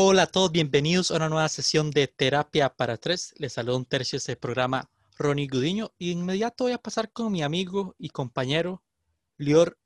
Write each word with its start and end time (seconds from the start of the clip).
Hola 0.00 0.22
a 0.22 0.26
todos, 0.28 0.52
bienvenidos 0.52 1.10
a 1.10 1.16
una 1.16 1.28
nueva 1.28 1.48
sesión 1.48 1.90
de 1.90 2.06
Terapia 2.06 2.68
para 2.68 2.98
Tres. 2.98 3.34
Les 3.36 3.54
saludo 3.54 3.78
un 3.78 3.84
tercio 3.84 4.14
de 4.14 4.18
este 4.18 4.36
programa, 4.36 4.88
Ronnie 5.18 5.48
Gudiño, 5.48 5.90
y 5.98 6.12
inmediato 6.12 6.64
voy 6.64 6.72
a 6.72 6.78
pasar 6.78 7.10
con 7.12 7.32
mi 7.32 7.42
amigo 7.42 7.96
y 7.98 8.10
compañero, 8.10 8.84
Lior 9.38 9.76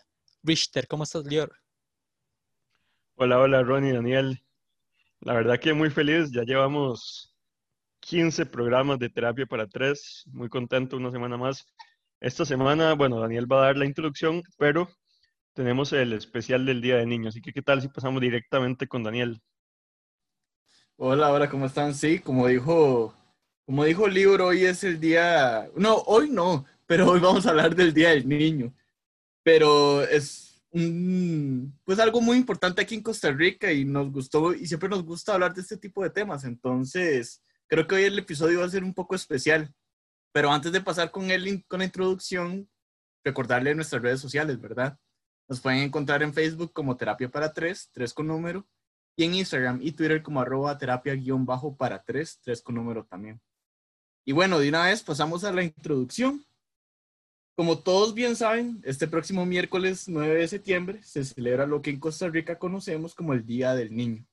Richter. 0.43 0.87
¿Cómo 0.87 1.05
estás, 1.05 1.25
Lior? 1.25 1.51
Hola, 3.15 3.39
hola, 3.39 3.63
Ronnie, 3.63 3.95
Daniel. 3.95 4.45
La 5.21 5.33
verdad 5.33 5.59
que 5.59 5.73
muy 5.73 5.89
feliz, 5.89 6.31
ya 6.31 6.43
llevamos 6.43 7.35
15 8.01 8.45
programas 8.45 8.99
de 8.99 9.09
Terapia 9.09 9.47
para 9.47 9.67
Tres, 9.67 10.25
muy 10.27 10.51
contento 10.51 10.99
una 10.99 11.11
semana 11.11 11.39
más. 11.39 11.67
Esta 12.21 12.45
semana, 12.45 12.93
bueno, 12.93 13.19
Daniel 13.19 13.51
va 13.51 13.63
a 13.63 13.67
dar 13.69 13.79
la 13.79 13.87
introducción, 13.87 14.43
pero 14.59 14.91
tenemos 15.55 15.91
el 15.95 16.13
especial 16.13 16.67
del 16.67 16.83
Día 16.83 16.99
de 16.99 17.07
Niños, 17.07 17.33
así 17.33 17.41
que 17.41 17.55
¿qué 17.55 17.63
tal 17.63 17.81
si 17.81 17.89
pasamos 17.89 18.21
directamente 18.21 18.87
con 18.87 19.05
Daniel? 19.05 19.41
Hola, 21.05 21.33
hola, 21.33 21.51
¿cómo 21.51 21.67
están? 21.67 21.97
Sí, 21.97 22.21
como 22.21 22.47
dijo, 22.47 23.13
como 23.67 23.85
dijo 23.85 24.07
el 24.07 24.15
libro, 24.15 24.47
hoy 24.47 24.65
es 24.65 24.85
el 24.85 25.01
día, 25.01 25.69
no, 25.75 25.97
hoy 26.07 26.31
no, 26.31 26.65
pero 26.87 27.11
hoy 27.11 27.19
vamos 27.19 27.45
a 27.45 27.51
hablar 27.51 27.75
del 27.75 27.93
Día 27.93 28.11
del 28.11 28.29
Niño. 28.29 28.73
Pero 29.43 30.03
es 30.03 30.63
pues 30.71 31.99
algo 31.99 32.21
muy 32.21 32.37
importante 32.37 32.81
aquí 32.81 32.95
en 32.95 33.03
Costa 33.03 33.33
Rica 33.33 33.73
y 33.73 33.85
nos 33.85 34.13
gustó 34.13 34.55
y 34.55 34.65
siempre 34.69 34.89
nos 34.89 35.03
gusta 35.03 35.35
hablar 35.35 35.53
de 35.53 35.63
este 35.63 35.77
tipo 35.77 36.05
de 36.05 36.11
temas. 36.11 36.45
Entonces, 36.45 37.43
creo 37.67 37.85
que 37.89 37.97
hoy 37.97 38.05
el 38.05 38.21
episodio 38.21 38.61
va 38.61 38.67
a 38.67 38.71
ser 38.71 38.85
un 38.85 38.95
poco 38.95 39.17
especial. 39.17 39.75
Pero 40.31 40.53
antes 40.53 40.71
de 40.71 40.83
pasar 40.83 41.11
con, 41.11 41.33
el, 41.33 41.65
con 41.67 41.81
la 41.81 41.87
introducción, 41.87 42.71
recordarle 43.25 43.75
nuestras 43.75 44.03
redes 44.03 44.21
sociales, 44.21 44.61
¿verdad? 44.61 44.97
Nos 45.49 45.61
pueden 45.61 45.81
encontrar 45.81 46.23
en 46.23 46.33
Facebook 46.33 46.73
como 46.73 46.97
Terapia 46.97 47.29
para 47.29 47.53
Tres, 47.53 47.91
tres 47.93 48.15
con 48.15 48.29
número, 48.29 48.69
y 49.17 49.25
en 49.25 49.35
Instagram 49.35 49.81
y 49.83 49.93
Twitter 49.93 50.23
como 50.23 50.43
terapia 50.79 51.15
guion 51.15 51.45
bajo 51.45 51.77
para 51.77 52.03
tres, 52.03 52.39
tres 52.43 52.63
con 52.63 52.75
número 52.75 53.05
también. 53.05 53.41
Y 54.25 54.33
bueno, 54.33 54.59
de 54.59 54.69
una 54.69 54.87
vez 54.87 55.03
pasamos 55.03 55.45
a 55.45 55.53
la 55.53 55.63
introducción. 55.63 56.45
Como 57.55 57.79
todos 57.79 58.15
bien 58.15 58.35
saben, 58.35 58.81
este 58.85 59.07
próximo 59.07 59.45
miércoles 59.45 60.09
9 60.09 60.41
de 60.41 60.49
septiembre 60.49 61.03
se 61.03 61.25
celebra 61.25 61.67
lo 61.67 61.83
que 61.83 61.91
en 61.91 62.01
Costa 62.01 62.29
Rica 62.29 62.59
conocemos 62.59 63.15
como 63.15 63.35
el 63.35 63.45
Día 63.45 63.75
del 63.75 63.95
Niño. 63.95 64.27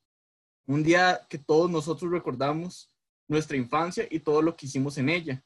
Un 0.66 0.84
día 0.84 1.26
que 1.28 1.38
todos 1.38 1.70
nosotros 1.70 2.12
recordamos 2.12 2.94
nuestra 3.28 3.58
infancia 3.58 4.08
y 4.10 4.20
todo 4.20 4.42
lo 4.42 4.56
que 4.56 4.68
hicimos 4.68 4.98
en 4.98 5.10
ella. 5.10 5.44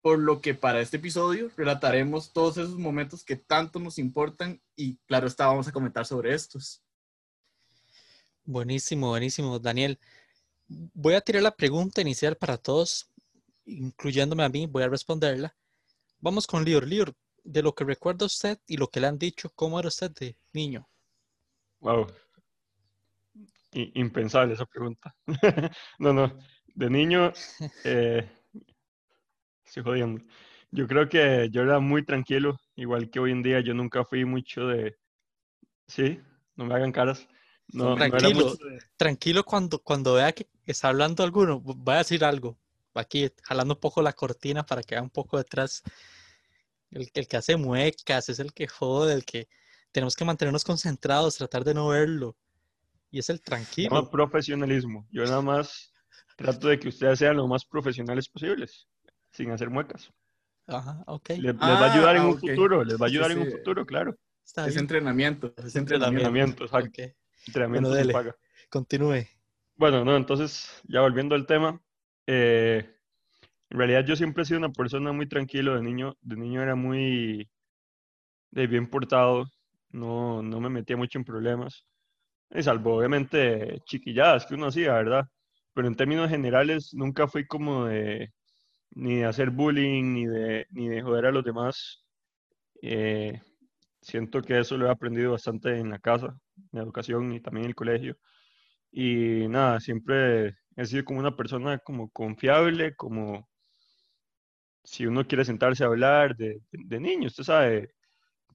Por 0.00 0.18
lo 0.18 0.40
que 0.40 0.54
para 0.54 0.80
este 0.80 0.96
episodio 0.96 1.50
relataremos 1.56 2.32
todos 2.32 2.56
esos 2.56 2.78
momentos 2.78 3.24
que 3.24 3.36
tanto 3.36 3.80
nos 3.80 3.98
importan 3.98 4.62
y 4.76 4.96
claro 5.06 5.26
está, 5.26 5.46
vamos 5.48 5.68
a 5.68 5.72
comentar 5.72 6.06
sobre 6.06 6.32
estos. 6.32 6.82
Buenísimo, 8.50 9.10
buenísimo, 9.10 9.58
Daniel. 9.58 9.98
Voy 10.68 11.12
a 11.12 11.20
tirar 11.20 11.42
la 11.42 11.54
pregunta 11.54 12.00
inicial 12.00 12.34
para 12.34 12.56
todos, 12.56 13.12
incluyéndome 13.66 14.42
a 14.42 14.48
mí, 14.48 14.64
voy 14.64 14.84
a 14.84 14.88
responderla. 14.88 15.54
Vamos 16.18 16.46
con 16.46 16.64
Lior. 16.64 16.86
Lior, 16.86 17.12
de 17.44 17.62
lo 17.62 17.74
que 17.74 17.84
recuerda 17.84 18.24
usted 18.24 18.58
y 18.66 18.78
lo 18.78 18.88
que 18.88 19.00
le 19.00 19.06
han 19.06 19.18
dicho, 19.18 19.50
¿cómo 19.54 19.78
era 19.78 19.88
usted 19.88 20.12
de 20.12 20.38
niño? 20.54 20.88
Wow. 21.80 22.06
impensable 23.72 24.54
esa 24.54 24.64
pregunta. 24.64 25.14
no, 25.98 26.14
no. 26.14 26.38
De 26.74 26.88
niño, 26.88 27.34
eh, 27.84 28.26
estoy 29.62 29.82
jodiendo. 29.82 30.24
Yo 30.70 30.88
creo 30.88 31.06
que 31.06 31.50
yo 31.50 31.60
era 31.60 31.80
muy 31.80 32.02
tranquilo, 32.02 32.56
igual 32.76 33.10
que 33.10 33.20
hoy 33.20 33.32
en 33.32 33.42
día. 33.42 33.60
Yo 33.60 33.74
nunca 33.74 34.06
fui 34.06 34.24
mucho 34.24 34.66
de. 34.68 34.96
Sí, 35.86 36.18
no 36.56 36.64
me 36.64 36.74
hagan 36.74 36.92
caras. 36.92 37.28
No, 37.68 37.94
tranquilo, 37.96 38.56
tranquilo 38.96 39.44
cuando, 39.44 39.78
cuando 39.78 40.14
vea 40.14 40.32
que 40.32 40.48
está 40.64 40.88
hablando 40.88 41.22
alguno, 41.22 41.60
voy 41.60 41.94
a 41.94 41.98
decir 41.98 42.24
algo. 42.24 42.58
Aquí 42.94 43.30
jalando 43.42 43.74
un 43.74 43.80
poco 43.80 44.02
la 44.02 44.12
cortina 44.12 44.64
para 44.64 44.82
que 44.82 44.94
vea 44.94 45.02
un 45.02 45.10
poco 45.10 45.36
detrás. 45.36 45.82
El, 46.90 47.10
el 47.12 47.28
que 47.28 47.36
hace 47.36 47.56
muecas, 47.56 48.28
es 48.30 48.38
el 48.38 48.52
que 48.52 48.66
jode, 48.66 49.12
el 49.12 49.24
que 49.24 49.48
tenemos 49.92 50.16
que 50.16 50.24
mantenernos 50.24 50.64
concentrados, 50.64 51.36
tratar 51.36 51.64
de 51.64 51.74
no 51.74 51.88
verlo. 51.88 52.36
Y 53.10 53.18
es 53.18 53.30
el 53.30 53.40
tranquilo. 53.40 53.94
No, 53.94 54.10
profesionalismo. 54.10 55.06
Yo 55.10 55.24
nada 55.24 55.42
más 55.42 55.92
trato 56.36 56.68
de 56.68 56.78
que 56.78 56.88
ustedes 56.88 57.18
sean 57.18 57.36
lo 57.36 57.48
más 57.48 57.64
profesionales 57.64 58.28
posibles, 58.28 58.86
sin 59.30 59.50
hacer 59.50 59.70
muecas. 59.70 60.12
Ajá, 60.66 61.02
ok. 61.06 61.30
Les, 61.38 61.54
va 61.54 61.78
a 61.78 61.92
ayudar 61.92 62.16
en 62.16 62.22
ah, 62.22 62.26
un 62.28 62.38
futuro, 62.38 62.84
les 62.84 63.00
va 63.00 63.06
a 63.06 63.08
ayudar 63.08 63.30
en 63.32 63.38
un 63.40 63.50
futuro, 63.50 63.86
claro. 63.86 64.16
es 64.44 64.76
entrenamiento, 64.76 65.52
es 65.56 65.74
entrenamiento, 65.74 66.64
exacto. 66.64 67.02
Entrenamiento 67.46 67.90
bueno, 67.90 68.12
paga. 68.12 68.36
Continúe. 68.70 69.26
Bueno, 69.76 70.04
no, 70.04 70.16
entonces, 70.16 70.82
ya 70.88 71.00
volviendo 71.00 71.34
al 71.34 71.46
tema, 71.46 71.80
eh, 72.26 72.88
en 73.70 73.78
realidad 73.78 74.04
yo 74.04 74.16
siempre 74.16 74.42
he 74.42 74.46
sido 74.46 74.58
una 74.58 74.72
persona 74.72 75.12
muy 75.12 75.28
tranquilo 75.28 75.74
de 75.74 75.82
niño. 75.82 76.16
De 76.20 76.36
niño 76.36 76.62
era 76.62 76.74
muy 76.74 77.48
de 78.50 78.66
bien 78.66 78.88
portado, 78.88 79.46
no, 79.90 80.42
no 80.42 80.60
me 80.60 80.68
metía 80.68 80.96
mucho 80.96 81.18
en 81.18 81.24
problemas. 81.24 81.84
Salvo 82.60 82.96
obviamente 82.96 83.80
chiquilladas 83.84 84.46
que 84.46 84.54
uno 84.54 84.66
hacía, 84.68 84.94
¿verdad? 84.94 85.26
Pero 85.74 85.88
en 85.88 85.96
términos 85.96 86.30
generales 86.30 86.90
nunca 86.94 87.28
fui 87.28 87.46
como 87.46 87.84
de 87.84 88.32
ni 88.92 89.16
de 89.16 89.26
hacer 89.26 89.50
bullying, 89.50 90.14
ni 90.14 90.26
de, 90.26 90.66
ni 90.70 90.88
de 90.88 91.02
joder 91.02 91.26
a 91.26 91.32
los 91.32 91.44
demás. 91.44 92.04
Eh, 92.82 93.40
siento 94.00 94.42
que 94.42 94.58
eso 94.58 94.76
lo 94.76 94.86
he 94.86 94.90
aprendido 94.90 95.32
bastante 95.32 95.78
en 95.78 95.90
la 95.90 95.98
casa, 95.98 96.38
en 96.72 96.78
la 96.78 96.82
educación 96.82 97.32
y 97.32 97.40
también 97.40 97.64
en 97.64 97.70
el 97.70 97.74
colegio. 97.74 98.16
Y 98.90 99.48
nada, 99.48 99.80
siempre 99.80 100.56
he 100.76 100.86
sido 100.86 101.04
como 101.04 101.20
una 101.20 101.36
persona 101.36 101.78
como 101.78 102.10
confiable, 102.10 102.94
como 102.96 103.48
si 104.84 105.06
uno 105.06 105.26
quiere 105.26 105.44
sentarse 105.44 105.84
a 105.84 105.88
hablar 105.88 106.36
de, 106.36 106.62
de, 106.72 107.00
niño, 107.00 107.26
usted 107.28 107.44
sabe, 107.44 107.94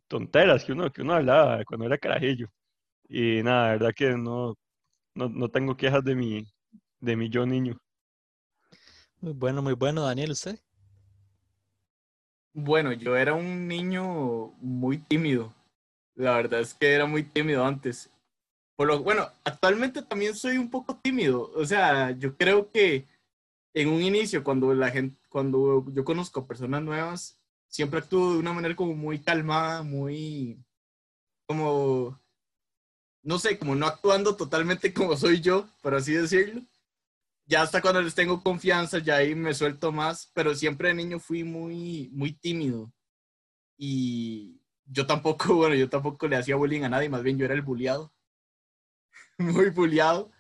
tonteras 0.08 0.66
que 0.66 0.72
uno, 0.74 0.91
que 0.91 1.02
uno 1.02 1.14
hablaba 1.14 1.64
cuando 1.66 1.86
era 1.86 1.97
carajillo. 1.97 2.47
Y 3.08 3.44
nada, 3.44 3.68
la 3.68 3.72
verdad 3.74 3.94
que 3.96 4.18
no, 4.18 4.56
no, 5.16 5.30
no 5.30 5.50
tengo 5.50 5.78
quejas 5.78 6.03
de 6.03 6.16
mi, 6.16 6.46
de 7.00 7.16
mi 7.16 7.30
yo 7.30 7.46
niño. 7.46 7.78
Muy 9.22 9.34
bueno, 9.34 9.62
muy 9.62 9.74
bueno, 9.74 10.03
Daniel, 10.03 10.31
¿usted? 10.31 10.59
Bueno, 12.53 12.94
yo 12.94 13.16
era 13.16 13.34
un 13.34 13.68
niño 13.68 14.52
muy 14.59 14.97
tímido. 14.97 15.53
La 16.16 16.35
verdad 16.35 16.62
es 16.62 16.74
que 16.74 16.94
era 16.94 17.06
muy 17.06 17.24
tímido 17.24 17.66
antes. 17.66 18.09
Por 18.75 18.88
lo, 18.88 19.03
bueno, 19.03 19.28
actualmente 19.44 20.01
también 20.01 20.35
soy 20.35 20.57
un 20.57 20.69
poco 20.69 20.97
tímido. 20.97 21.51
O 21.56 21.66
sea, 21.66 22.12
yo 22.12 22.35
creo 22.38 22.72
que 22.72 23.07
en 23.74 23.90
un 23.90 24.01
inicio, 24.01 24.44
cuando 24.44 24.73
la 24.73 24.91
gente, 24.91 25.18
cuando 25.29 25.85
yo 25.94 26.03
conozco 26.06 26.47
personas 26.47 26.84
nuevas, 26.84 27.40
siempre 27.68 28.00
actúo 28.00 28.34
de 28.34 28.40
una 28.40 28.53
manera 28.53 28.75
como 28.75 28.96
muy 28.96 29.19
calmada, 29.19 29.84
muy, 29.84 30.63
como, 31.47 32.19
no 33.23 33.40
sé, 33.40 33.57
como 33.57 33.75
no 33.75 33.88
actuando 33.88 34.35
totalmente 34.35 34.94
como 34.94 35.18
soy 35.18 35.41
yo, 35.41 35.68
por 35.81 35.96
así 35.96 36.13
decirlo 36.13 36.62
ya 37.46 37.62
hasta 37.62 37.81
cuando 37.81 38.02
les 38.02 38.16
tengo 38.16 38.41
confianza, 38.41 39.00
ya 39.00 39.18
ahí 39.18 39.35
me 39.35 39.53
suelto 39.53 39.91
más, 39.91 40.31
pero 40.34 40.56
siempre 40.56 40.90
de 40.90 40.96
niño 40.96 41.19
fui 41.19 41.44
muy, 41.44 42.09
muy 42.13 42.34
tímido. 42.34 42.91
Y 43.78 44.62
yo 44.86 45.06
tampoco, 45.06 45.56
bueno, 45.56 45.76
yo 45.76 45.90
tampoco 45.90 46.28
le 46.28 46.38
hacía 46.38 46.56
bullying 46.56 46.84
a 46.84 46.90
nadie, 46.90 47.10
más 47.10 47.24
bien 47.24 47.38
yo 47.38 47.46
era 47.46 47.54
el 47.54 47.62
bulliado. 47.62 48.14
muy 49.38 49.70
bulliado. 49.70 50.32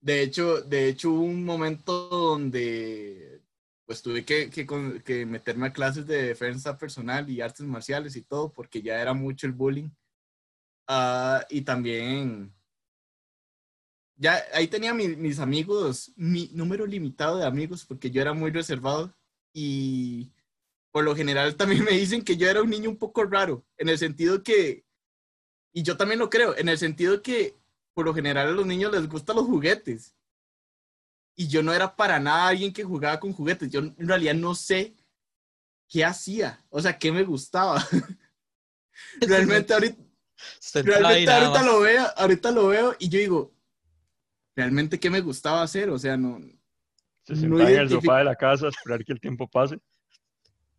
de 0.00 0.22
hecho, 0.22 0.62
de 0.62 0.88
hecho 0.88 1.10
hubo 1.10 1.22
un 1.22 1.44
momento 1.44 2.08
donde 2.08 3.42
pues 3.86 4.02
tuve 4.02 4.24
que, 4.24 4.50
que, 4.50 5.26
meterme 5.26 5.66
a 5.66 5.72
clases 5.72 6.06
de 6.06 6.22
defensa 6.22 6.78
personal 6.78 7.28
y 7.28 7.40
artes 7.40 7.66
marciales 7.66 8.16
y 8.16 8.22
todo, 8.22 8.50
porque 8.52 8.80
ya 8.82 9.00
era 9.00 9.12
mucho 9.12 9.46
el 9.46 9.52
bullying. 9.52 9.90
Ah, 10.88 11.44
y 11.50 11.62
también 11.62 12.54
ya 14.16 14.42
ahí 14.52 14.68
tenía 14.68 14.94
mis 14.94 15.38
amigos, 15.38 16.12
mi 16.16 16.50
número 16.52 16.86
limitado 16.86 17.38
de 17.38 17.46
amigos, 17.46 17.84
porque 17.84 18.10
yo 18.10 18.22
era 18.22 18.32
muy 18.32 18.50
reservado 18.50 19.14
y 19.52 20.32
por 20.94 21.02
lo 21.02 21.16
general 21.16 21.56
también 21.56 21.82
me 21.82 21.90
dicen 21.90 22.22
que 22.22 22.36
yo 22.36 22.48
era 22.48 22.62
un 22.62 22.70
niño 22.70 22.88
un 22.88 22.96
poco 22.96 23.24
raro, 23.24 23.66
en 23.78 23.88
el 23.88 23.98
sentido 23.98 24.44
que, 24.44 24.84
y 25.72 25.82
yo 25.82 25.96
también 25.96 26.20
lo 26.20 26.30
creo, 26.30 26.56
en 26.56 26.68
el 26.68 26.78
sentido 26.78 27.20
que 27.20 27.56
por 27.94 28.04
lo 28.04 28.14
general 28.14 28.46
a 28.46 28.52
los 28.52 28.64
niños 28.64 28.92
les 28.92 29.08
gustan 29.08 29.34
los 29.34 29.44
juguetes. 29.44 30.14
Y 31.34 31.48
yo 31.48 31.64
no 31.64 31.74
era 31.74 31.96
para 31.96 32.20
nada 32.20 32.46
alguien 32.46 32.72
que 32.72 32.84
jugaba 32.84 33.18
con 33.18 33.32
juguetes, 33.32 33.72
yo 33.72 33.80
en 33.80 34.06
realidad 34.06 34.34
no 34.34 34.54
sé 34.54 34.94
qué 35.88 36.04
hacía, 36.04 36.64
o 36.68 36.80
sea, 36.80 36.96
qué 36.96 37.10
me 37.10 37.24
gustaba. 37.24 37.84
realmente 39.20 39.74
ahorita, 39.74 40.00
realmente 40.74 41.28
ahorita 41.28 41.62
lo 41.64 41.80
veo, 41.80 42.06
ahorita 42.16 42.50
lo 42.52 42.68
veo 42.68 42.94
y 43.00 43.08
yo 43.08 43.18
digo, 43.18 43.52
realmente 44.54 45.00
qué 45.00 45.10
me 45.10 45.20
gustaba 45.20 45.60
hacer, 45.60 45.90
o 45.90 45.98
sea, 45.98 46.16
no... 46.16 46.38
Se 47.24 47.34
sentaba 47.34 47.68
en 47.68 47.80
el 47.80 47.90
sofá 47.90 48.18
de 48.18 48.24
la 48.24 48.36
casa 48.36 48.66
a 48.66 48.68
esperar 48.68 49.04
que 49.04 49.12
el 49.12 49.20
tiempo 49.20 49.48
pase. 49.48 49.80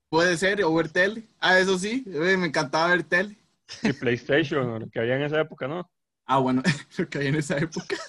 Puede 0.10 0.38
ser, 0.38 0.64
o 0.64 0.74
ver 0.74 0.90
tele. 0.90 1.28
Ah, 1.40 1.60
eso 1.60 1.78
sí, 1.78 2.04
me 2.06 2.34
encantaba 2.34 2.90
ver 2.92 3.04
tele. 3.04 3.38
Y 3.82 3.94
PlayStation, 3.94 4.80
lo 4.80 4.90
que 4.90 5.00
había 5.00 5.16
en 5.16 5.24
esa 5.24 5.42
época, 5.42 5.68
¿no? 5.68 5.90
Ah, 6.26 6.38
bueno, 6.40 6.62
lo 6.98 7.10
que 7.10 7.18
había 7.18 7.30
en 7.30 7.36
esa 7.36 7.58
época. 7.58 7.96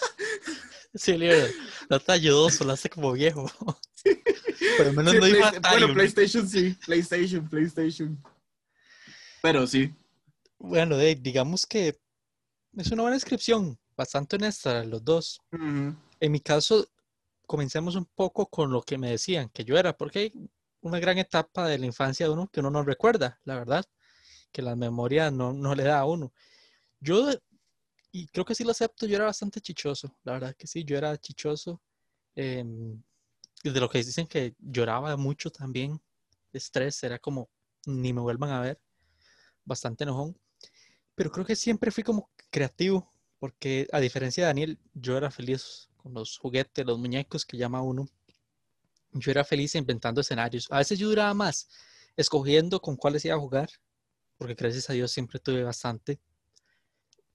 Sí, 0.99 1.15
Leo, 1.19 1.47
no 1.91 2.01
te 2.01 2.11
ayudó, 2.13 2.49
solo 2.49 2.73
hace 2.73 2.89
como 2.89 3.13
viejo. 3.13 3.45
Pero 4.79 4.89
al 4.89 4.97
menos 4.97 5.13
Sí, 5.13 5.19
no 5.21 5.27
iba 5.29 5.51
Play- 5.51 5.61
a 5.63 5.71
bueno, 5.73 5.93
PlayStation 5.93 6.49
sí, 6.49 6.75
PlayStation, 6.87 7.47
PlayStation. 7.51 8.23
Pero 9.43 9.67
sí. 9.67 9.95
Bueno, 10.59 10.97
digamos 10.97 11.67
que 11.67 11.99
es 12.79 12.91
una 12.93 13.03
buena 13.03 13.17
descripción, 13.17 13.79
bastante 13.95 14.37
honesta, 14.37 14.83
los 14.85 15.05
dos. 15.05 15.39
En 15.53 16.33
mi 16.33 16.41
caso, 16.41 16.89
comencemos 17.47 17.95
un 17.95 18.07
poco 18.15 18.47
con 18.47 18.71
lo 18.73 18.81
que 18.81 18.97
me 18.97 19.11
decían 19.11 19.51
que 19.51 19.67
yo 19.67 19.77
era, 19.77 19.95
porque 19.95 20.19
hay 20.19 20.33
una 20.87 21.01
gran 21.01 21.19
etapa 21.19 21.67
de 21.69 21.79
la 21.79 21.87
infancia 21.87 22.27
de 22.27 22.33
uno 22.33 22.49
que 22.49 22.61
uno 22.61 22.71
no 22.71 22.83
recuerda, 22.83 23.41
la 23.45 23.57
verdad, 23.57 23.85
que 24.53 24.63
la 24.63 24.77
memoria 24.77 25.31
no, 25.31 25.53
no 25.53 25.75
le 25.75 25.85
da 25.85 26.01
a 26.01 26.07
uno. 26.07 26.33
Yo, 27.01 27.31
y 28.13 28.27
creo 28.29 28.45
que 28.45 28.55
sí 28.55 28.65
lo 28.65 28.73
acepto, 28.73 29.07
yo 29.07 29.17
era 29.17 29.27
bastante 29.27 29.61
chichoso, 29.61 30.17
la 30.25 30.33
verdad 30.35 30.57
que 30.57 30.67
sí, 30.67 30.85
yo 30.85 30.97
era 30.99 31.17
chichoso. 31.19 31.81
y 32.35 33.71
de 33.71 33.81
lo 33.81 33.89
que 33.89 33.99
dicen 33.99 34.27
que 34.27 34.55
lloraba 34.59 35.17
mucho 35.17 35.51
también, 35.51 36.01
estrés, 36.53 37.03
era 37.03 37.19
como, 37.19 37.49
ni 37.87 38.13
me 38.13 38.21
vuelvan 38.21 38.51
a 38.51 38.61
ver, 38.61 38.81
bastante 39.65 40.05
enojón. 40.05 40.37
Pero 41.15 41.31
creo 41.33 41.47
que 41.47 41.57
siempre 41.57 41.91
fui 41.91 42.05
como 42.05 42.31
creativo, 42.51 43.13
porque 43.39 43.89
a 43.93 44.01
diferencia 44.01 44.45
de 44.45 44.49
Daniel, 44.49 44.79
yo 44.95 45.17
era 45.17 45.31
feliz 45.31 45.89
con 45.97 46.15
los 46.15 46.39
juguetes, 46.39 46.87
los 46.87 46.99
muñecos 46.99 47.45
que 47.45 47.57
llama 47.57 47.83
uno. 47.83 48.09
Yo 49.21 49.31
era 49.31 49.45
feliz 49.45 49.75
inventando 49.75 50.21
escenarios. 50.21 50.67
A 50.71 50.79
veces 50.79 50.99
yo 50.99 51.09
duraba 51.09 51.35
más 51.35 51.69
escogiendo 52.17 52.81
con 52.81 52.97
cuáles 52.97 53.25
iba 53.25 53.35
a 53.35 53.39
jugar, 53.39 53.69
porque 54.39 54.55
gracias 54.55 54.89
a 54.91 54.93
Dios 54.93 55.11
siempre 55.11 55.39
tuve 55.39 55.63
bastante. 55.63 56.21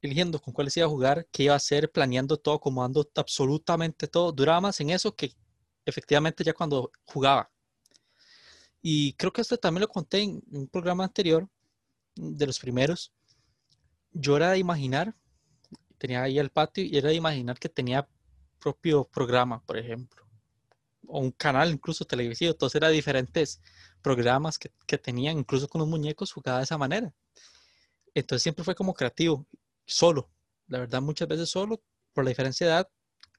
Eligiendo 0.01 0.41
con 0.41 0.53
cuáles 0.53 0.75
iba 0.77 0.87
a 0.87 0.89
jugar, 0.89 1.27
qué 1.31 1.43
iba 1.43 1.53
a 1.53 1.57
hacer, 1.57 1.91
planeando 1.91 2.37
todo, 2.37 2.55
acomodando 2.55 3.07
absolutamente 3.15 4.07
todo. 4.07 4.31
Duraba 4.31 4.61
más 4.61 4.79
en 4.79 4.89
eso 4.89 5.15
que 5.15 5.33
efectivamente 5.85 6.43
ya 6.43 6.53
cuando 6.53 6.91
jugaba. 7.05 7.51
Y 8.81 9.13
creo 9.13 9.31
que 9.31 9.41
esto 9.41 9.57
también 9.57 9.81
lo 9.81 9.87
conté 9.87 10.23
en 10.23 10.41
un 10.51 10.67
programa 10.67 11.03
anterior, 11.03 11.47
de 12.15 12.45
los 12.45 12.59
primeros. 12.59 13.13
Yo 14.11 14.35
era 14.37 14.51
de 14.51 14.57
imaginar, 14.57 15.15
tenía 15.97 16.23
ahí 16.23 16.39
el 16.39 16.49
patio 16.49 16.83
y 16.83 16.97
era 16.97 17.09
de 17.09 17.15
imaginar 17.15 17.59
que 17.59 17.69
tenía 17.69 18.07
propio 18.59 19.05
programa, 19.05 19.63
por 19.65 19.77
ejemplo, 19.77 20.20
o 21.07 21.19
un 21.19 21.31
canal 21.31 21.71
incluso 21.71 22.05
televisivo. 22.05 22.51
Entonces 22.51 22.75
era 22.75 22.89
diferentes 22.89 23.61
programas 24.01 24.57
que, 24.57 24.71
que 24.87 24.97
tenían, 24.97 25.39
incluso 25.39 25.67
con 25.67 25.79
los 25.79 25.87
muñecos, 25.87 26.31
jugaba 26.31 26.59
de 26.59 26.63
esa 26.65 26.77
manera. 26.77 27.13
Entonces 28.13 28.43
siempre 28.43 28.63
fue 28.63 28.75
como 28.75 28.93
creativo, 28.93 29.45
solo. 29.85 30.29
La 30.67 30.79
verdad, 30.79 31.01
muchas 31.01 31.27
veces 31.27 31.49
solo, 31.49 31.81
por 32.13 32.23
la 32.23 32.29
diferencia 32.29 32.67
de 32.67 32.73
edad, 32.73 32.89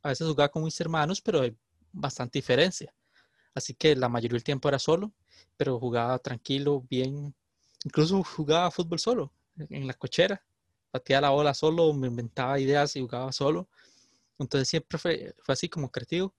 a 0.03 0.09
veces 0.09 0.27
jugaba 0.27 0.49
con 0.51 0.65
mis 0.65 0.81
hermanos, 0.81 1.21
pero 1.21 1.43
hay 1.43 1.57
bastante 1.93 2.39
diferencia. 2.39 2.95
Así 3.55 3.75
que 3.75 3.95
la 3.97 4.09
mayoría 4.09 4.37
del 4.37 4.45
tiempo 4.45 4.69
era 4.69 4.79
solo, 4.79 5.13
pero 5.57 5.79
jugaba 5.79 6.19
tranquilo, 6.19 6.85
bien. 6.89 7.35
Incluso 7.85 8.23
jugaba 8.23 8.71
fútbol 8.71 8.99
solo, 8.99 9.33
en 9.57 9.87
la 9.87 9.95
cochera. 9.95 10.43
Pateaba 10.91 11.23
la 11.23 11.31
bola 11.31 11.55
solo, 11.55 11.93
me 11.93 12.09
inventaba 12.09 12.59
ideas 12.59 12.97
y 12.97 13.01
jugaba 13.01 13.33
solo. 13.33 13.69
Entonces 14.39 14.69
siempre 14.69 14.99
fue, 14.99 15.35
fue 15.43 15.53
así 15.53 15.69
como 15.69 15.91
creativo. 15.91 16.35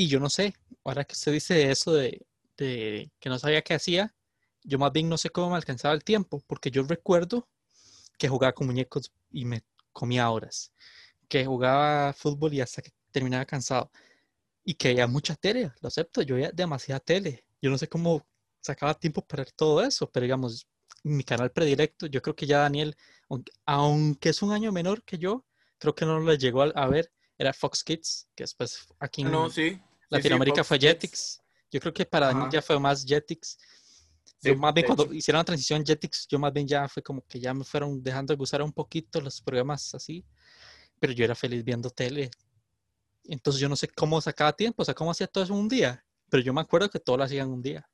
Y 0.00 0.06
yo 0.06 0.20
no 0.20 0.30
sé, 0.30 0.54
ahora 0.84 1.02
que 1.02 1.14
usted 1.14 1.32
dice 1.32 1.72
eso 1.72 1.92
de, 1.92 2.24
de 2.56 3.10
que 3.18 3.28
no 3.28 3.36
sabía 3.36 3.62
qué 3.62 3.74
hacía, 3.74 4.14
yo 4.62 4.78
más 4.78 4.92
bien 4.92 5.08
no 5.08 5.18
sé 5.18 5.28
cómo 5.28 5.50
me 5.50 5.56
alcanzaba 5.56 5.92
el 5.92 6.04
tiempo, 6.04 6.40
porque 6.46 6.70
yo 6.70 6.84
recuerdo 6.84 7.48
que 8.16 8.28
jugaba 8.28 8.52
con 8.52 8.68
muñecos 8.68 9.10
y 9.32 9.44
me 9.44 9.64
comía 9.92 10.30
horas, 10.30 10.72
que 11.26 11.44
jugaba 11.44 12.12
fútbol 12.12 12.54
y 12.54 12.60
hasta 12.60 12.80
que 12.80 12.92
terminaba 13.10 13.44
cansado, 13.44 13.90
y 14.62 14.74
que 14.74 14.90
veía 14.90 15.08
mucha 15.08 15.34
tele, 15.34 15.72
lo 15.80 15.88
acepto, 15.88 16.22
yo 16.22 16.36
veía 16.36 16.52
demasiada 16.52 17.00
tele. 17.00 17.44
Yo 17.60 17.68
no 17.68 17.76
sé 17.76 17.88
cómo 17.88 18.24
sacaba 18.60 18.94
tiempo 18.94 19.26
para 19.26 19.42
ver 19.42 19.52
todo 19.52 19.82
eso, 19.82 20.08
pero 20.08 20.22
digamos, 20.22 20.68
mi 21.02 21.24
canal 21.24 21.50
predilecto, 21.50 22.06
yo 22.06 22.22
creo 22.22 22.36
que 22.36 22.46
ya 22.46 22.58
Daniel, 22.58 22.96
aunque, 23.66 24.28
es 24.28 24.42
un 24.42 24.52
año 24.52 24.70
menor 24.70 25.02
que 25.02 25.18
yo, 25.18 25.44
creo 25.76 25.96
que 25.96 26.06
no 26.06 26.20
lo 26.20 26.34
llegó 26.34 26.62
a, 26.62 26.66
a 26.66 26.86
ver, 26.86 27.10
era 27.36 27.52
Fox 27.52 27.82
Kids, 27.82 28.28
que 28.36 28.44
después 28.44 28.86
aquí 29.00 29.22
en 29.22 29.32
No, 29.32 29.50
sí. 29.50 29.80
Sí, 30.16 30.16
sí, 30.16 30.16
Latinoamérica 30.16 30.64
Fox 30.64 30.68
fue. 30.68 30.78
Jetix. 30.78 31.42
Yo 31.70 31.80
creo 31.80 31.92
que 31.92 32.06
para 32.06 32.30
Ajá. 32.30 32.48
ya 32.50 32.62
fue 32.62 32.78
más 32.80 33.04
Jetix. 33.04 33.58
Sí, 34.40 34.50
Yo 34.50 34.56
más 34.56 34.72
bien 34.72 34.86
cuando 34.86 35.04
hecho. 35.04 35.14
hicieron 35.14 35.38
la 35.40 35.44
transición 35.44 35.84
Jetix, 35.84 36.26
yo 36.28 36.38
más 36.38 36.52
bien 36.52 36.66
ya 36.66 36.88
fue 36.88 37.02
como 37.02 37.22
que 37.26 37.40
ya 37.40 37.52
me 37.52 37.64
fueron 37.64 38.02
dejando 38.02 38.32
de 38.32 38.36
gustar 38.38 38.62
un 38.62 38.72
poquito 38.72 39.20
los 39.20 39.40
programas 39.40 39.94
así, 39.94 40.24
pero 41.00 41.12
yo 41.12 41.24
era 41.24 41.34
feliz 41.34 41.64
viendo 41.64 41.90
tele. 41.90 42.30
Entonces 43.24 43.60
yo 43.60 43.68
no 43.68 43.76
sé 43.76 43.88
cómo 43.88 44.20
sacaba 44.20 44.52
tiempo, 44.52 44.82
o 44.82 44.84
sea, 44.84 44.94
cómo 44.94 45.10
hacía 45.10 45.26
todo 45.26 45.44
eso 45.44 45.52
en 45.54 45.60
un 45.60 45.68
día, 45.68 46.04
pero 46.30 46.42
yo 46.42 46.54
me 46.54 46.60
acuerdo 46.60 46.88
que 46.88 47.00
todo 47.00 47.16
lo 47.16 47.24
hacía 47.24 47.42
en 47.42 47.50
un 47.50 47.60
día. 47.62 47.88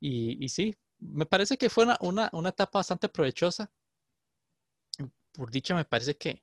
Y, 0.00 0.42
y 0.44 0.48
sí, 0.48 0.74
me 0.98 1.26
parece 1.26 1.56
que 1.56 1.68
fue 1.70 1.84
una, 1.84 1.96
una, 2.00 2.30
una 2.32 2.48
etapa 2.48 2.78
bastante 2.78 3.08
provechosa. 3.08 3.70
Por 5.32 5.50
dicha, 5.50 5.74
me 5.74 5.84
parece 5.84 6.16
que, 6.16 6.42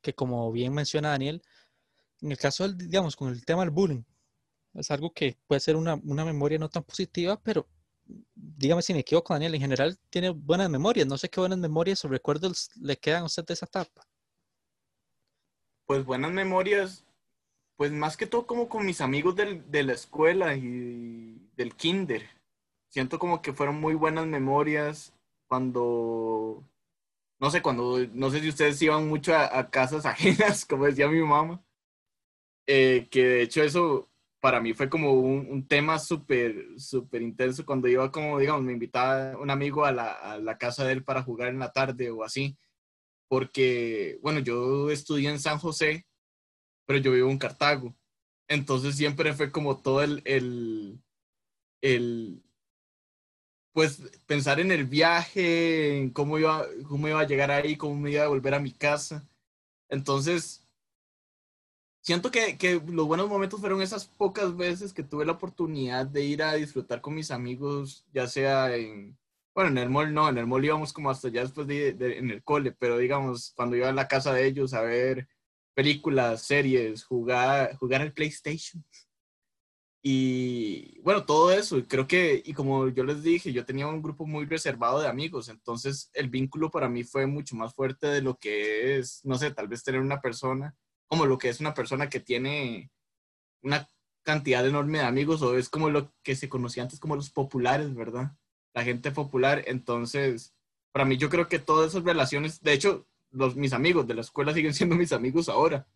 que 0.00 0.14
como 0.14 0.52
bien 0.52 0.72
menciona 0.72 1.10
Daniel, 1.10 1.42
en 2.24 2.32
el 2.32 2.38
caso 2.38 2.66
del, 2.66 2.78
digamos, 2.78 3.16
con 3.16 3.28
el 3.28 3.44
tema 3.44 3.62
del 3.62 3.70
bullying, 3.70 4.02
es 4.74 4.90
algo 4.90 5.12
que 5.12 5.36
puede 5.46 5.60
ser 5.60 5.76
una, 5.76 5.94
una 6.04 6.24
memoria 6.24 6.58
no 6.58 6.68
tan 6.70 6.82
positiva, 6.82 7.38
pero 7.42 7.66
dígame 8.34 8.82
si 8.82 8.94
me 8.94 9.00
equivoco, 9.00 9.34
Daniel, 9.34 9.54
en 9.54 9.60
general 9.60 9.98
tiene 10.10 10.30
buenas 10.30 10.70
memorias. 10.70 11.06
No 11.06 11.18
sé 11.18 11.28
qué 11.28 11.40
buenas 11.40 11.58
memorias 11.58 12.04
o 12.04 12.08
recuerdos 12.08 12.70
le 12.80 12.96
quedan 12.96 13.22
a 13.22 13.26
usted 13.26 13.44
de 13.44 13.54
esa 13.54 13.66
etapa. 13.66 14.02
Pues 15.86 16.04
buenas 16.04 16.32
memorias, 16.32 17.04
pues 17.76 17.92
más 17.92 18.16
que 18.16 18.26
todo 18.26 18.46
como 18.46 18.68
con 18.68 18.86
mis 18.86 19.02
amigos 19.02 19.36
del- 19.36 19.70
de 19.70 19.82
la 19.82 19.92
escuela 19.92 20.56
y 20.56 21.50
del 21.56 21.74
kinder. 21.76 22.26
Siento 22.88 23.18
como 23.18 23.42
que 23.42 23.52
fueron 23.52 23.80
muy 23.80 23.94
buenas 23.94 24.26
memorias 24.26 25.12
cuando, 25.46 26.64
no 27.38 27.50
sé, 27.50 27.60
cuando, 27.60 27.98
no 28.12 28.30
sé 28.30 28.40
si 28.40 28.48
ustedes 28.48 28.80
iban 28.82 29.08
mucho 29.08 29.34
a, 29.34 29.58
a 29.58 29.70
casas 29.70 30.06
ajenas, 30.06 30.64
como 30.64 30.86
decía 30.86 31.08
mi 31.08 31.20
mamá, 31.20 31.62
eh, 32.66 33.08
que 33.10 33.24
de 33.24 33.42
hecho 33.42 33.62
eso 33.62 34.10
para 34.40 34.60
mí 34.60 34.74
fue 34.74 34.90
como 34.90 35.12
un, 35.12 35.66
tema 35.66 35.98
súper, 35.98 36.78
súper 36.78 37.22
intenso 37.22 37.64
cuando 37.64 37.88
iba 37.88 38.10
como, 38.12 38.38
digamos, 38.38 38.62
me 38.62 38.72
invitaba 38.72 39.38
un 39.38 39.50
amigo 39.50 39.86
a 39.86 39.92
la, 39.92 40.12
a 40.12 40.38
la 40.38 40.58
casa 40.58 40.84
de 40.84 40.92
él 40.92 41.04
para 41.04 41.22
jugar 41.22 41.48
en 41.48 41.58
la 41.58 41.72
tarde 41.72 42.10
o 42.10 42.24
así 42.24 42.58
porque, 43.28 44.18
bueno, 44.22 44.38
yo 44.40 44.90
estudié 44.90 45.28
en 45.28 45.40
San 45.40 45.58
José, 45.58 46.06
pero 46.86 47.00
yo 47.00 47.12
vivo 47.12 47.30
en 47.30 47.38
Cartago. 47.38 47.96
Entonces 48.48 48.96
siempre 48.96 49.32
fue 49.32 49.50
como 49.50 49.78
todo 49.80 50.02
el, 50.02 50.22
el, 50.24 51.02
el, 51.82 52.44
pues 53.72 54.00
pensar 54.26 54.60
en 54.60 54.70
el 54.70 54.84
viaje, 54.84 55.98
en 55.98 56.10
cómo 56.10 56.38
iba, 56.38 56.64
cómo 56.88 57.08
iba 57.08 57.20
a 57.20 57.26
llegar 57.26 57.50
ahí, 57.50 57.76
cómo 57.76 57.96
me 57.96 58.12
iba 58.12 58.24
a 58.24 58.28
volver 58.28 58.54
a 58.54 58.60
mi 58.60 58.72
casa. 58.72 59.28
Entonces, 59.88 60.63
siento 62.04 62.30
que, 62.30 62.58
que 62.58 62.80
los 62.86 63.06
buenos 63.06 63.28
momentos 63.28 63.60
fueron 63.60 63.82
esas 63.82 64.06
pocas 64.06 64.56
veces 64.56 64.92
que 64.92 65.02
tuve 65.02 65.24
la 65.24 65.32
oportunidad 65.32 66.06
de 66.06 66.22
ir 66.24 66.42
a 66.42 66.54
disfrutar 66.54 67.00
con 67.00 67.14
mis 67.14 67.30
amigos, 67.30 68.06
ya 68.12 68.26
sea 68.28 68.76
en, 68.76 69.18
bueno, 69.54 69.70
en 69.70 69.78
el 69.78 69.90
mall 69.90 70.12
no, 70.14 70.28
en 70.28 70.38
el 70.38 70.46
mall 70.46 70.64
íbamos 70.64 70.92
como 70.92 71.10
hasta 71.10 71.28
ya 71.30 71.42
después 71.42 71.66
de, 71.66 71.88
en 71.90 72.30
el 72.30 72.42
cole, 72.44 72.72
pero 72.72 72.98
digamos, 72.98 73.52
cuando 73.56 73.76
iba 73.76 73.88
a 73.88 73.92
la 73.92 74.08
casa 74.08 74.32
de 74.34 74.46
ellos 74.46 74.74
a 74.74 74.82
ver 74.82 75.28
películas, 75.74 76.42
series, 76.42 77.04
jugar, 77.04 77.76
jugar 77.76 78.02
al 78.02 78.12
PlayStation. 78.12 78.84
Y 80.06 81.00
bueno, 81.00 81.24
todo 81.24 81.50
eso, 81.50 81.82
creo 81.88 82.06
que, 82.06 82.42
y 82.44 82.52
como 82.52 82.88
yo 82.90 83.04
les 83.04 83.22
dije, 83.22 83.52
yo 83.52 83.64
tenía 83.64 83.86
un 83.86 84.02
grupo 84.02 84.26
muy 84.26 84.44
reservado 84.44 85.00
de 85.00 85.08
amigos, 85.08 85.48
entonces 85.48 86.10
el 86.12 86.28
vínculo 86.28 86.70
para 86.70 86.90
mí 86.90 87.04
fue 87.04 87.26
mucho 87.26 87.56
más 87.56 87.74
fuerte 87.74 88.08
de 88.08 88.20
lo 88.20 88.36
que 88.36 88.98
es, 88.98 89.24
no 89.24 89.38
sé, 89.38 89.50
tal 89.52 89.68
vez 89.68 89.82
tener 89.82 90.02
una 90.02 90.20
persona, 90.20 90.76
como 91.14 91.26
lo 91.26 91.38
que 91.38 91.48
es 91.48 91.60
una 91.60 91.74
persona 91.74 92.08
que 92.08 92.18
tiene 92.18 92.90
una 93.62 93.88
cantidad 94.24 94.66
enorme 94.66 94.98
de 94.98 95.04
amigos, 95.04 95.42
o 95.42 95.56
es 95.56 95.68
como 95.68 95.90
lo 95.90 96.12
que 96.24 96.34
se 96.34 96.48
conocía 96.48 96.82
antes 96.82 96.98
como 96.98 97.14
los 97.14 97.30
populares, 97.30 97.94
¿verdad? 97.94 98.32
la 98.74 98.84
gente 98.84 99.12
popular. 99.12 99.62
Entonces, 99.66 100.52
para 100.92 101.04
mí 101.04 101.16
yo 101.16 101.30
creo 101.30 101.48
que 101.48 101.58
todas 101.58 101.92
esas 101.92 102.04
relaciones, 102.04 102.60
de 102.60 102.72
hecho, 102.72 103.06
los, 103.30 103.56
mis 103.56 103.72
amigos 103.72 104.06
de 104.06 104.14
la 104.14 104.20
escuela 104.20 104.52
siguen 104.54 104.74
siendo 104.74 104.96
mis 104.96 105.12
amigos 105.12 105.48
ahora. 105.48 105.86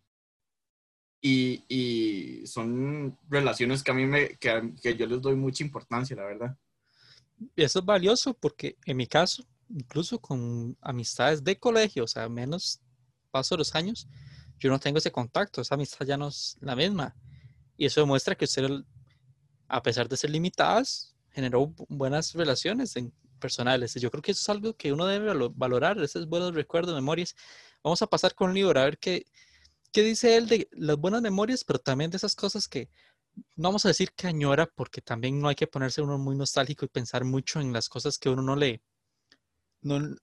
Y, 1.21 1.65
y 1.69 2.47
son 2.47 3.19
relaciones 3.29 3.83
que 3.83 3.91
a 3.91 3.95
mí 3.95 4.07
me, 4.07 4.37
que, 4.37 4.73
que 4.81 4.97
yo 4.97 5.05
les 5.07 5.21
doy 5.21 5.35
mucha 5.35 5.65
importancia, 5.65 6.15
la 6.15 6.25
verdad. 6.25 6.57
Eso 7.57 7.81
es 7.81 7.85
valioso 7.85 8.35
porque 8.35 8.77
en 8.85 8.97
mi 8.97 9.09
caso, 9.09 9.45
incluso 9.69 10.21
con 10.21 10.77
amistades 10.81 11.43
de 11.43 11.59
colegio, 11.59 12.05
o 12.05 12.07
sea, 12.07 12.29
menos 12.29 12.81
paso 13.33 13.57
los 13.57 13.75
años, 13.75 14.07
yo 14.59 14.71
no 14.71 14.79
tengo 14.81 14.99
ese 14.99 15.13
contacto, 15.13 15.61
esa 15.63 15.75
amistad 15.77 16.07
ya 16.07 16.17
no 16.17 16.29
es 16.29 16.57
la 16.61 16.77
misma. 16.77 17.15
Y 17.77 17.87
eso 17.87 18.01
demuestra 18.01 18.35
que 18.37 18.47
usted, 18.47 18.69
a 19.69 19.83
pesar 19.83 20.09
de 20.09 20.17
ser 20.17 20.31
limitadas, 20.31 21.15
generó 21.31 21.69
bu- 21.69 21.87
buenas 21.89 22.33
relaciones 22.35 22.97
en, 22.97 23.13
personales. 23.39 23.95
Yo 23.95 24.11
creo 24.11 24.23
que 24.23 24.33
eso 24.33 24.41
es 24.41 24.49
algo 24.49 24.75
que 24.77 24.93
uno 24.93 25.07
debe 25.07 25.33
valorar, 25.55 25.99
esos 26.01 26.29
buenos 26.29 26.55
recuerdos, 26.55 26.95
memorias. 26.95 27.37
Vamos 27.85 28.03
a 28.03 28.07
pasar 28.09 28.35
con 28.35 28.53
libro 28.55 28.81
a 28.81 28.85
ver 28.85 28.99
qué, 28.99 29.27
qué 29.93 30.03
dice 30.03 30.37
él 30.37 30.49
de 30.49 30.69
las 30.73 30.97
buenas 30.99 31.23
memorias, 31.23 31.65
pero 31.65 31.79
también 31.81 32.11
de 32.11 32.19
esas 32.19 32.37
cosas 32.37 32.69
que 32.69 32.91
vamos 33.57 33.85
a 33.87 33.89
decir 33.89 34.13
que 34.17 34.29
añora, 34.29 34.67
porque 34.75 35.03
también 35.03 35.41
no 35.41 35.49
hay 35.49 35.57
que 35.57 35.67
ponerse 35.69 36.03
uno 36.03 36.19
muy 36.19 36.37
nostálgico 36.37 36.85
y 36.87 36.89
pensar 36.89 37.25
mucho 37.25 37.61
en 37.61 37.73
las 37.73 37.89
cosas 37.89 38.19
que 38.19 38.31
uno 38.31 38.43
no 38.43 38.57
le, 38.57 38.83
no, 39.83 40.17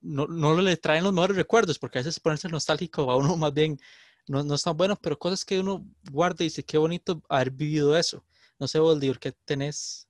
no, 0.00 0.26
no 0.26 0.60
le 0.60 0.76
traen 0.76 1.04
los 1.04 1.12
mejores 1.12 1.36
recuerdos, 1.36 1.78
porque 1.78 1.98
a 1.98 2.02
veces 2.02 2.20
ponerse 2.20 2.48
nostálgico 2.48 3.10
a 3.10 3.16
uno 3.16 3.36
más 3.36 3.52
bien 3.54 3.78
no, 4.28 4.42
no 4.42 4.54
es 4.54 4.62
tan 4.62 4.76
bueno, 4.76 4.96
pero 4.96 5.18
cosas 5.18 5.44
que 5.44 5.58
uno 5.58 5.84
guarda 6.10 6.36
y 6.40 6.48
dice, 6.48 6.64
qué 6.64 6.78
bonito 6.78 7.22
haber 7.28 7.50
vivido 7.50 7.96
eso. 7.96 8.24
No 8.58 8.68
sé, 8.68 8.78
Boldior, 8.78 9.18
¿qué 9.18 9.32
tenés? 9.44 10.08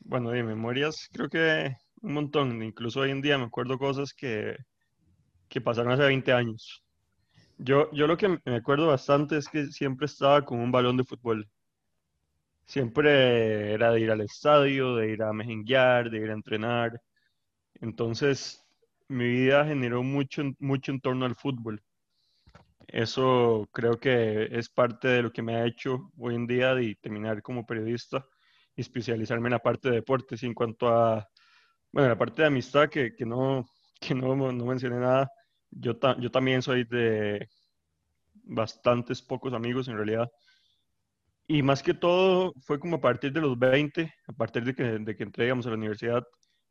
Bueno, 0.00 0.30
de 0.30 0.42
memorias 0.42 1.08
creo 1.12 1.28
que 1.28 1.76
un 2.02 2.14
montón. 2.14 2.62
Incluso 2.62 3.00
hoy 3.00 3.10
en 3.10 3.22
día 3.22 3.38
me 3.38 3.44
acuerdo 3.44 3.78
cosas 3.78 4.12
que, 4.12 4.56
que 5.48 5.60
pasaron 5.60 5.92
hace 5.92 6.02
20 6.02 6.32
años. 6.32 6.82
Yo, 7.58 7.90
yo 7.92 8.06
lo 8.06 8.16
que 8.16 8.28
me 8.28 8.56
acuerdo 8.56 8.88
bastante 8.88 9.36
es 9.38 9.48
que 9.48 9.66
siempre 9.66 10.06
estaba 10.06 10.44
con 10.44 10.60
un 10.60 10.72
balón 10.72 10.96
de 10.96 11.04
fútbol. 11.04 11.48
Siempre 12.66 13.72
era 13.72 13.92
de 13.92 14.00
ir 14.00 14.10
al 14.10 14.22
estadio, 14.22 14.96
de 14.96 15.12
ir 15.12 15.22
a 15.22 15.32
mejenguear, 15.32 16.10
de 16.10 16.18
ir 16.18 16.30
a 16.30 16.34
entrenar. 16.34 17.00
Entonces, 17.80 18.64
mi 19.08 19.28
vida 19.28 19.64
generó 19.64 20.02
mucho, 20.02 20.42
mucho 20.58 20.92
en 20.92 21.00
torno 21.00 21.26
al 21.26 21.34
fútbol. 21.34 21.82
Eso 22.86 23.68
creo 23.72 23.98
que 23.98 24.48
es 24.50 24.68
parte 24.68 25.08
de 25.08 25.22
lo 25.22 25.32
que 25.32 25.42
me 25.42 25.56
ha 25.56 25.66
hecho 25.66 26.10
hoy 26.18 26.34
en 26.34 26.46
día 26.46 26.74
de 26.74 26.96
terminar 27.00 27.42
como 27.42 27.66
periodista 27.66 28.24
y 28.76 28.82
especializarme 28.82 29.48
en 29.48 29.52
la 29.52 29.58
parte 29.58 29.88
de 29.88 29.96
deportes. 29.96 30.42
Y 30.42 30.46
en 30.46 30.54
cuanto 30.54 30.88
a, 30.88 31.26
bueno, 31.92 32.08
la 32.08 32.18
parte 32.18 32.42
de 32.42 32.48
amistad, 32.48 32.88
que, 32.88 33.14
que 33.14 33.26
no, 33.26 33.64
que 34.00 34.14
no, 34.14 34.34
no 34.36 34.64
mencioné 34.66 35.00
nada, 35.00 35.30
yo, 35.70 35.98
yo 36.20 36.30
también 36.30 36.62
soy 36.62 36.84
de 36.84 37.48
bastantes 38.44 39.22
pocos 39.22 39.52
amigos 39.52 39.88
en 39.88 39.96
realidad. 39.96 40.30
Y 41.46 41.62
más 41.62 41.82
que 41.82 41.94
todo 41.94 42.54
fue 42.62 42.78
como 42.78 42.96
a 42.96 43.00
partir 43.00 43.32
de 43.32 43.40
los 43.40 43.58
20, 43.58 44.12
a 44.26 44.32
partir 44.32 44.64
de 44.64 44.74
que, 44.74 44.82
de 44.84 45.16
que 45.16 45.22
entré 45.22 45.50
a 45.50 45.54
la 45.54 45.74
universidad, 45.74 46.24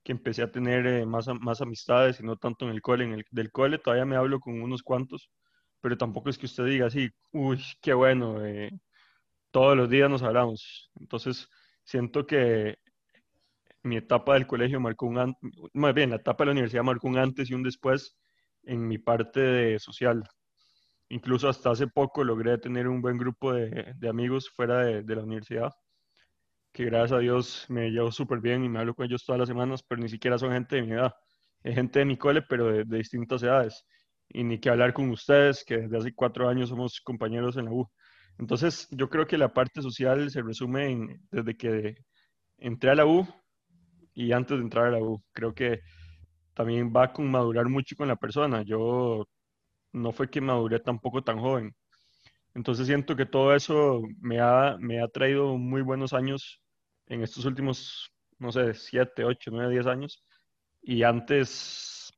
que 0.03 0.11
empecé 0.11 0.43
a 0.43 0.51
tener 0.51 0.85
eh, 0.87 1.05
más, 1.05 1.27
más 1.41 1.61
amistades 1.61 2.19
y 2.19 2.23
no 2.23 2.37
tanto 2.37 2.65
en 2.65 2.71
el 2.71 2.81
cole. 2.81 3.05
En 3.05 3.13
el, 3.13 3.25
del 3.31 3.51
cole 3.51 3.79
todavía 3.79 4.05
me 4.05 4.15
hablo 4.15 4.39
con 4.39 4.61
unos 4.61 4.83
cuantos, 4.83 5.29
pero 5.81 5.97
tampoco 5.97 6.29
es 6.29 6.37
que 6.37 6.45
usted 6.47 6.65
diga 6.65 6.87
así, 6.87 7.09
uy, 7.31 7.61
qué 7.81 7.93
bueno, 7.93 8.45
eh, 8.45 8.71
todos 9.51 9.77
los 9.77 9.89
días 9.89 10.09
nos 10.09 10.23
hablamos. 10.23 10.91
Entonces, 10.99 11.49
siento 11.83 12.25
que 12.25 12.77
mi 13.83 13.97
etapa 13.97 14.33
del 14.33 14.47
colegio 14.47 14.79
marcó 14.79 15.05
un, 15.07 15.35
más 15.73 15.93
bien, 15.93 16.09
la 16.09 16.17
etapa 16.17 16.43
de 16.43 16.47
la 16.47 16.51
universidad 16.53 16.83
marcó 16.83 17.07
un 17.07 17.17
antes 17.17 17.49
y 17.49 17.53
un 17.53 17.63
después 17.63 18.17
en 18.63 18.87
mi 18.87 18.97
parte 18.97 19.39
de 19.39 19.79
social. 19.79 20.23
Incluso 21.09 21.49
hasta 21.49 21.71
hace 21.71 21.87
poco 21.87 22.23
logré 22.23 22.57
tener 22.57 22.87
un 22.87 23.01
buen 23.01 23.17
grupo 23.17 23.53
de, 23.53 23.95
amigos 24.09 24.49
fuera 24.49 24.85
de, 24.85 25.15
la 25.15 25.23
universidad, 25.23 25.71
que 26.73 26.85
gracias 26.85 27.13
a 27.13 27.19
Dios 27.19 27.65
me 27.69 27.91
llevo 27.91 28.11
súper 28.11 28.39
bien 28.39 28.63
y 28.63 28.69
me 28.69 28.79
hablo 28.79 28.95
con 28.95 29.05
ellos 29.05 29.23
todas 29.25 29.39
las 29.39 29.47
semanas, 29.49 29.83
pero 29.87 30.01
ni 30.01 30.09
siquiera 30.09 30.37
son 30.37 30.51
gente 30.51 30.77
de 30.77 30.83
mi 30.83 30.91
edad. 30.93 31.13
Es 31.63 31.75
gente 31.75 31.99
de 31.99 32.05
mi 32.05 32.17
cole, 32.17 32.41
pero 32.43 32.67
de, 32.71 32.83
de 32.85 32.97
distintas 32.97 33.43
edades. 33.43 33.85
Y 34.29 34.43
ni 34.43 34.59
que 34.59 34.69
hablar 34.69 34.93
con 34.93 35.09
ustedes, 35.11 35.63
que 35.65 35.77
desde 35.77 35.97
hace 35.97 36.13
cuatro 36.13 36.49
años 36.49 36.69
somos 36.69 36.99
compañeros 37.01 37.57
en 37.57 37.65
la 37.65 37.71
U. 37.71 37.89
Entonces, 38.39 38.87
yo 38.91 39.09
creo 39.09 39.27
que 39.27 39.37
la 39.37 39.53
parte 39.53 39.81
social 39.81 40.29
se 40.31 40.41
resume 40.41 40.91
en, 40.91 41.21
desde 41.31 41.55
que 41.55 41.95
entré 42.57 42.91
a 42.91 42.95
la 42.95 43.05
U 43.05 43.27
y 44.13 44.31
antes 44.31 44.57
de 44.57 44.63
entrar 44.63 44.87
a 44.87 44.91
la 44.91 44.99
U. 44.99 45.23
Creo 45.33 45.53
que 45.53 45.81
también 46.55 46.93
va 46.95 47.13
con 47.13 47.29
madurar 47.31 47.69
mucho 47.69 47.95
con 47.95 48.07
la 48.07 48.15
persona. 48.17 48.63
Yo 48.63 49.27
no 49.93 50.11
fue 50.13 50.29
que 50.29 50.41
maduré 50.41 50.79
tampoco 50.79 51.23
tan 51.23 51.39
joven. 51.39 51.75
Entonces 52.55 52.87
siento 52.87 53.15
que 53.15 53.25
todo 53.25 53.55
eso 53.55 54.01
me 54.21 54.39
ha, 54.39 54.77
me 54.79 55.01
ha 55.01 55.07
traído 55.07 55.57
muy 55.57 55.81
buenos 55.81 56.13
años 56.13 56.62
en 57.07 57.23
estos 57.23 57.45
últimos, 57.45 58.11
no 58.39 58.51
sé, 58.51 58.73
siete, 58.73 59.23
ocho, 59.23 59.51
nueve, 59.51 59.73
diez 59.73 59.87
años. 59.87 60.23
Y 60.81 61.03
antes, 61.03 62.13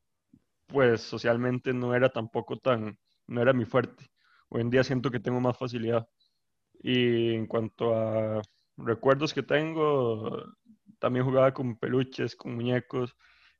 pues 0.67 1.01
socialmente 1.01 1.73
no 1.73 1.95
era 1.95 2.09
tampoco 2.09 2.57
tan, 2.57 2.97
no 3.27 3.41
era 3.41 3.53
mi 3.53 3.65
fuerte. 3.65 4.09
Hoy 4.49 4.61
en 4.61 4.69
día 4.69 4.83
siento 4.83 5.11
que 5.11 5.19
tengo 5.19 5.39
más 5.39 5.57
facilidad. 5.57 6.07
Y 6.81 7.33
en 7.33 7.47
cuanto 7.47 7.95
a 7.95 8.41
recuerdos 8.77 9.33
que 9.33 9.43
tengo, 9.43 10.43
también 10.99 11.25
jugaba 11.25 11.53
con 11.53 11.77
peluches, 11.77 12.35
con 12.35 12.55
muñecos 12.55 13.15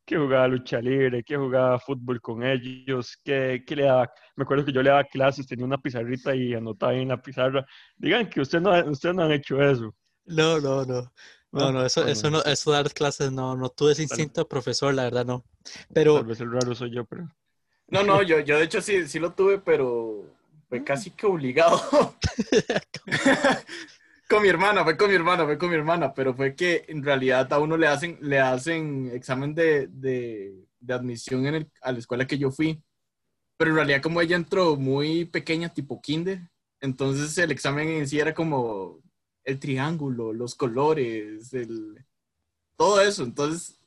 que 0.06 0.18
jugaba 0.18 0.48
lucha 0.48 0.80
libre, 0.82 1.24
que 1.24 1.36
jugaba 1.36 1.80
fútbol 1.80 2.22
con 2.22 2.44
ellos, 2.44 3.18
que, 3.24 3.64
que, 3.66 3.76
le 3.76 3.84
daba, 3.84 4.12
me 4.36 4.44
acuerdo 4.44 4.64
que 4.66 4.72
yo 4.72 4.84
le 4.84 4.90
daba 4.92 5.04
clases, 5.06 5.48
tenía 5.48 5.66
una 5.66 5.80
pizarrita 5.80 6.36
y 6.36 6.54
anotaba 6.54 6.94
en 6.94 7.08
la 7.10 7.22
pizarra. 7.22 7.66
Digan 7.98 8.30
que 8.30 8.42
ustedes 8.42 8.64
no, 8.64 8.72
ustedes 8.92 9.16
no 9.16 9.24
han 9.24 9.32
hecho 9.32 9.62
eso. 9.62 9.96
No, 10.26 10.60
no, 10.60 10.86
no. 10.86 11.12
No, 11.52 11.72
no, 11.72 11.86
eso, 11.86 12.06
eso, 12.06 12.30
no, 12.30 12.44
eso 12.44 12.72
dar 12.72 12.92
clases, 12.94 13.32
no, 13.32 13.56
no 13.56 13.70
tuve 13.70 13.94
ese 13.94 14.04
instinto 14.04 14.42
de 14.42 14.46
profesor, 14.46 14.94
la 14.94 15.04
verdad, 15.04 15.26
no. 15.26 15.46
Pero... 15.94 16.16
Tal 16.16 16.26
vez 16.26 16.42
el 16.42 16.52
raro 16.52 16.76
soy 16.76 16.94
yo, 16.94 17.06
pero... 17.06 17.34
No, 17.88 18.04
no, 18.04 18.22
yo, 18.24 18.40
yo 18.40 18.58
de 18.58 18.66
hecho 18.66 18.82
sí, 18.82 19.08
sí 19.08 19.20
lo 19.20 19.32
tuve, 19.34 19.60
pero 19.60 20.26
fue 20.68 20.84
casi 20.84 21.12
que 21.12 21.26
obligado. 21.26 21.80
con 24.30 24.42
mi 24.42 24.50
hermana, 24.50 24.84
fue 24.84 24.98
con 24.98 25.08
mi 25.08 25.16
hermana, 25.16 25.46
fue 25.46 25.58
con 25.58 25.70
mi 25.70 25.76
hermana, 25.76 26.14
pero 26.14 26.34
fue 26.34 26.56
que 26.56 26.84
en 26.90 27.04
realidad 27.04 27.52
a 27.54 27.60
uno 27.60 27.78
le 27.78 27.88
hacen, 27.88 28.18
le 28.22 28.40
hacen 28.40 29.12
examen 29.14 29.56
de, 29.56 29.88
de, 29.88 30.66
de 30.80 30.94
admisión 30.94 31.46
en 31.46 31.56
el, 31.56 31.72
a 31.82 31.94
la 31.94 32.00
escuela 32.00 32.28
que 32.28 32.38
yo 32.38 32.52
fui, 32.52 32.82
pero 33.56 33.70
en 33.70 33.76
realidad 33.78 34.02
como 34.02 34.20
ella 34.20 34.36
entró 34.36 34.76
muy 34.76 35.26
pequeña, 35.26 35.74
tipo 35.74 36.02
kinder, 36.02 36.42
entonces 36.82 37.38
el 37.38 37.52
examen 37.52 37.88
en 37.88 38.08
sí 38.08 38.20
era 38.20 38.34
como 38.34 39.00
el 39.46 39.60
triángulo, 39.60 40.34
los 40.34 40.56
colores, 40.56 41.54
el, 41.54 42.04
todo 42.76 43.00
eso, 43.02 43.24
entonces 43.24 43.80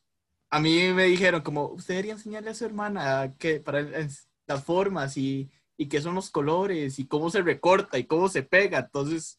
a 0.51 0.61
mí 0.61 0.93
me 0.95 1.05
dijeron 1.05 1.43
como, 1.43 1.67
usted 1.67 1.95
debería 1.95 2.15
enseñarle 2.15 2.51
a 2.51 2.55
su 2.55 2.65
hermana 2.65 3.35
que 3.39 3.61
para 3.61 3.83
las 3.83 4.65
formas 4.65 5.17
y, 5.17 5.51
y 5.77 5.89
qué 5.89 6.01
son 6.01 6.15
los 6.15 6.31
colores 6.31 6.99
y 6.99 7.07
cómo 7.07 7.31
se 7.31 7.43
recorta 7.43 7.99
y 7.99 8.05
cómo 8.05 8.29
se 8.29 8.43
pega, 8.43 8.79
entonces 8.79 9.39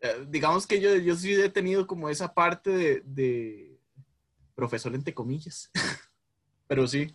eh, 0.00 0.26
digamos 0.28 0.66
que 0.66 0.80
yo, 0.80 0.94
yo 0.96 1.16
sí 1.16 1.32
he 1.32 1.48
tenido 1.48 1.86
como 1.86 2.08
esa 2.08 2.32
parte 2.32 2.70
de, 2.70 3.02
de 3.04 3.78
profesor 4.54 4.94
entre 4.94 5.14
comillas, 5.14 5.70
pero 6.66 6.86
sí. 6.86 7.12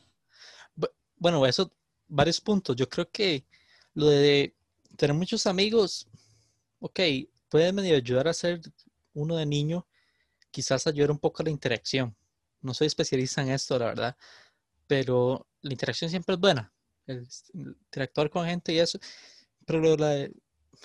Bueno, 1.18 1.46
eso, 1.46 1.72
varios 2.08 2.42
puntos. 2.42 2.76
Yo 2.76 2.90
creo 2.90 3.10
que 3.10 3.46
lo 3.94 4.08
de 4.08 4.54
tener 4.98 5.16
muchos 5.16 5.48
amigos, 5.48 6.08
ok, 6.80 7.00
puede 7.56 7.72
medio 7.72 7.96
ayudar 7.96 8.28
a 8.28 8.34
ser 8.34 8.60
uno 9.14 9.38
de 9.38 9.46
niño, 9.46 9.88
quizás 10.52 10.88
ayudar 10.88 11.10
un 11.10 11.20
poco 11.20 11.42
a 11.42 11.46
la 11.46 11.52
interacción. 11.52 12.14
No 12.60 12.74
soy 12.74 12.88
especialista 12.88 13.42
en 13.42 13.50
esto, 13.52 13.80
la 13.80 13.86
verdad, 13.86 14.18
pero 14.88 15.48
la 15.62 15.72
interacción 15.72 16.10
siempre 16.10 16.36
es 16.36 16.42
buena. 16.42 16.74
El, 17.08 17.26
interactuar 17.54 18.30
con 18.30 18.46
gente 18.46 18.74
y 18.74 18.80
eso, 18.80 19.00
pero 19.66 19.96
la, 19.96 20.28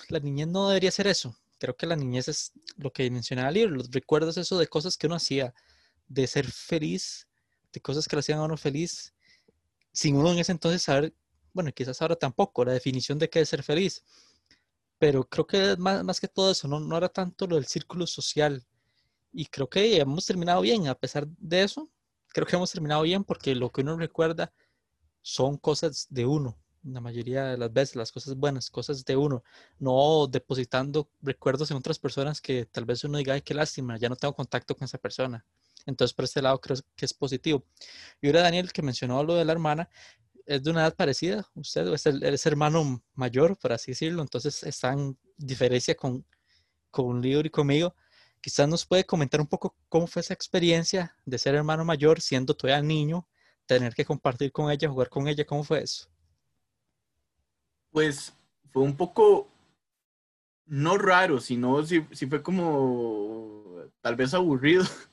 la 0.07 0.19
niñez 0.19 0.47
no 0.47 0.69
debería 0.69 0.91
ser 0.91 1.07
eso 1.07 1.37
creo 1.59 1.75
que 1.75 1.87
la 1.87 1.97
niñez 1.97 2.29
es 2.29 2.53
lo 2.77 2.93
que 2.93 3.11
mencionaba 3.11 3.49
el 3.49 3.55
libro, 3.55 3.75
los 3.75 3.91
recuerdos 3.91 4.37
eso 4.37 4.57
de 4.57 4.67
cosas 4.67 4.97
que 4.97 5.07
uno 5.07 5.17
hacía, 5.17 5.53
de 6.07 6.25
ser 6.25 6.49
feliz, 6.49 7.27
de 7.73 7.81
cosas 7.81 8.07
que 8.07 8.15
lo 8.15 8.21
hacían 8.21 8.39
a 8.39 8.45
uno 8.45 8.55
feliz, 8.55 9.13
sin 9.91 10.15
uno 10.15 10.31
en 10.31 10.39
ese 10.39 10.53
entonces 10.53 10.83
saber, 10.83 11.13
bueno, 11.51 11.73
quizás 11.73 12.01
ahora 12.01 12.15
tampoco, 12.15 12.63
la 12.63 12.71
definición 12.71 13.19
de 13.19 13.29
qué 13.29 13.41
es 13.41 13.49
ser 13.49 13.61
feliz, 13.61 14.05
pero 15.01 15.27
creo 15.27 15.47
que 15.47 15.75
más, 15.77 16.03
más 16.03 16.19
que 16.19 16.27
todo 16.27 16.51
eso, 16.51 16.67
no, 16.67 16.79
no 16.79 16.95
era 16.95 17.09
tanto 17.09 17.47
lo 17.47 17.55
del 17.55 17.65
círculo 17.65 18.05
social, 18.05 18.63
y 19.33 19.47
creo 19.47 19.67
que 19.67 19.97
hemos 19.97 20.27
terminado 20.27 20.61
bien, 20.61 20.87
a 20.87 20.93
pesar 20.93 21.27
de 21.39 21.63
eso, 21.63 21.89
creo 22.27 22.45
que 22.45 22.55
hemos 22.55 22.71
terminado 22.71 23.01
bien 23.01 23.23
porque 23.23 23.55
lo 23.55 23.71
que 23.71 23.81
uno 23.81 23.97
recuerda 23.97 24.53
son 25.23 25.57
cosas 25.57 26.05
de 26.11 26.27
uno, 26.27 26.55
la 26.83 27.01
mayoría 27.01 27.45
de 27.45 27.57
las 27.57 27.73
veces, 27.73 27.95
las 27.95 28.11
cosas 28.11 28.35
buenas, 28.35 28.69
cosas 28.69 29.03
de 29.03 29.17
uno, 29.17 29.43
no 29.79 30.27
depositando 30.27 31.09
recuerdos 31.19 31.71
en 31.71 31.77
otras 31.77 31.97
personas 31.97 32.39
que 32.39 32.67
tal 32.67 32.85
vez 32.85 33.03
uno 33.03 33.17
diga, 33.17 33.33
ay, 33.33 33.41
qué 33.41 33.55
lástima, 33.55 33.97
ya 33.97 34.07
no 34.07 34.15
tengo 34.15 34.35
contacto 34.35 34.75
con 34.75 34.85
esa 34.85 34.99
persona. 34.99 35.43
Entonces, 35.87 36.13
por 36.13 36.25
este 36.25 36.43
lado, 36.43 36.61
creo 36.61 36.77
que 36.95 37.05
es 37.05 37.13
positivo. 37.15 37.65
Y 38.21 38.27
ahora 38.27 38.41
Daniel, 38.41 38.71
que 38.71 38.83
mencionó 38.83 39.23
lo 39.23 39.33
de 39.33 39.45
la 39.45 39.51
hermana, 39.51 39.89
es 40.45 40.63
de 40.63 40.71
una 40.71 40.81
edad 40.81 40.95
parecida, 40.95 41.45
usted 41.55 41.87
es 41.87 42.05
el, 42.05 42.23
es 42.23 42.45
hermano 42.45 43.01
mayor, 43.13 43.57
por 43.57 43.73
así 43.73 43.91
decirlo, 43.91 44.21
entonces 44.21 44.63
está 44.63 44.93
en 44.93 45.17
diferencia 45.37 45.95
con, 45.95 46.25
con 46.89 47.21
libro 47.21 47.47
y 47.47 47.51
conmigo. 47.51 47.95
Quizás 48.41 48.67
nos 48.67 48.85
puede 48.85 49.05
comentar 49.05 49.39
un 49.39 49.47
poco 49.47 49.75
cómo 49.87 50.07
fue 50.07 50.21
esa 50.21 50.33
experiencia 50.33 51.15
de 51.25 51.37
ser 51.37 51.55
hermano 51.55 51.85
mayor, 51.85 52.21
siendo 52.21 52.55
todavía 52.55 52.81
niño, 52.81 53.27
tener 53.65 53.93
que 53.93 54.05
compartir 54.05 54.51
con 54.51 54.71
ella, 54.71 54.89
jugar 54.89 55.09
con 55.09 55.27
ella, 55.27 55.45
¿cómo 55.45 55.63
fue 55.63 55.83
eso? 55.83 56.09
Pues 57.91 58.33
fue 58.71 58.83
un 58.83 58.95
poco, 58.95 59.47
no 60.65 60.97
raro, 60.97 61.39
sino 61.39 61.85
sí, 61.85 62.01
fue 62.29 62.41
como 62.41 63.75
tal 64.01 64.15
vez 64.15 64.33
aburrido, 64.33 64.83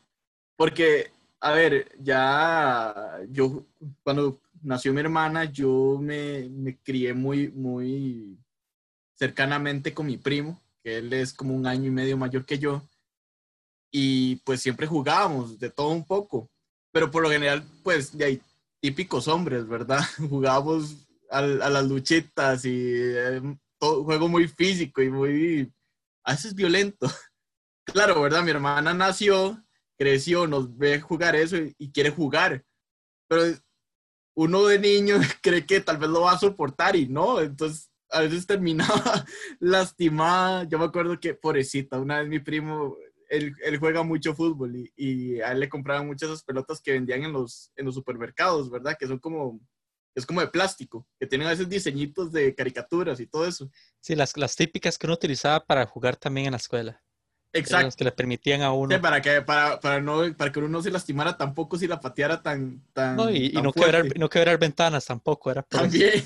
Porque, 0.58 1.12
a 1.38 1.52
ver, 1.52 1.96
ya 2.00 3.20
yo, 3.30 3.64
cuando 4.02 4.40
nació 4.62 4.92
mi 4.92 5.00
hermana, 5.00 5.44
yo 5.44 5.98
me, 6.00 6.48
me 6.48 6.78
crié 6.78 7.14
muy, 7.14 7.50
muy 7.50 8.38
cercanamente 9.14 9.92
con 9.94 10.06
mi 10.06 10.16
primo, 10.16 10.62
que 10.82 10.98
él 10.98 11.12
es 11.12 11.32
como 11.32 11.54
un 11.54 11.66
año 11.66 11.86
y 11.86 11.90
medio 11.90 12.16
mayor 12.16 12.44
que 12.44 12.58
yo, 12.58 12.82
y 13.90 14.36
pues 14.36 14.60
siempre 14.60 14.86
jugábamos 14.86 15.58
de 15.58 15.70
todo 15.70 15.88
un 15.88 16.04
poco, 16.04 16.50
pero 16.92 17.10
por 17.10 17.22
lo 17.22 17.30
general, 17.30 17.64
pues 17.82 18.16
de 18.16 18.24
ahí, 18.24 18.42
típicos 18.80 19.28
hombres, 19.28 19.66
¿verdad? 19.66 20.00
Jugábamos 20.30 20.96
a, 21.30 21.42
las 21.42 21.86
luchitas 21.86 22.64
y 22.64 22.92
eh, 22.94 23.42
todo, 23.78 24.04
juego 24.04 24.28
muy 24.28 24.48
físico 24.48 25.02
y 25.02 25.10
muy, 25.10 25.72
a 26.24 26.32
veces 26.32 26.54
violento. 26.54 27.06
Claro, 27.90 28.20
¿verdad? 28.20 28.42
Mi 28.42 28.50
hermana 28.50 28.92
nació, 28.92 29.64
creció, 29.96 30.46
nos 30.46 30.76
ve 30.76 31.00
jugar 31.00 31.34
eso 31.34 31.56
y, 31.56 31.90
quiere 31.90 32.10
jugar, 32.10 32.62
pero 33.26 33.44
uno 34.38 34.66
de 34.66 34.78
niño 34.78 35.16
cree 35.42 35.66
que 35.66 35.80
tal 35.80 35.98
vez 35.98 36.08
lo 36.08 36.20
va 36.20 36.32
a 36.32 36.38
soportar 36.38 36.94
y 36.94 37.08
no, 37.08 37.40
entonces 37.40 37.90
a 38.10 38.20
veces 38.20 38.46
terminaba 38.46 39.24
lastimada. 39.58 40.62
Yo 40.64 40.78
me 40.78 40.84
acuerdo 40.84 41.18
que, 41.18 41.34
pobrecita, 41.34 41.98
una 41.98 42.20
vez 42.20 42.28
mi 42.28 42.38
primo, 42.38 42.96
él, 43.28 43.52
él 43.64 43.78
juega 43.78 44.04
mucho 44.04 44.36
fútbol 44.36 44.76
y, 44.76 44.92
y, 44.96 45.40
a 45.40 45.50
él 45.52 45.60
le 45.60 45.68
compraban 45.68 46.06
muchas 46.06 46.28
esas 46.28 46.44
pelotas 46.44 46.80
que 46.80 46.92
vendían 46.92 47.24
en 47.24 47.32
los, 47.32 47.72
en 47.74 47.86
los 47.86 47.96
supermercados, 47.96 48.70
¿verdad? 48.70 48.96
Que 48.96 49.08
son 49.08 49.18
como, 49.18 49.60
es 50.14 50.24
como 50.24 50.40
de 50.40 50.46
plástico, 50.46 51.04
que 51.18 51.26
tienen 51.26 51.48
a 51.48 51.50
veces 51.50 51.68
diseñitos 51.68 52.30
de 52.30 52.54
caricaturas 52.54 53.18
y 53.18 53.26
todo 53.26 53.44
eso. 53.44 53.68
Sí, 54.00 54.14
las, 54.14 54.36
las 54.36 54.54
típicas 54.54 54.98
que 54.98 55.08
uno 55.08 55.14
utilizaba 55.14 55.66
para 55.66 55.84
jugar 55.84 56.16
también 56.16 56.46
en 56.46 56.52
la 56.52 56.58
escuela. 56.58 57.02
Exacto. 57.58 57.96
que 57.96 58.04
le 58.04 58.12
permitían 58.12 58.62
a 58.62 58.72
uno. 58.72 59.00
para, 59.00 59.20
que, 59.20 59.42
para, 59.42 59.80
para, 59.80 60.00
no, 60.00 60.22
para 60.36 60.52
que 60.52 60.58
uno 60.58 60.68
no 60.68 60.82
se 60.82 60.90
lastimara 60.90 61.36
tampoco 61.36 61.78
si 61.78 61.86
la 61.86 62.00
pateara 62.00 62.42
tan. 62.42 62.82
tan 62.92 63.16
no, 63.16 63.30
y, 63.30 63.50
no, 63.52 63.72
quebrar, 63.72 64.04
no 64.18 64.28
quebrar 64.28 64.58
ventanas 64.58 65.06
tampoco, 65.06 65.50
era 65.50 65.62
También. 65.62 66.24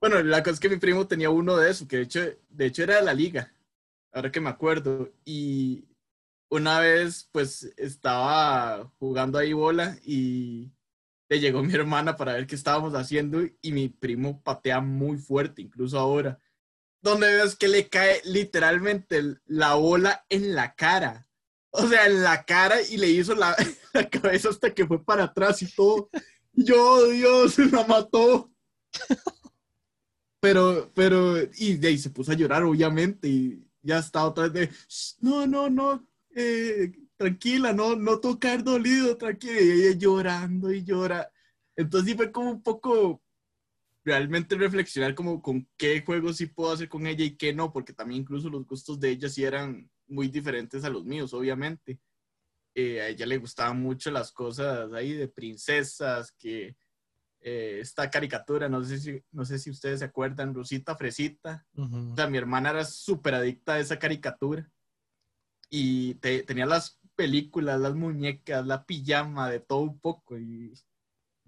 Bueno, 0.00 0.22
la 0.22 0.42
cosa 0.42 0.54
es 0.54 0.60
que 0.60 0.68
mi 0.68 0.76
primo 0.76 1.06
tenía 1.08 1.28
uno 1.28 1.56
de 1.56 1.70
esos, 1.70 1.88
que 1.88 1.96
de 1.96 2.02
hecho, 2.04 2.20
de 2.50 2.66
hecho 2.66 2.84
era 2.84 2.96
de 2.96 3.02
la 3.02 3.14
liga, 3.14 3.52
ahora 4.12 4.30
que 4.30 4.40
me 4.40 4.48
acuerdo. 4.48 5.12
Y 5.24 5.88
una 6.50 6.78
vez, 6.78 7.28
pues, 7.32 7.72
estaba 7.76 8.92
jugando 8.98 9.38
ahí 9.38 9.52
bola 9.52 9.98
y 10.04 10.70
le 11.28 11.40
llegó 11.40 11.62
mi 11.62 11.74
hermana 11.74 12.16
para 12.16 12.34
ver 12.34 12.46
qué 12.46 12.54
estábamos 12.54 12.94
haciendo 12.94 13.42
y 13.60 13.72
mi 13.72 13.88
primo 13.88 14.40
patea 14.42 14.80
muy 14.80 15.18
fuerte, 15.18 15.62
incluso 15.62 15.98
ahora 15.98 16.38
donde 17.00 17.36
ves 17.36 17.56
que 17.56 17.68
le 17.68 17.88
cae 17.88 18.20
literalmente 18.24 19.22
la 19.46 19.74
bola 19.74 20.24
en 20.28 20.54
la 20.54 20.74
cara. 20.74 21.26
O 21.70 21.86
sea, 21.86 22.06
en 22.06 22.22
la 22.22 22.44
cara 22.44 22.80
y 22.82 22.96
le 22.96 23.08
hizo 23.08 23.34
la, 23.34 23.54
cabeza 24.10 24.48
hasta 24.48 24.72
que 24.72 24.86
fue 24.86 25.04
para 25.04 25.24
atrás 25.24 25.62
y 25.62 25.72
todo. 25.74 26.10
Yo, 26.52 27.08
Dios, 27.08 27.58
la 27.72 27.84
mató. 27.86 28.50
Pero, 30.40 30.90
pero, 30.94 31.36
y 31.56 31.76
de 31.76 31.88
ahí 31.88 31.98
se 31.98 32.10
puso 32.10 32.32
a 32.32 32.34
llorar, 32.34 32.62
obviamente, 32.62 33.28
y 33.28 33.64
ya 33.82 33.98
está 33.98 34.24
otra 34.24 34.48
vez 34.48 35.16
no, 35.20 35.46
no, 35.46 35.70
no, 35.70 36.06
eh, 36.34 36.92
tranquila, 37.16 37.72
no, 37.72 37.96
no 37.96 38.20
caer 38.38 38.62
dolido, 38.62 39.16
tranquila, 39.16 39.60
y 39.60 39.70
ella 39.70 39.98
llorando 39.98 40.72
y 40.72 40.84
llora. 40.84 41.30
Entonces 41.76 42.10
sí 42.10 42.16
fue 42.16 42.30
como 42.32 42.50
un 42.50 42.62
poco 42.62 43.22
realmente 44.08 44.56
reflexionar 44.56 45.14
como 45.14 45.42
con 45.42 45.68
qué 45.76 46.00
juegos 46.00 46.38
sí 46.38 46.46
puedo 46.46 46.72
hacer 46.72 46.88
con 46.88 47.06
ella 47.06 47.26
y 47.26 47.36
qué 47.36 47.52
no, 47.52 47.70
porque 47.74 47.92
también 47.92 48.22
incluso 48.22 48.48
los 48.48 48.66
gustos 48.66 48.98
de 48.98 49.10
ella 49.10 49.28
sí 49.28 49.44
eran 49.44 49.90
muy 50.06 50.28
diferentes 50.28 50.82
a 50.84 50.88
los 50.88 51.04
míos, 51.04 51.34
obviamente. 51.34 52.00
Eh, 52.74 53.02
a 53.02 53.08
ella 53.08 53.26
le 53.26 53.36
gustaban 53.36 53.82
mucho 53.82 54.10
las 54.10 54.32
cosas 54.32 54.90
ahí 54.94 55.12
de 55.12 55.28
princesas, 55.28 56.32
que 56.32 56.74
eh, 57.40 57.80
esta 57.82 58.08
caricatura, 58.08 58.66
no 58.70 58.82
sé, 58.82 58.98
si, 58.98 59.22
no 59.30 59.44
sé 59.44 59.58
si 59.58 59.68
ustedes 59.68 59.98
se 59.98 60.06
acuerdan, 60.06 60.54
Rosita 60.54 60.96
Fresita. 60.96 61.66
O 61.76 62.16
sea, 62.16 62.28
mi 62.28 62.38
hermana 62.38 62.70
era 62.70 62.86
súper 62.86 63.34
adicta 63.34 63.74
a 63.74 63.78
esa 63.78 63.98
caricatura. 63.98 64.70
Y 65.68 66.14
tenía 66.14 66.64
las 66.64 66.98
películas, 67.14 67.78
las 67.78 67.94
muñecas, 67.94 68.66
la 68.66 68.86
pijama, 68.86 69.50
de 69.50 69.60
todo 69.60 69.80
un 69.80 70.00
poco. 70.00 70.38
Y 70.38 70.72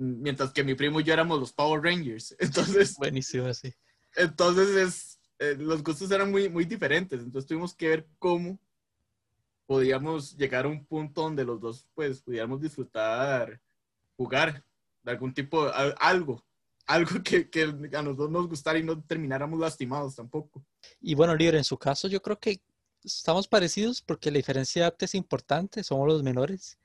mientras 0.00 0.50
que 0.52 0.64
mi 0.64 0.74
primo 0.74 0.98
y 0.98 1.04
yo 1.04 1.12
éramos 1.12 1.38
los 1.38 1.52
Power 1.52 1.82
Rangers. 1.82 2.34
Entonces, 2.38 2.96
buenísimo, 2.96 3.46
así. 3.46 3.72
Entonces, 4.16 4.68
es, 4.70 5.20
eh, 5.38 5.56
los 5.58 5.82
gustos 5.82 6.10
eran 6.10 6.30
muy, 6.30 6.48
muy 6.48 6.64
diferentes. 6.64 7.20
Entonces, 7.20 7.46
tuvimos 7.46 7.74
que 7.74 7.88
ver 7.88 8.08
cómo 8.18 8.58
podíamos 9.66 10.36
llegar 10.36 10.64
a 10.64 10.68
un 10.68 10.84
punto 10.84 11.22
donde 11.22 11.44
los 11.44 11.60
dos, 11.60 11.86
pues, 11.94 12.22
pudiéramos 12.22 12.60
disfrutar, 12.60 13.60
jugar 14.16 14.64
de 15.02 15.10
algún 15.10 15.34
tipo, 15.34 15.66
de, 15.66 15.94
algo, 16.00 16.42
algo 16.86 17.22
que, 17.22 17.50
que, 17.50 17.62
a 17.62 18.02
los 18.02 18.16
dos 18.16 18.30
nos 18.30 18.48
gustara 18.48 18.78
y 18.78 18.82
no 18.82 19.00
termináramos 19.02 19.60
lastimados 19.60 20.16
tampoco. 20.16 20.64
Y 21.00 21.14
bueno, 21.14 21.36
Libre, 21.36 21.58
en 21.58 21.64
su 21.64 21.76
caso, 21.76 22.08
yo 22.08 22.22
creo 22.22 22.38
que 22.40 22.60
estamos 23.04 23.46
parecidos 23.46 24.00
porque 24.00 24.30
la 24.30 24.38
diferencia 24.38 24.94
es 24.98 25.14
importante, 25.14 25.84
somos 25.84 26.08
los 26.08 26.22
menores 26.22 26.78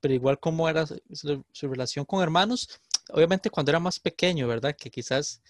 pero 0.00 0.14
igual 0.14 0.38
como 0.38 0.68
era 0.68 0.86
su, 0.86 1.44
relación 1.62 2.04
con 2.04 2.22
hermanos, 2.22 2.80
obviamente 3.10 3.50
cuando 3.50 3.70
era 3.70 3.80
más 3.80 3.98
pequeño, 4.00 4.48
¿verdad? 4.48 4.76
Que 4.76 4.90
quizás 4.90 5.42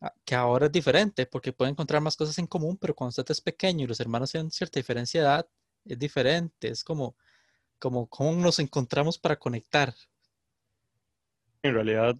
ah, 0.00 0.12
que 0.24 0.34
ahora 0.34 0.66
es 0.66 0.72
diferente 0.72 1.26
porque 1.26 1.52
puede 1.52 1.70
encontrar 1.70 2.02
más 2.02 2.16
cosas 2.16 2.38
en 2.38 2.46
común, 2.46 2.76
pero 2.78 2.94
cuando 2.94 3.10
usted 3.10 3.30
es 3.30 3.40
pequeño 3.40 3.84
y 3.84 3.86
los 3.86 4.00
hermanos 4.00 4.32
tienen 4.32 4.50
cierta 4.50 4.80
diferencia 4.80 5.20
de 5.20 5.26
edad, 5.26 5.48
es 5.84 5.98
diferente, 5.98 6.68
es 6.68 6.84
como, 6.84 7.16
como 7.78 8.06
cómo 8.08 8.32
nos 8.32 8.58
encontramos 8.58 9.18
para 9.18 9.38
conectar. 9.38 9.94
En 11.62 11.74
realidad 11.74 12.16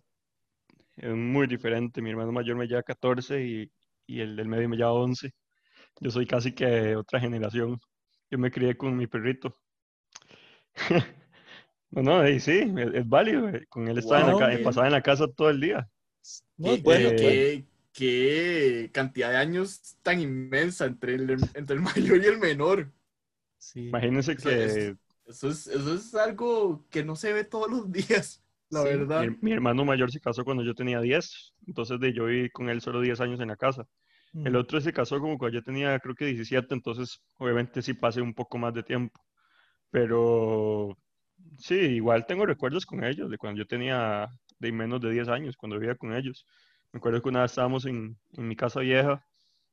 es 0.96 1.14
muy 1.14 1.46
diferente, 1.46 2.00
mi 2.00 2.10
hermano 2.10 2.32
mayor 2.32 2.56
me 2.56 2.66
lleva 2.66 2.82
14 2.82 3.44
y, 3.44 3.72
y 4.06 4.20
el 4.20 4.36
del 4.36 4.48
medio 4.48 4.68
me 4.68 4.76
lleva 4.76 4.92
11. 4.92 5.32
Yo 6.00 6.10
soy 6.10 6.26
casi 6.26 6.52
que 6.52 6.96
otra 6.96 7.20
generación. 7.20 7.80
Yo 8.30 8.38
me 8.38 8.50
crié 8.50 8.76
con 8.76 8.96
mi 8.96 9.06
perrito. 9.06 9.58
No, 11.94 12.02
no, 12.02 12.40
sí, 12.40 12.72
es, 12.94 13.08
válido. 13.08 13.48
Eh, 13.48 13.66
con 13.68 13.88
él 13.88 13.98
estaba 13.98 14.30
en 14.30 14.58
la, 14.58 14.64
pasaba 14.64 14.86
en 14.86 14.92
la 14.92 15.02
casa 15.02 15.26
todo 15.28 15.50
el 15.50 15.60
día. 15.60 15.88
bueno, 16.56 17.10
qué, 17.16 17.64
qué, 17.92 18.90
cantidad 18.92 19.30
de 19.30 19.36
años 19.36 19.96
tan 20.02 20.20
inmensa 20.20 20.86
entre 20.86 21.14
el, 21.14 21.30
entre 21.54 21.76
el 21.76 21.82
mayor 21.82 22.22
y 22.22 22.26
el 22.26 22.38
menor. 22.38 22.90
Sí. 23.58 23.88
Imagínense 23.88 24.36
que... 24.36 24.96
Eso 25.26 25.48
es, 25.48 25.66
eso 25.66 25.94
es 25.94 26.14
algo 26.14 26.84
que 26.90 27.02
no 27.02 27.16
se 27.16 27.32
ve 27.32 27.44
todos 27.44 27.70
los 27.70 27.90
días, 27.92 28.42
la 28.68 28.82
verdad. 28.82 29.24
Mi, 29.40 29.52
hermano 29.52 29.84
mayor 29.84 30.10
se 30.12 30.20
casó 30.20 30.44
cuando 30.44 30.62
yo 30.62 30.74
tenía 30.74 31.00
10, 31.00 31.54
entonces 31.66 31.98
de 32.00 32.12
yo 32.12 32.26
viví 32.26 32.50
con 32.50 32.68
él 32.68 32.80
solo 32.80 33.00
10 33.00 33.20
años 33.20 33.40
en 33.40 33.48
la 33.48 33.56
casa. 33.56 33.86
El 34.34 34.52
mm. 34.52 34.56
otro 34.56 34.80
se 34.80 34.92
casó 34.92 35.20
como 35.20 35.38
cuando 35.38 35.58
yo 35.58 35.64
tenía 35.64 35.98
creo 36.00 36.14
que 36.14 36.26
17, 36.26 36.74
entonces 36.74 37.22
obviamente 37.38 37.80
sí 37.82 37.94
pasé 37.94 38.20
un 38.20 38.34
poco 38.34 38.58
más 38.58 38.74
de 38.74 38.82
tiempo. 38.82 39.24
Pero 39.90 40.98
Sí, 41.58 41.74
igual 41.74 42.26
tengo 42.26 42.46
recuerdos 42.46 42.86
con 42.86 43.04
ellos, 43.04 43.30
de 43.30 43.38
cuando 43.38 43.58
yo 43.58 43.66
tenía 43.66 44.28
de 44.58 44.72
menos 44.72 45.00
de 45.00 45.10
10 45.10 45.28
años, 45.28 45.56
cuando 45.56 45.78
vivía 45.78 45.94
con 45.96 46.14
ellos. 46.14 46.46
Me 46.92 46.98
acuerdo 46.98 47.22
que 47.22 47.28
una 47.28 47.42
vez 47.42 47.52
estábamos 47.52 47.86
en, 47.86 48.16
mi 48.32 48.56
casa 48.56 48.80
vieja 48.80 49.24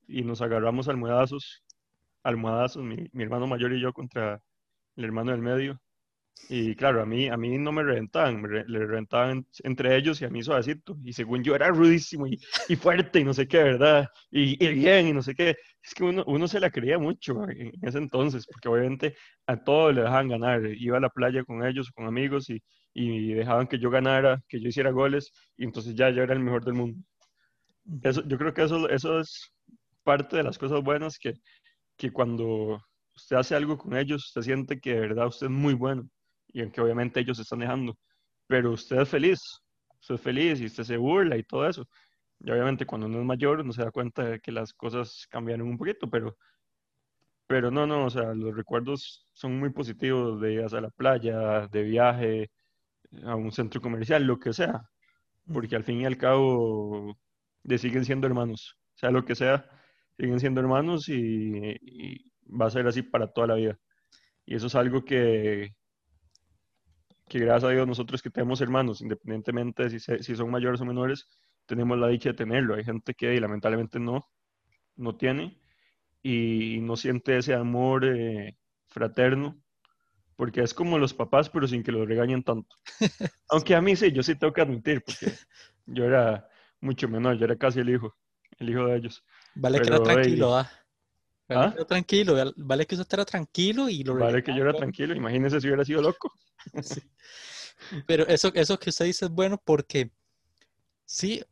y 0.07 0.23
nos 0.23 0.41
agarramos 0.41 0.87
almohadazos, 0.87 1.63
almohadazos, 2.23 2.83
mi, 2.83 3.09
mi 3.13 3.23
hermano 3.23 3.47
mayor 3.47 3.73
y 3.73 3.81
yo 3.81 3.93
contra 3.93 4.41
el 4.95 5.05
hermano 5.05 5.31
del 5.31 5.41
medio. 5.41 5.79
Y 6.49 6.75
claro, 6.75 7.01
a 7.01 7.05
mí, 7.05 7.29
a 7.29 7.37
mí 7.37 7.57
no 7.57 7.71
me 7.71 7.81
reventaban, 7.81 8.43
le 8.43 8.85
reventaban 8.85 9.47
entre 9.63 9.95
ellos 9.95 10.21
y 10.21 10.25
a 10.25 10.29
mí 10.29 10.43
suavecito. 10.43 10.97
Y 11.03 11.13
según 11.13 11.43
yo 11.43 11.55
era 11.55 11.69
rudísimo 11.69 12.27
y, 12.27 12.39
y 12.67 12.75
fuerte 12.75 13.19
y 13.21 13.23
no 13.23 13.33
sé 13.33 13.47
qué, 13.47 13.63
¿verdad? 13.63 14.09
Y, 14.29 14.61
y, 14.63 14.73
bien 14.73 15.07
y 15.07 15.13
no 15.13 15.21
sé 15.21 15.33
qué. 15.33 15.55
Es 15.81 15.93
que 15.93 16.03
uno, 16.03 16.23
uno 16.27 16.47
se 16.49 16.59
la 16.59 16.69
creía 16.69 16.99
mucho 16.99 17.47
en 17.49 17.71
ese 17.81 17.99
entonces, 17.99 18.45
porque 18.45 18.67
obviamente 18.67 19.15
a 19.47 19.63
todos 19.63 19.95
le 19.95 20.01
dejaban 20.01 20.27
ganar. 20.27 20.61
Iba 20.77 20.97
a 20.97 20.99
la 20.99 21.09
playa 21.09 21.43
con 21.45 21.65
ellos, 21.65 21.89
con 21.91 22.05
amigos 22.05 22.49
y, 22.49 22.61
y 22.93 23.33
dejaban 23.33 23.67
que 23.67 23.79
yo 23.79 23.89
ganara, 23.89 24.41
que 24.49 24.59
yo 24.59 24.67
hiciera 24.67 24.91
goles 24.91 25.31
y 25.55 25.63
entonces 25.63 25.95
ya 25.95 26.09
yo 26.09 26.21
era 26.23 26.33
el 26.33 26.41
mejor 26.41 26.65
del 26.65 26.73
mundo. 26.73 27.01
Eso, 28.03 28.27
yo 28.27 28.37
creo 28.37 28.53
que 28.53 28.63
eso, 28.63 28.89
eso 28.89 29.19
es 29.21 29.53
parte 30.03 30.37
de 30.37 30.43
las 30.43 30.57
cosas 30.57 30.81
buenas 30.83 31.17
que, 31.17 31.33
que 31.97 32.11
cuando 32.11 32.81
usted 33.15 33.37
hace 33.37 33.55
algo 33.55 33.77
con 33.77 33.95
ellos, 33.95 34.25
usted 34.27 34.41
siente 34.41 34.79
que 34.81 34.95
de 34.95 34.99
verdad 35.01 35.27
usted 35.27 35.47
es 35.47 35.51
muy 35.51 35.73
bueno 35.73 36.09
y 36.53 36.61
en 36.61 36.71
que 36.71 36.81
obviamente 36.81 37.19
ellos 37.19 37.37
se 37.37 37.43
están 37.43 37.59
dejando, 37.59 37.97
pero 38.47 38.71
usted 38.71 39.01
es 39.01 39.09
feliz, 39.09 39.39
usted 39.99 40.15
es 40.15 40.21
feliz 40.21 40.61
y 40.61 40.65
usted 40.65 40.83
se 40.83 40.97
burla 40.97 41.37
y 41.37 41.43
todo 41.43 41.67
eso. 41.67 41.87
Y 42.39 42.51
obviamente 42.51 42.85
cuando 42.85 43.07
uno 43.07 43.19
es 43.19 43.25
mayor 43.25 43.65
no 43.65 43.71
se 43.73 43.83
da 43.83 43.91
cuenta 43.91 44.23
de 44.23 44.39
que 44.39 44.51
las 44.51 44.73
cosas 44.73 45.27
cambiaron 45.29 45.67
un 45.67 45.77
poquito, 45.77 46.09
pero, 46.09 46.37
pero 47.47 47.71
no, 47.71 47.85
no, 47.87 48.05
o 48.05 48.09
sea, 48.09 48.33
los 48.33 48.55
recuerdos 48.55 49.27
son 49.33 49.59
muy 49.59 49.69
positivos 49.71 50.41
de 50.41 50.53
ir 50.53 50.61
a 50.61 50.81
la 50.81 50.89
playa, 50.89 51.67
de 51.67 51.83
viaje, 51.83 52.51
a 53.23 53.35
un 53.35 53.51
centro 53.51 53.81
comercial, 53.81 54.23
lo 54.23 54.39
que 54.39 54.53
sea, 54.53 54.89
porque 55.53 55.75
al 55.75 55.83
fin 55.83 56.01
y 56.01 56.05
al 56.05 56.17
cabo 56.17 57.17
de 57.63 57.77
siguen 57.77 58.05
siendo 58.05 58.27
hermanos, 58.27 58.77
sea 58.95 59.11
lo 59.11 59.25
que 59.25 59.35
sea, 59.35 59.69
siguen 60.17 60.39
siendo 60.39 60.61
hermanos 60.61 61.09
y, 61.09 61.77
y 61.81 62.31
va 62.47 62.67
a 62.67 62.71
ser 62.71 62.87
así 62.87 63.03
para 63.03 63.27
toda 63.31 63.47
la 63.47 63.55
vida. 63.55 63.77
Y 64.45 64.55
eso 64.55 64.67
es 64.67 64.75
algo 64.75 65.05
que, 65.05 65.75
que 67.31 67.39
gracias 67.39 67.63
a 67.63 67.73
Dios 67.73 67.87
nosotros 67.87 68.21
que 68.21 68.29
tenemos 68.29 68.59
hermanos, 68.59 68.99
independientemente 68.99 69.87
de 69.87 69.99
si, 70.01 70.17
si 70.21 70.35
son 70.35 70.51
mayores 70.51 70.81
o 70.81 70.85
menores, 70.85 71.29
tenemos 71.65 71.97
la 71.97 72.09
dicha 72.09 72.31
de 72.31 72.35
tenerlo. 72.35 72.75
Hay 72.75 72.83
gente 72.83 73.13
que 73.13 73.39
lamentablemente 73.39 74.01
no, 74.01 74.29
no 74.97 75.15
tiene 75.15 75.57
y 76.21 76.79
no 76.81 76.97
siente 76.97 77.37
ese 77.37 77.53
amor 77.53 78.03
eh, 78.03 78.57
fraterno, 78.89 79.57
porque 80.35 80.59
es 80.59 80.73
como 80.73 80.99
los 80.99 81.13
papás, 81.13 81.49
pero 81.49 81.69
sin 81.69 81.83
que 81.83 81.93
los 81.93 82.05
regañen 82.05 82.43
tanto. 82.43 82.75
Aunque 83.49 83.75
a 83.75 83.81
mí 83.81 83.95
sí, 83.95 84.11
yo 84.11 84.23
sí 84.23 84.35
tengo 84.35 84.51
que 84.51 84.61
admitir, 84.61 85.01
porque 85.01 85.33
yo 85.85 86.03
era 86.03 86.49
mucho 86.81 87.07
menor, 87.07 87.37
yo 87.37 87.45
era 87.45 87.55
casi 87.55 87.79
el 87.79 87.91
hijo, 87.91 88.13
el 88.59 88.71
hijo 88.71 88.87
de 88.87 88.97
ellos. 88.97 89.23
Vale 89.55 89.79
que 89.79 89.87
era 89.87 90.03
tranquilo, 90.03 90.57
¿ah? 90.57 90.69
Que 91.75 91.85
tranquilo, 91.85 92.53
vale 92.57 92.85
que 92.85 92.95
usted 92.95 93.13
era 93.13 93.25
tranquilo 93.25 93.89
y 93.89 94.03
lo 94.03 94.15
Vale 94.15 94.43
que 94.43 94.55
yo 94.55 94.61
era 94.61 94.73
tranquilo, 94.73 95.15
imagínese 95.15 95.59
si 95.59 95.67
hubiera 95.67 95.85
sido 95.85 96.01
loco. 96.01 96.33
Pero 98.07 98.27
eso, 98.27 98.51
eso 98.53 98.79
que 98.79 98.89
usted 98.89 99.05
dice 99.05 99.25
es 99.25 99.31
bueno 99.31 99.61
porque 99.63 100.11
sí, 101.05 101.43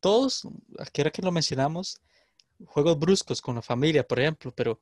todos, 0.00 0.46
aquí 0.78 1.00
era 1.00 1.10
que 1.10 1.22
lo 1.22 1.32
mencionamos, 1.32 2.00
juegos 2.66 2.98
bruscos 2.98 3.40
con 3.40 3.56
la 3.56 3.62
familia, 3.62 4.06
por 4.06 4.20
ejemplo, 4.20 4.52
pero 4.54 4.80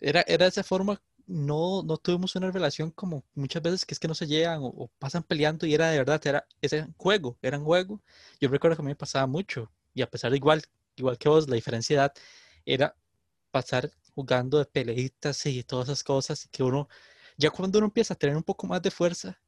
era, 0.00 0.22
era 0.26 0.44
de 0.44 0.50
esa 0.50 0.62
forma, 0.62 1.00
no, 1.26 1.82
no 1.82 1.96
tuvimos 1.96 2.36
una 2.36 2.50
relación 2.50 2.90
como 2.90 3.24
muchas 3.34 3.62
veces 3.62 3.84
que 3.84 3.94
es 3.94 4.00
que 4.00 4.08
no 4.08 4.14
se 4.14 4.26
llegan 4.26 4.60
o, 4.62 4.90
pasan 4.98 5.22
peleando 5.22 5.66
y 5.66 5.74
era 5.74 5.90
de 5.90 5.98
verdad, 5.98 6.20
era 6.24 6.46
ese 6.60 6.86
juego, 6.96 7.36
era 7.42 7.58
un 7.58 7.64
juego. 7.64 8.00
Yo 8.40 8.48
recuerdo 8.48 8.76
que 8.76 8.82
a 8.82 8.84
mí 8.84 8.90
me 8.90 8.96
pasaba 8.96 9.26
mucho 9.26 9.70
y 9.94 10.02
a 10.02 10.10
pesar 10.10 10.30
de 10.30 10.36
igual, 10.36 10.62
igual 10.96 11.18
que 11.18 11.28
vos, 11.28 11.48
la 11.48 11.56
diferencia 11.56 11.96
de 11.96 12.02
edad 12.02 12.14
era 12.64 12.96
pasar 13.56 13.90
jugando 14.14 14.58
de 14.58 14.66
peleitas 14.66 15.46
y 15.46 15.62
todas 15.64 15.88
esas 15.88 16.04
cosas 16.04 16.46
que 16.52 16.62
uno, 16.62 16.88
ya 17.38 17.48
cuando 17.50 17.78
uno 17.78 17.86
empieza 17.86 18.12
a 18.12 18.16
tener 18.18 18.36
un 18.36 18.42
poco 18.42 18.66
más 18.66 18.82
de 18.82 18.90
fuerza, 18.90 19.40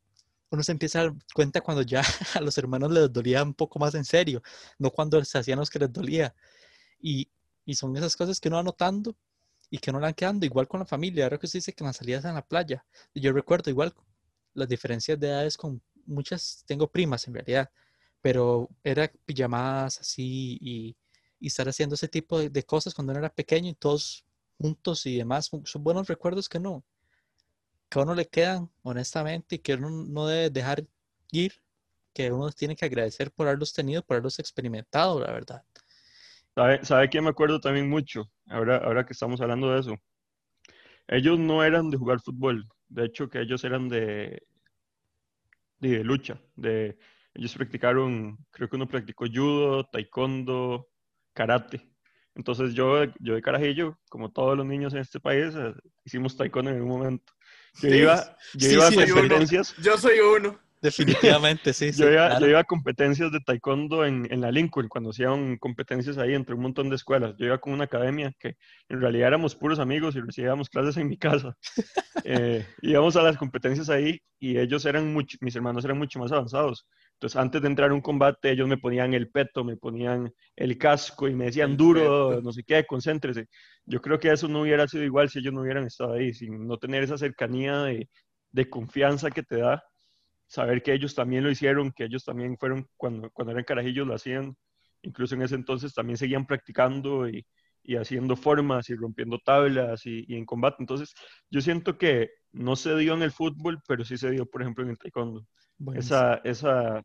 uno 0.51 0.62
se 0.62 0.73
empieza 0.73 1.01
a 1.01 1.03
dar 1.05 1.14
cuenta 1.35 1.61
cuando 1.61 1.83
ya 1.83 2.01
a 2.35 2.40
los 2.40 2.57
hermanos 2.57 2.90
les 2.90 3.12
dolía 3.12 3.42
un 3.42 3.53
poco 3.53 3.79
más 3.79 3.94
en 3.94 4.07
serio, 4.07 4.42
no 4.79 4.90
cuando 4.90 5.23
se 5.25 5.37
hacían 5.37 5.59
los 5.59 5.68
que 5.68 5.79
les 5.79 5.92
dolía. 5.92 6.35
Y, 7.01 7.29
y 7.66 7.75
son 7.75 7.94
esas 7.99 8.16
cosas 8.16 8.40
que 8.40 8.49
uno 8.49 8.57
va 8.57 8.62
notando 8.62 9.14
y 9.71 9.79
que 9.79 9.92
no 9.92 9.99
le 9.99 10.05
van 10.05 10.14
quedando, 10.14 10.47
igual 10.47 10.66
con 10.66 10.81
la 10.81 10.87
familia. 10.87 11.25
Ahora 11.25 11.38
que 11.38 11.47
se 11.47 11.59
dice 11.59 11.75
que 11.75 11.85
las 11.85 11.97
salidas 11.97 12.25
en 12.25 12.35
la 12.35 12.47
playa, 12.47 12.87
yo 13.14 13.33
recuerdo 13.33 13.71
igual 13.71 13.94
las 14.55 14.68
diferencias 14.68 15.21
de 15.21 15.29
edades 15.29 15.59
con 15.59 15.83
muchas, 16.07 16.64
tengo 16.66 16.90
primas 16.90 17.29
en 17.29 17.35
realidad, 17.35 17.71
pero 18.23 18.71
era 18.83 19.12
pijamadas 19.27 20.01
así 20.01 20.57
y, 20.62 20.97
y 21.40 21.48
estar 21.48 21.68
haciendo 21.68 21.94
ese 21.94 22.09
tipo 22.09 22.38
de, 22.38 22.62
cosas 22.64 22.94
cuando 22.94 23.12
uno 23.12 23.20
era 23.20 23.33
pequeño 23.33 23.70
y 23.70 23.74
todos 23.74 24.24
juntos 24.59 25.07
y 25.07 25.16
demás. 25.16 25.51
Son 25.64 25.85
buenos 25.85 26.09
recuerdos 26.09 26.48
que 26.48 26.59
no, 26.59 26.85
que 27.88 27.98
a 27.98 28.03
uno 28.03 28.14
le 28.14 28.27
quedan, 28.27 28.70
honestamente, 28.83 29.57
y 29.57 29.59
que 29.59 29.74
uno 29.74 29.90
no 29.90 30.27
debe 30.27 30.51
dejar 30.51 30.85
ir, 31.31 31.53
que 32.12 32.33
uno 32.33 32.51
tiene 32.51 32.77
que 32.77 32.85
agradecer 32.85 33.31
por 33.31 33.46
haberlos 33.46 33.72
tenido, 33.72 34.03
por 34.03 34.16
haberlos 34.16 34.38
experimentado, 34.38 35.20
la 35.20 35.33
verdad. 35.33 35.62
¿Sabe, 36.55 36.85
¿Sabe 36.85 37.11
que 37.11 37.20
me 37.20 37.31
acuerdo 37.31 37.61
también 37.61 37.88
mucho? 37.88 38.31
Ahora, 38.46 38.79
ahora 38.79 39.07
que 39.07 39.12
estamos 39.12 39.40
hablando 39.40 39.72
de 39.72 39.81
eso. 39.81 39.96
Ellos 41.07 41.38
no 41.38 41.64
eran 41.64 41.88
de 41.90 41.96
jugar 41.96 42.20
fútbol. 42.20 42.68
De 42.88 43.07
hecho, 43.07 43.29
que 43.29 43.40
ellos 43.40 43.64
eran 43.64 43.88
de, 43.88 44.42
de, 45.79 46.05
lucha. 46.05 46.40
De, 46.57 46.98
ellos 47.35 47.55
practicaron, 47.55 48.38
creo 48.51 48.68
que 48.68 48.77
uno 48.77 48.88
practicó 48.88 49.27
judo, 49.27 49.85
taekwondo, 49.85 50.88
karate. 51.38 51.88
Entonces 52.35 52.74
yo, 52.74 53.05
yo 53.20 53.35
de 53.35 53.42
carajillo, 53.42 53.96
como 54.09 54.31
todos 54.33 54.57
los 54.57 54.66
niños 54.66 54.92
en 54.92 55.01
este 55.01 55.20
país, 55.20 55.55
eh, 55.57 55.72
hicimos 56.05 56.37
taekwondo 56.37 56.70
en 56.70 56.83
un 56.83 56.88
momento. 56.88 57.33
Yo 57.81 57.94
iba, 57.94 58.37
yo 58.55 58.70
iba 58.70 58.88
a 58.88 58.92
competencias. 58.92 59.74
Yo 59.77 59.96
soy 59.96 60.18
uno. 60.18 60.59
Definitivamente, 60.81 61.72
sí. 61.72 61.90
yo, 61.96 62.11
iba, 62.11 62.59
a 62.59 62.64
competencias 62.64 63.33
de 63.33 63.40
taekwondo 63.40 64.05
en, 64.05 64.27
en, 64.31 64.40
la 64.40 64.51
Lincoln, 64.51 64.88
cuando 64.88 65.11
hacían 65.11 65.59
competencias 65.59 66.18
ahí 66.18 66.35
entre 66.35 66.55
un 66.55 66.62
montón 66.62 66.88
de 66.88 66.96
escuelas. 66.96 67.35
Yo 67.38 67.46
iba 67.46 67.59
con 67.59 67.72
una 67.72 67.85
academia 67.85 68.33
que 68.38 68.57
en 68.88 69.01
realidad 69.01 69.29
éramos 69.29 69.55
puros 69.55 69.79
amigos 69.79 70.16
y 70.16 70.20
recibíamos 70.20 70.68
clases 70.68 70.96
en 70.96 71.09
mi 71.09 71.16
casa. 71.16 71.57
eh, 72.24 72.66
íbamos 72.83 73.16
a 73.16 73.22
las 73.22 73.37
competencias 73.37 73.88
ahí 73.90 74.20
y 74.38 74.59
ellos 74.59 74.85
eran 74.87 75.12
mucho, 75.12 75.38
mis 75.40 75.57
hermanos 75.57 75.85
eran 75.85 75.98
mucho 75.98 76.18
más 76.18 76.33
avanzados. 76.33 76.87
Entonces, 77.18 77.37
antes 77.37 77.61
de 77.61 77.66
entrar 77.66 77.90
a 77.90 77.94
un 77.94 78.00
combate, 78.00 78.52
ellos 78.52 78.68
me 78.68 78.78
ponían 78.78 79.12
el 79.12 79.28
peto, 79.28 79.64
me 79.64 79.76
ponían 79.76 80.33
el 80.54 80.78
casco 80.78 81.26
y 81.26 81.35
me 81.35 81.46
decían 81.46 81.76
duro, 81.76 82.40
no 82.40 82.52
sé 82.52 82.62
qué, 82.62 82.87
concéntrese. 82.87 83.48
Yo 83.85 84.00
creo 84.00 84.20
que 84.20 84.31
eso 84.31 84.46
no 84.46 84.61
hubiera 84.62 84.87
sido 84.87 85.02
igual 85.02 85.28
si 85.28 85.40
ellos 85.40 85.52
no 85.52 85.62
hubieran 85.62 85.85
estado 85.85 86.12
ahí, 86.12 86.33
sin 86.33 86.68
no 86.68 86.78
tener 86.78 87.02
esa 87.02 87.18
cercanía 87.18 87.83
de, 87.83 88.09
de 88.52 88.70
confianza 88.70 89.33
que 89.33 89.42
te 89.42 89.57
da 89.59 89.83
saber 90.46 90.81
que 90.81 90.92
ellos 90.92 91.16
también 91.16 91.42
lo 91.42 91.50
hicieron, 91.50 91.90
que 91.90 92.04
ellos 92.04 92.24
también 92.24 92.57
fueron, 92.57 92.87
cuando, 92.96 93.31
cuando 93.31 93.50
eran 93.50 93.64
carajillos 93.64 94.07
lo 94.07 94.14
hacían, 94.14 94.57
incluso 95.02 95.35
en 95.35 95.42
ese 95.42 95.57
entonces 95.57 95.94
también 95.94 96.18
seguían 96.18 96.46
practicando 96.46 97.28
y, 97.28 97.44
y 97.83 97.96
haciendo 97.96 98.37
formas 98.37 98.90
y 98.90 98.94
rompiendo 98.94 99.40
tablas 99.44 100.07
y, 100.07 100.24
y, 100.28 100.37
en 100.37 100.46
combate. 100.46 100.76
Entonces, 100.81 101.14
yo 101.50 101.61
siento 101.61 101.98
que 101.98 102.31
no 102.52 102.76
se 102.76 102.96
dio 102.96 103.14
en 103.14 103.22
el 103.22 103.33
fútbol, 103.33 103.81
pero 103.88 104.04
sí 104.04 104.16
se 104.16 104.31
dio, 104.31 104.46
por 104.46 104.62
ejemplo, 104.62 104.85
en 104.85 104.90
el 104.90 104.98
taekwondo. 104.98 105.44
Esa, 105.95 106.37
esa, 106.45 107.03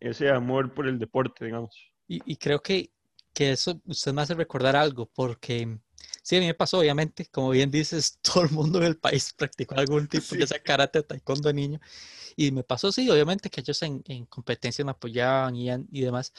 ese 0.00 0.30
amor 0.30 0.74
por 0.74 0.88
el 0.88 0.98
deporte, 0.98 1.44
digamos. 1.44 1.74
Y, 2.06 2.20
y 2.24 2.36
creo 2.36 2.60
que, 2.60 2.90
que 3.32 3.52
eso 3.52 3.80
usted 3.86 4.12
me 4.12 4.22
hace 4.22 4.34
recordar 4.34 4.76
algo, 4.76 5.06
porque 5.06 5.78
Sí, 6.22 6.36
a 6.36 6.40
mí 6.40 6.46
me 6.46 6.54
pasó, 6.54 6.80
obviamente, 6.80 7.26
como 7.30 7.50
bien 7.50 7.70
dices, 7.70 8.18
todo 8.22 8.44
el 8.44 8.50
mundo 8.50 8.78
en 8.78 8.84
el 8.84 8.98
país 8.98 9.32
practicó 9.32 9.76
algún 9.76 10.06
tipo, 10.08 10.34
de 10.34 10.46
sea 10.46 10.62
karate 10.62 11.02
taekwondo 11.02 11.52
niño. 11.52 11.80
Y 12.36 12.52
me 12.52 12.62
pasó, 12.62 12.92
sí, 12.92 13.08
obviamente 13.10 13.50
que 13.50 13.62
ellos 13.62 13.82
en, 13.82 14.02
en 14.06 14.26
competencias 14.26 14.84
me 14.84 14.90
apoyaban 14.92 15.56
y, 15.56 15.70
y, 15.70 16.00
demás. 16.02 16.32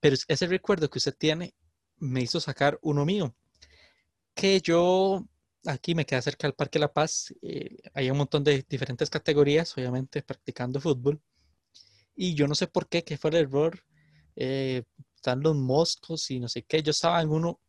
Pero 0.00 0.16
ese 0.28 0.46
recuerdo 0.48 0.90
que 0.90 0.98
usted 0.98 1.14
tiene 1.16 1.54
me 1.98 2.22
hizo 2.22 2.40
sacar 2.40 2.78
uno 2.82 3.04
mío. 3.04 3.34
Que 4.34 4.60
yo 4.60 5.24
aquí 5.66 5.94
me 5.94 6.06
quedé 6.06 6.22
cerca 6.22 6.46
del 6.46 6.54
Parque 6.54 6.78
La 6.78 6.92
Paz. 6.92 7.34
Eh, 7.42 7.78
hay 7.94 8.10
un 8.10 8.18
montón 8.18 8.44
de 8.44 8.64
diferentes 8.68 9.10
categorías, 9.10 9.76
obviamente, 9.76 10.22
practicando 10.22 10.80
fútbol. 10.80 11.20
Y 12.14 12.34
yo 12.34 12.48
no 12.48 12.54
sé 12.54 12.66
por 12.66 12.88
qué, 12.88 13.04
que 13.04 13.18
fue 13.18 13.30
el 13.30 13.36
error. 13.36 13.82
Eh, 14.36 14.84
están 15.16 15.42
los 15.42 15.56
moscos 15.56 16.30
y 16.30 16.40
no 16.40 16.48
sé 16.48 16.62
qué. 16.64 16.82
Yo 16.82 16.90
estaba 16.90 17.20
en 17.22 17.30
uno 17.30 17.60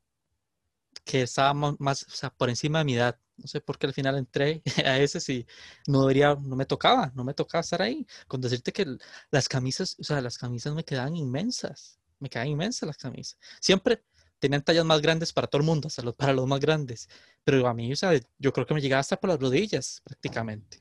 que 1.04 1.24
estaba 1.24 1.54
más, 1.54 2.04
o 2.04 2.16
sea, 2.16 2.30
por 2.30 2.50
encima 2.50 2.80
de 2.80 2.86
mi 2.86 2.96
edad. 2.96 3.20
No 3.38 3.48
sé 3.48 3.62
por 3.62 3.78
qué 3.78 3.88
al 3.88 3.94
final 3.94 4.18
entré 4.18 4.62
a 4.86 5.00
ese 5.00 5.20
si 5.20 5.46
no 5.88 6.02
debería, 6.02 6.36
no 6.36 6.56
me 6.56 6.66
tocaba, 6.66 7.12
no 7.16 7.24
me 7.24 7.34
tocaba 7.34 7.62
estar 7.62 7.82
ahí. 7.82 8.06
Con 8.28 8.42
decirte 8.42 8.72
que 8.72 8.86
las 9.32 9.48
camisas, 9.50 9.96
o 10.00 10.04
sea, 10.04 10.22
las 10.22 10.38
camisas 10.38 10.74
me 10.74 10.84
quedaban 10.84 11.16
inmensas, 11.16 12.00
me 12.20 12.30
quedaban 12.30 12.52
inmensas 12.52 12.88
las 12.88 12.98
camisas. 12.98 13.38
Siempre 13.62 14.04
tenían 14.40 14.64
tallas 14.64 14.86
más 14.86 15.02
grandes 15.02 15.34
para 15.34 15.48
todo 15.48 15.62
el 15.62 15.66
mundo, 15.66 15.88
hasta 15.88 16.02
los, 16.02 16.16
para 16.16 16.34
los 16.34 16.48
más 16.48 16.60
grandes. 16.60 17.10
Pero 17.44 17.68
a 17.68 17.74
mí, 17.74 17.92
o 17.92 17.96
sea, 17.96 18.20
yo 18.38 18.54
creo 18.54 18.66
que 18.66 18.74
me 18.74 18.82
llegaba 18.82 19.00
hasta 19.00 19.20
por 19.20 19.30
las 19.30 19.40
rodillas 19.40 20.02
prácticamente. 20.04 20.78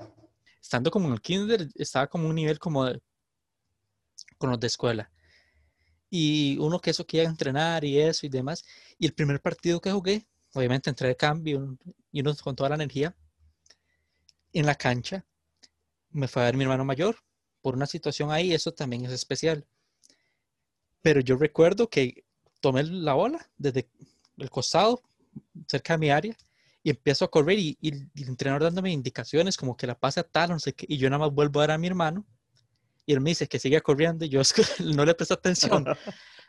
Estando 0.61 0.91
como 0.91 1.09
en 1.09 1.15
el 1.15 1.21
kinder, 1.21 1.69
estaba 1.75 2.07
como 2.07 2.29
un 2.29 2.35
nivel 2.35 2.59
como 2.59 2.85
de, 2.85 3.01
con 4.39 4.51
los 4.51 4.61
de 4.61 4.67
escuela 4.67 5.11
y 6.11 6.57
uno 6.59 6.81
que 6.81 6.91
eso 6.91 7.07
quiere 7.07 7.27
entrenar 7.27 7.85
y 7.85 7.99
eso 8.01 8.27
y 8.27 8.29
demás. 8.29 8.65
Y 8.99 9.07
el 9.07 9.15
primer 9.15 9.41
partido 9.41 9.81
que 9.81 9.93
jugué, 9.93 10.27
obviamente 10.55 10.91
entré 10.91 11.09
de 11.09 11.17
cambio 11.17 11.77
y 12.13 12.21
uno 12.21 12.35
con 12.37 12.57
toda 12.57 12.71
la 12.71 12.77
energía, 12.77 13.15
en 14.53 14.67
la 14.67 14.75
cancha, 14.75 15.27
me 16.11 16.29
fue 16.29 16.43
a 16.43 16.47
ver 16.47 16.57
mi 16.57 16.65
hermano 16.65 16.85
mayor 16.85 17.17
por 17.61 17.75
una 17.75 17.87
situación 17.87 18.31
ahí, 18.31 18.55
eso 18.55 18.73
también 18.73 19.05
es 19.05 19.13
especial. 19.13 19.67
Pero 21.03 21.21
yo 21.21 21.37
recuerdo 21.37 21.89
que 21.91 22.25
tomé 22.61 22.83
la 22.85 23.15
bola 23.15 23.47
desde 23.59 23.89
el 24.39 24.51
costado, 24.51 25.03
cerca 25.67 25.95
de 25.95 25.99
mi 25.99 26.11
área, 26.11 26.37
y 26.83 26.91
empiezo 26.91 27.25
a 27.25 27.31
correr 27.31 27.59
y, 27.59 27.77
y, 27.81 27.89
el 27.89 28.29
entrenador 28.29 28.65
dándome 28.65 28.93
indicaciones 28.93 29.57
como 29.57 29.77
que 29.77 29.87
la 29.87 29.99
pase 29.99 30.21
a 30.21 30.23
tal, 30.23 30.51
no 30.51 30.61
sé 30.61 30.73
qué, 30.73 30.87
y 30.89 30.99
yo 30.99 31.11
nada 31.11 31.27
más 31.27 31.35
vuelvo 31.35 31.61
a 31.61 31.65
ver 31.65 31.71
a 31.73 31.79
mi 31.79 31.87
hermano 31.87 32.25
y 33.07 33.13
él 33.13 33.21
me 33.21 33.31
dice 33.31 33.47
que 33.47 33.59
siga 33.59 33.81
corriendo 33.81 34.25
y 34.25 34.29
yo 34.29 34.43
no 34.85 35.05
le 35.05 35.15
presté 35.15 35.35
atención. 35.35 35.87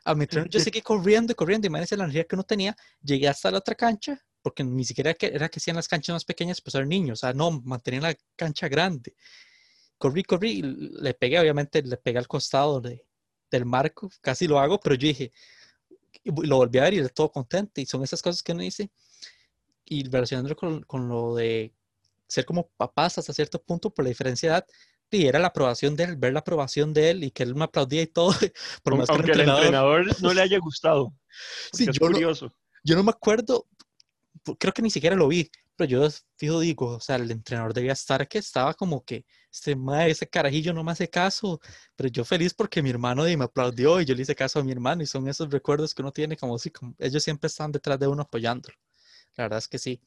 A 0.04 0.16
mi 0.16 0.26
tren 0.26 0.50
yo 0.50 0.60
seguí 0.60 0.82
corriendo 0.82 1.32
y 1.32 1.36
corriendo 1.36 1.68
y 1.68 1.70
me 1.70 1.80
la 1.80 1.86
energía 1.90 2.26
que 2.26 2.36
no 2.36 2.44
tenía. 2.44 2.76
Llegué 3.02 3.28
hasta 3.28 3.52
la 3.52 3.60
otra 3.60 3.76
cancha, 3.76 4.20
porque 4.42 4.64
ni 4.64 4.84
siquiera 4.84 5.16
era 5.20 5.50
que, 5.50 5.60
hacían 5.60 5.76
las 5.76 5.88
canchas 5.88 6.16
más 6.16 6.26
pequeñas, 6.26 6.60
pues 6.60 6.74
eran 6.76 6.90
niños, 6.90 7.20
o 7.20 7.22
sea, 7.22 7.34
no, 7.34 7.62
mantenían 7.62 8.04
la 8.04 8.16
cancha 8.36 8.68
grande. 8.68 9.16
Corrí, 9.98 10.24
corrí, 10.24 10.62
le 10.64 11.14
pegué, 11.14 11.40
obviamente 11.40 11.82
le 11.84 11.98
pegué 11.98 12.18
al 12.18 12.28
costado 12.28 12.82
de, 12.82 13.06
del 13.52 13.66
marco, 13.66 14.10
casi 14.22 14.48
lo 14.48 14.60
hago, 14.60 14.80
pero 14.80 14.96
yo 14.96 15.08
dije, 15.08 15.32
lo 16.24 16.58
volví 16.58 16.80
a 16.80 16.84
ver 16.84 16.94
y 16.96 17.02
de 17.02 17.10
todo 17.10 17.32
contento. 17.32 17.82
Y 17.82 17.86
son 17.86 18.04
esas 18.04 18.22
cosas 18.22 18.44
que 18.44 18.52
uno 18.52 18.62
dice. 18.62 18.90
Y 19.86 20.10
relacionándolo 20.10 20.56
con, 20.56 20.84
con 20.84 21.08
lo 21.08 21.36
de 21.36 21.74
ser 22.28 22.46
como 22.46 22.68
papás 22.78 23.18
hasta 23.18 23.34
cierto 23.34 23.62
punto 23.62 23.90
por 23.90 24.04
la 24.04 24.10
diferencia 24.10 24.50
de 24.50 24.56
edad, 24.58 24.68
y 25.10 25.26
era 25.26 25.40
la 25.40 25.48
aprobación 25.48 25.96
de 25.96 26.04
él, 26.04 26.16
ver 26.18 26.34
la 26.34 26.40
aprobación 26.40 26.94
de 26.94 27.12
él 27.12 27.24
y 27.24 27.32
que 27.32 27.44
él 27.44 27.56
me 27.56 27.64
aplaudía 27.64 28.02
y 28.02 28.08
todo. 28.08 28.32
Por 28.84 28.98
más 28.98 29.10
Aunque 29.10 29.28
que 29.28 29.32
el 29.32 29.50
entrenador... 29.50 30.06
no 30.22 30.34
le 30.34 30.42
haya 30.42 30.60
gustado. 30.60 31.14
Sí, 31.72 31.86
yo 31.86 31.94
curioso. 32.00 32.46
No, 32.48 32.54
yo 32.84 32.96
no 32.96 33.04
me 33.04 33.12
acuerdo, 33.12 33.68
creo 34.58 34.74
que 34.74 34.82
ni 34.82 34.90
siquiera 34.90 35.16
lo 35.16 35.28
vi, 35.28 35.52
Pero 35.78 35.90
yo 35.90 36.10
fijo 36.38 36.60
digo, 36.60 36.88
o 36.98 37.00
sea, 37.00 37.18
el 37.18 37.32
entrenador 37.32 37.74
debía 37.74 37.94
estar 37.94 38.28
que 38.28 38.40
estaba 38.40 38.74
como 38.74 39.04
que, 39.06 39.26
este 39.52 39.76
mae, 39.76 40.12
ese 40.12 40.28
carajillo 40.28 40.74
no 40.74 40.84
me 40.84 40.92
hace 40.92 41.10
caso, 41.10 41.60
pero 41.96 42.10
yo 42.10 42.26
feliz 42.26 42.54
porque 42.54 42.82
mi 42.82 42.90
hermano 42.90 43.24
me 43.24 43.44
aplaudió 43.46 44.02
y 44.02 44.06
yo 44.06 44.16
le 44.16 44.24
hice 44.24 44.36
caso 44.36 44.60
a 44.60 44.64
mi 44.64 44.72
hermano 44.72 45.04
y 45.04 45.06
son 45.08 45.28
esos 45.28 45.50
recuerdos 45.52 45.94
que 45.94 46.02
uno 46.02 46.12
tiene 46.12 46.36
como 46.38 46.58
si, 46.60 46.72
como, 46.72 46.96
ellos 47.00 47.24
siempre 47.24 47.48
están 47.48 47.72
detrás 47.72 48.00
de 48.00 48.08
uno 48.08 48.24
apoyándolo. 48.24 48.76
La 49.36 49.46
verdad 49.46 49.60
es 49.60 49.68
que 49.68 49.78
sí. 49.80 50.02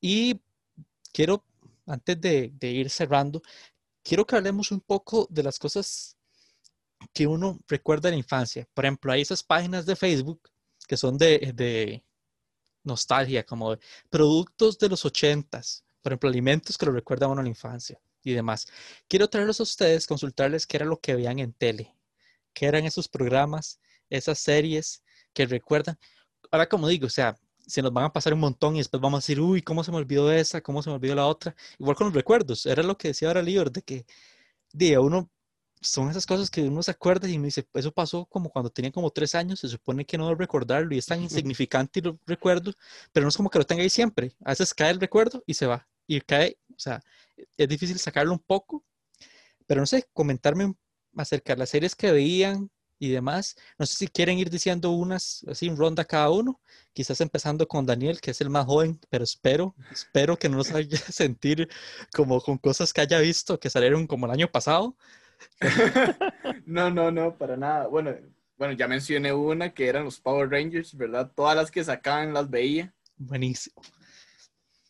Y 0.00 0.40
quiero, 1.12 1.44
antes 1.86 2.20
de, 2.20 2.50
de 2.54 2.70
ir 2.70 2.90
cerrando, 2.90 3.42
quiero 4.02 4.26
que 4.26 4.36
hablemos 4.36 4.72
un 4.72 4.80
poco 4.80 5.26
de 5.30 5.42
las 5.42 5.58
cosas 5.58 6.16
que 7.12 7.26
uno 7.26 7.58
recuerda 7.68 8.08
de 8.08 8.12
la 8.12 8.18
infancia. 8.18 8.66
Por 8.74 8.84
ejemplo, 8.84 9.12
hay 9.12 9.22
esas 9.22 9.42
páginas 9.42 9.86
de 9.86 9.96
Facebook 9.96 10.40
que 10.88 10.96
son 10.96 11.18
de, 11.18 11.52
de 11.54 12.02
nostalgia, 12.84 13.44
como 13.44 13.76
productos 14.08 14.78
de 14.78 14.88
los 14.88 15.04
ochentas, 15.04 15.84
por 16.02 16.12
ejemplo, 16.12 16.28
alimentos 16.28 16.78
que 16.78 16.86
lo 16.86 16.92
recuerdan 16.92 17.30
a 17.30 17.32
uno 17.32 17.40
a 17.40 17.44
la 17.44 17.50
infancia 17.50 18.00
y 18.22 18.32
demás. 18.32 18.66
Quiero 19.08 19.28
traerlos 19.28 19.60
a 19.60 19.64
ustedes, 19.64 20.06
consultarles 20.06 20.66
qué 20.66 20.78
era 20.78 20.86
lo 20.86 20.98
que 20.98 21.14
veían 21.14 21.38
en 21.38 21.52
tele, 21.52 21.94
qué 22.52 22.66
eran 22.66 22.84
esos 22.84 23.08
programas, 23.08 23.80
esas 24.08 24.38
series 24.38 25.02
que 25.32 25.46
recuerdan. 25.46 25.98
Ahora, 26.50 26.68
como 26.68 26.88
digo, 26.88 27.06
o 27.06 27.10
sea, 27.10 27.36
se 27.66 27.82
nos 27.82 27.92
van 27.92 28.04
a 28.04 28.12
pasar 28.12 28.34
un 28.34 28.40
montón 28.40 28.74
y 28.76 28.78
después 28.78 29.00
vamos 29.00 29.18
a 29.18 29.22
decir, 29.22 29.40
uy, 29.40 29.62
¿cómo 29.62 29.84
se 29.84 29.90
me 29.92 29.98
olvidó 29.98 30.32
esa? 30.32 30.60
¿Cómo 30.60 30.82
se 30.82 30.90
me 30.90 30.96
olvidó 30.96 31.14
la 31.14 31.26
otra? 31.26 31.54
Igual 31.78 31.96
con 31.96 32.08
los 32.08 32.14
recuerdos, 32.14 32.66
era 32.66 32.82
lo 32.82 32.98
que 32.98 33.08
decía 33.08 33.28
ahora 33.28 33.42
Lior, 33.42 33.70
de 33.70 33.82
que 33.82 34.06
de 34.72 34.98
uno 34.98 35.30
son 35.80 36.10
esas 36.10 36.26
cosas 36.26 36.50
que 36.50 36.62
uno 36.62 36.82
se 36.82 36.90
acuerda 36.90 37.28
y 37.28 37.38
me 37.38 37.46
dice, 37.46 37.66
eso 37.74 37.92
pasó 37.92 38.26
como 38.26 38.50
cuando 38.50 38.70
tenía 38.70 38.92
como 38.92 39.10
tres 39.10 39.34
años, 39.34 39.60
se 39.60 39.68
supone 39.68 40.04
que 40.04 40.18
no 40.18 40.26
debo 40.26 40.38
recordarlo 40.38 40.94
y 40.94 40.98
es 40.98 41.06
tan 41.06 41.22
insignificante 41.22 42.00
y 42.00 42.02
lo 42.02 42.18
recuerdo, 42.26 42.72
pero 43.12 43.24
no 43.24 43.30
es 43.30 43.36
como 43.36 43.50
que 43.50 43.58
lo 43.58 43.66
tenga 43.66 43.82
ahí 43.82 43.90
siempre. 43.90 44.32
A 44.44 44.50
veces 44.50 44.74
cae 44.74 44.90
el 44.90 45.00
recuerdo 45.00 45.42
y 45.46 45.54
se 45.54 45.66
va. 45.66 45.88
Y 46.06 46.20
cae, 46.20 46.58
o 46.70 46.78
sea, 46.78 47.02
es 47.56 47.68
difícil 47.68 47.98
sacarlo 47.98 48.32
un 48.32 48.40
poco, 48.40 48.84
pero 49.66 49.80
no 49.80 49.86
sé, 49.86 50.08
comentarme 50.12 50.74
acerca 51.16 51.54
de 51.54 51.60
las 51.60 51.70
series 51.70 51.94
que 51.94 52.12
veían 52.12 52.70
y 52.98 53.08
demás. 53.08 53.56
No 53.78 53.86
sé 53.86 53.94
si 53.94 54.08
quieren 54.08 54.38
ir 54.38 54.50
diciendo 54.50 54.90
unas, 54.90 55.44
así, 55.48 55.66
en 55.66 55.76
ronda 55.76 56.04
cada 56.04 56.30
uno, 56.30 56.60
quizás 56.92 57.20
empezando 57.20 57.66
con 57.66 57.86
Daniel, 57.86 58.20
que 58.20 58.32
es 58.32 58.40
el 58.40 58.50
más 58.50 58.66
joven, 58.66 59.00
pero 59.08 59.24
espero, 59.24 59.74
espero 59.90 60.38
que 60.38 60.48
no 60.48 60.58
nos 60.58 60.70
haya 60.72 60.98
sentir 60.98 61.68
como 62.12 62.40
con 62.40 62.58
cosas 62.58 62.92
que 62.92 63.00
haya 63.00 63.18
visto 63.18 63.58
que 63.58 63.70
salieron 63.70 64.06
como 64.06 64.26
el 64.26 64.32
año 64.32 64.50
pasado. 64.50 64.96
no, 66.66 66.90
no, 66.90 67.10
no, 67.10 67.36
para 67.36 67.56
nada. 67.56 67.86
Bueno, 67.86 68.14
bueno, 68.56 68.74
ya 68.74 68.88
mencioné 68.88 69.32
una 69.32 69.72
que 69.72 69.88
eran 69.88 70.04
los 70.04 70.20
Power 70.20 70.50
Rangers, 70.50 70.96
¿verdad? 70.96 71.32
Todas 71.34 71.56
las 71.56 71.70
que 71.70 71.82
sacaban 71.82 72.34
las 72.34 72.50
veía. 72.50 72.92
Buenísimo. 73.16 73.80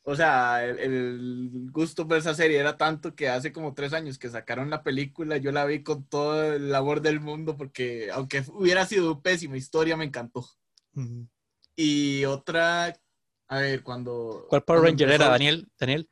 O 0.02 0.16
sea, 0.16 0.64
el, 0.64 1.68
gusto 1.70 2.08
por 2.08 2.16
esa 2.16 2.34
serie 2.34 2.58
era 2.58 2.76
tanto 2.76 3.14
que 3.14 3.28
hace 3.28 3.52
como 3.52 3.74
tres 3.74 3.92
años 3.92 4.18
que 4.18 4.30
sacaron 4.30 4.70
la 4.70 4.82
película, 4.82 5.36
yo 5.36 5.52
la 5.52 5.66
vi 5.66 5.82
con 5.82 6.04
todo 6.04 6.54
el 6.54 6.74
amor 6.74 7.00
del 7.00 7.20
mundo 7.20 7.56
porque 7.56 8.10
aunque 8.10 8.42
hubiera 8.48 8.86
sido 8.86 9.20
pésima 9.20 9.56
historia, 9.56 9.96
me 9.96 10.06
encantó. 10.06 10.44
Y 11.76 12.24
otra, 12.24 12.92
a 13.46 13.58
ver, 13.58 13.82
cuando... 13.82 14.46
¿Cuál 14.48 14.64
Power 14.64 14.82
Ranger 14.82 15.10
era, 15.10 15.28
Daniel? 15.28 15.68
Daniel, 15.78 16.08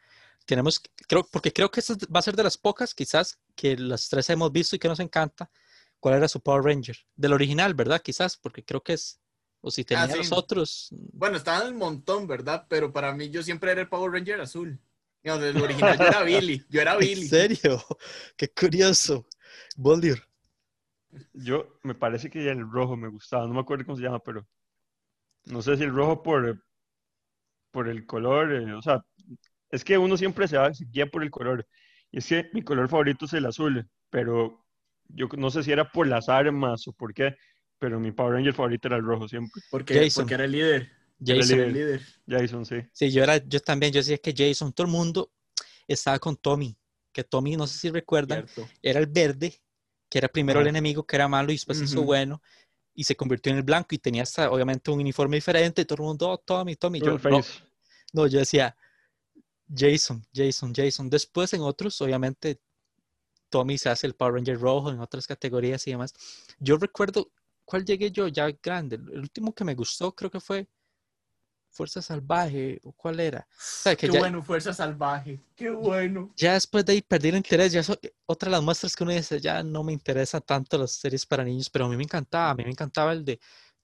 tenemos, 0.48 0.80
creo, 1.06 1.28
porque 1.30 1.52
creo 1.52 1.70
que 1.70 1.80
esa 1.80 1.94
va 2.14 2.20
a 2.20 2.22
ser 2.22 2.34
de 2.34 2.42
las 2.42 2.56
pocas, 2.56 2.94
quizás, 2.94 3.38
que 3.54 3.76
las 3.76 4.08
tres 4.08 4.30
hemos 4.30 4.50
visto 4.50 4.74
y 4.74 4.78
que 4.78 4.88
nos 4.88 4.98
encanta. 4.98 5.50
¿Cuál 6.00 6.14
era 6.14 6.26
su 6.26 6.40
Power 6.40 6.64
Ranger? 6.64 6.96
Del 7.16 7.34
original, 7.34 7.74
¿verdad? 7.74 8.00
Quizás, 8.00 8.38
porque 8.38 8.64
creo 8.64 8.82
que 8.82 8.94
es, 8.94 9.20
o 9.61 9.70
si 9.70 9.84
tenía 9.84 10.06
los 10.16 10.32
otros. 10.32 10.88
Bueno, 11.12 11.37
estaban 11.37 11.74
un 11.74 11.78
montón, 11.78 12.26
¿verdad? 12.26 12.64
Pero 12.66 12.90
para 12.90 13.12
mí 13.12 13.28
yo 13.28 13.42
siempre 13.42 13.72
era 13.72 13.82
el 13.82 13.90
Power 13.90 14.11
Ranger 14.11 14.40
azul. 14.40 14.80
No, 15.22 15.38
del 15.38 15.61
original 15.61 15.98
yo 15.98 16.04
era 16.04 16.22
Billy, 16.22 16.64
yo 16.70 16.80
era 16.80 16.96
Billy. 16.96 17.22
¿En 17.22 17.28
serio? 17.28 17.84
Qué 18.37 18.48
curioso. 18.48 19.26
Boldir. 19.76 20.22
Yo 21.34 21.78
me 21.82 21.94
parece 21.94 22.30
que 22.30 22.48
el 22.48 22.70
rojo 22.70 22.96
me 22.96 23.08
gustaba, 23.08 23.46
no 23.46 23.52
me 23.52 23.61
acuerdo 23.61 23.84
cómo 23.84 23.98
se 23.98 24.04
llama, 24.04 24.20
pero 24.20 24.48
no 25.44 25.61
sé 25.61 25.76
si 25.76 25.82
el 25.82 25.94
rojo 25.94 26.22
por, 26.22 26.64
por 27.70 27.88
el 27.88 28.06
color, 28.06 28.52
eh, 28.52 28.72
o 28.72 28.80
sea, 28.80 29.04
es 29.70 29.85
que 29.85 29.98
uno 29.98 30.16
siempre 30.16 30.48
se 30.48 30.57
va 30.57 30.72
se 30.72 30.85
guía 30.85 31.07
por 31.07 31.22
el 31.22 31.31
color. 31.31 31.66
Y 32.11 32.18
es 32.18 32.26
que 32.26 32.48
mi 32.52 32.62
color 32.62 32.88
favorito 32.88 33.26
es 33.26 33.33
el 33.35 33.46
azul, 33.46 33.88
pero 34.11 34.64
yo 35.09 35.28
no 35.37 35.50
sé 35.50 35.62
si 35.62 35.72
era 35.72 35.90
por 35.90 36.07
las 36.07 36.28
armas 36.28 36.87
o 36.88 36.92
por 36.92 37.12
qué, 37.12 37.37
pero 37.78 38.00
mi 38.00 38.12
Power 38.12 38.35
Ranger 38.35 38.54
favorito 38.54 38.88
era 38.88 38.96
el 38.96 39.04
rojo 39.04 39.28
siempre. 39.28 39.62
Porque, 39.70 40.09
porque 40.14 40.35
era 40.35 40.44
el 40.44 40.52
líder. 40.52 40.90
Jason. 41.24 41.61
el 41.61 41.72
líder. 41.72 42.00
Jason, 42.26 42.64
sí. 42.64 42.76
Sí, 42.92 43.11
yo, 43.11 43.22
era, 43.22 43.37
yo 43.38 43.61
también, 43.61 43.92
yo 43.92 44.00
decía 44.00 44.18
que 44.18 44.35
Jason, 44.37 44.72
todo 44.72 44.87
el 44.87 44.92
mundo 44.92 45.33
estaba 45.87 46.18
con 46.18 46.37
Tommy, 46.37 46.76
que 47.12 47.24
Tommy, 47.24 47.57
no 47.57 47.66
sé 47.66 47.78
si 47.78 47.90
recuerdan, 47.90 48.46
era 48.83 49.00
el 49.00 49.07
verde, 49.07 49.61
que 50.09 50.18
era 50.18 50.28
primero 50.28 50.61
el 50.61 50.66
enemigo, 50.66 51.04
que 51.04 51.16
era 51.16 51.28
malo 51.28 51.50
y 51.50 51.57
después 51.57 51.81
hizo 51.81 52.02
bueno, 52.02 52.40
y 52.94 53.04
se 53.04 53.16
convirtió 53.16 53.52
en 53.52 53.59
el 53.59 53.64
blanco 53.64 53.94
y 53.94 53.98
tenía 53.98 54.22
hasta, 54.22 54.50
obviamente, 54.50 54.90
un 54.90 55.00
uniforme 55.00 55.37
diferente, 55.37 55.83
y 55.83 55.85
todo 55.85 56.02
el 56.02 56.07
mundo, 56.07 56.31
oh, 56.31 56.38
Tommy, 56.38 56.76
Tommy. 56.76 57.00
Yo, 57.00 57.18
no, 57.18 57.40
no, 58.12 58.26
yo 58.26 58.38
decía, 58.38 58.76
Jason, 59.74 60.24
Jason, 60.35 60.72
Jason. 60.74 61.11
Después 61.11 61.52
en 61.54 61.62
otros, 61.62 62.00
obviamente, 62.00 62.61
Tommy 63.50 63.78
se 63.78 63.88
hace 63.88 64.07
el 64.07 64.14
Power 64.14 64.35
Ranger 64.35 64.59
rojo 64.59 64.90
en 64.90 65.00
otras 65.00 65.26
categorías 65.26 65.87
y 65.87 65.92
demás. 65.92 66.14
Yo 66.59 66.76
recuerdo, 66.76 67.31
¿cuál 67.64 67.85
llegué 67.85 68.11
yo 68.11 68.28
ya 68.28 68.50
grande? 68.62 68.96
El 68.96 69.20
último 69.20 69.54
que 69.54 69.64
me 69.64 69.74
gustó 69.74 70.14
creo 70.14 70.31
que 70.31 70.40
fue 70.40 70.68
Fuerza 71.70 72.02
Salvaje, 72.02 72.81
¿o 72.83 72.92
cuál 72.92 73.20
era? 73.20 73.46
qué 73.98 74.11
bueno, 74.11 74.42
Fuerza 74.42 74.72
Salvaje, 74.72 75.40
qué 75.54 75.70
bueno. 75.70 76.33
Ya 76.37 76.54
después 76.54 76.85
de 76.85 76.92
ahí 76.94 77.02
perdí 77.02 77.28
el 77.28 77.37
interés, 77.37 77.72
ya 77.72 77.83
otra 78.26 78.48
de 78.48 78.52
las 78.52 78.62
muestras 78.62 78.96
que 78.96 79.04
uno 79.04 79.12
dice, 79.12 79.40
ya 79.40 79.62
no 79.62 79.85
me 79.85 79.92
interesan 79.92 80.42
tanto 80.42 80.78
las 80.78 80.92
series 80.92 81.24
para 81.26 81.44
niños, 81.44 81.70
pero 81.70 81.85
a 81.85 81.88
mí 81.88 81.96
me 81.96 82.04
encantaba, 82.04 82.50
a 82.50 82.54
mí 82.54 82.64
me 82.64 82.70
encantaba 82.70 83.12
el 83.12 83.24
de 83.24 83.38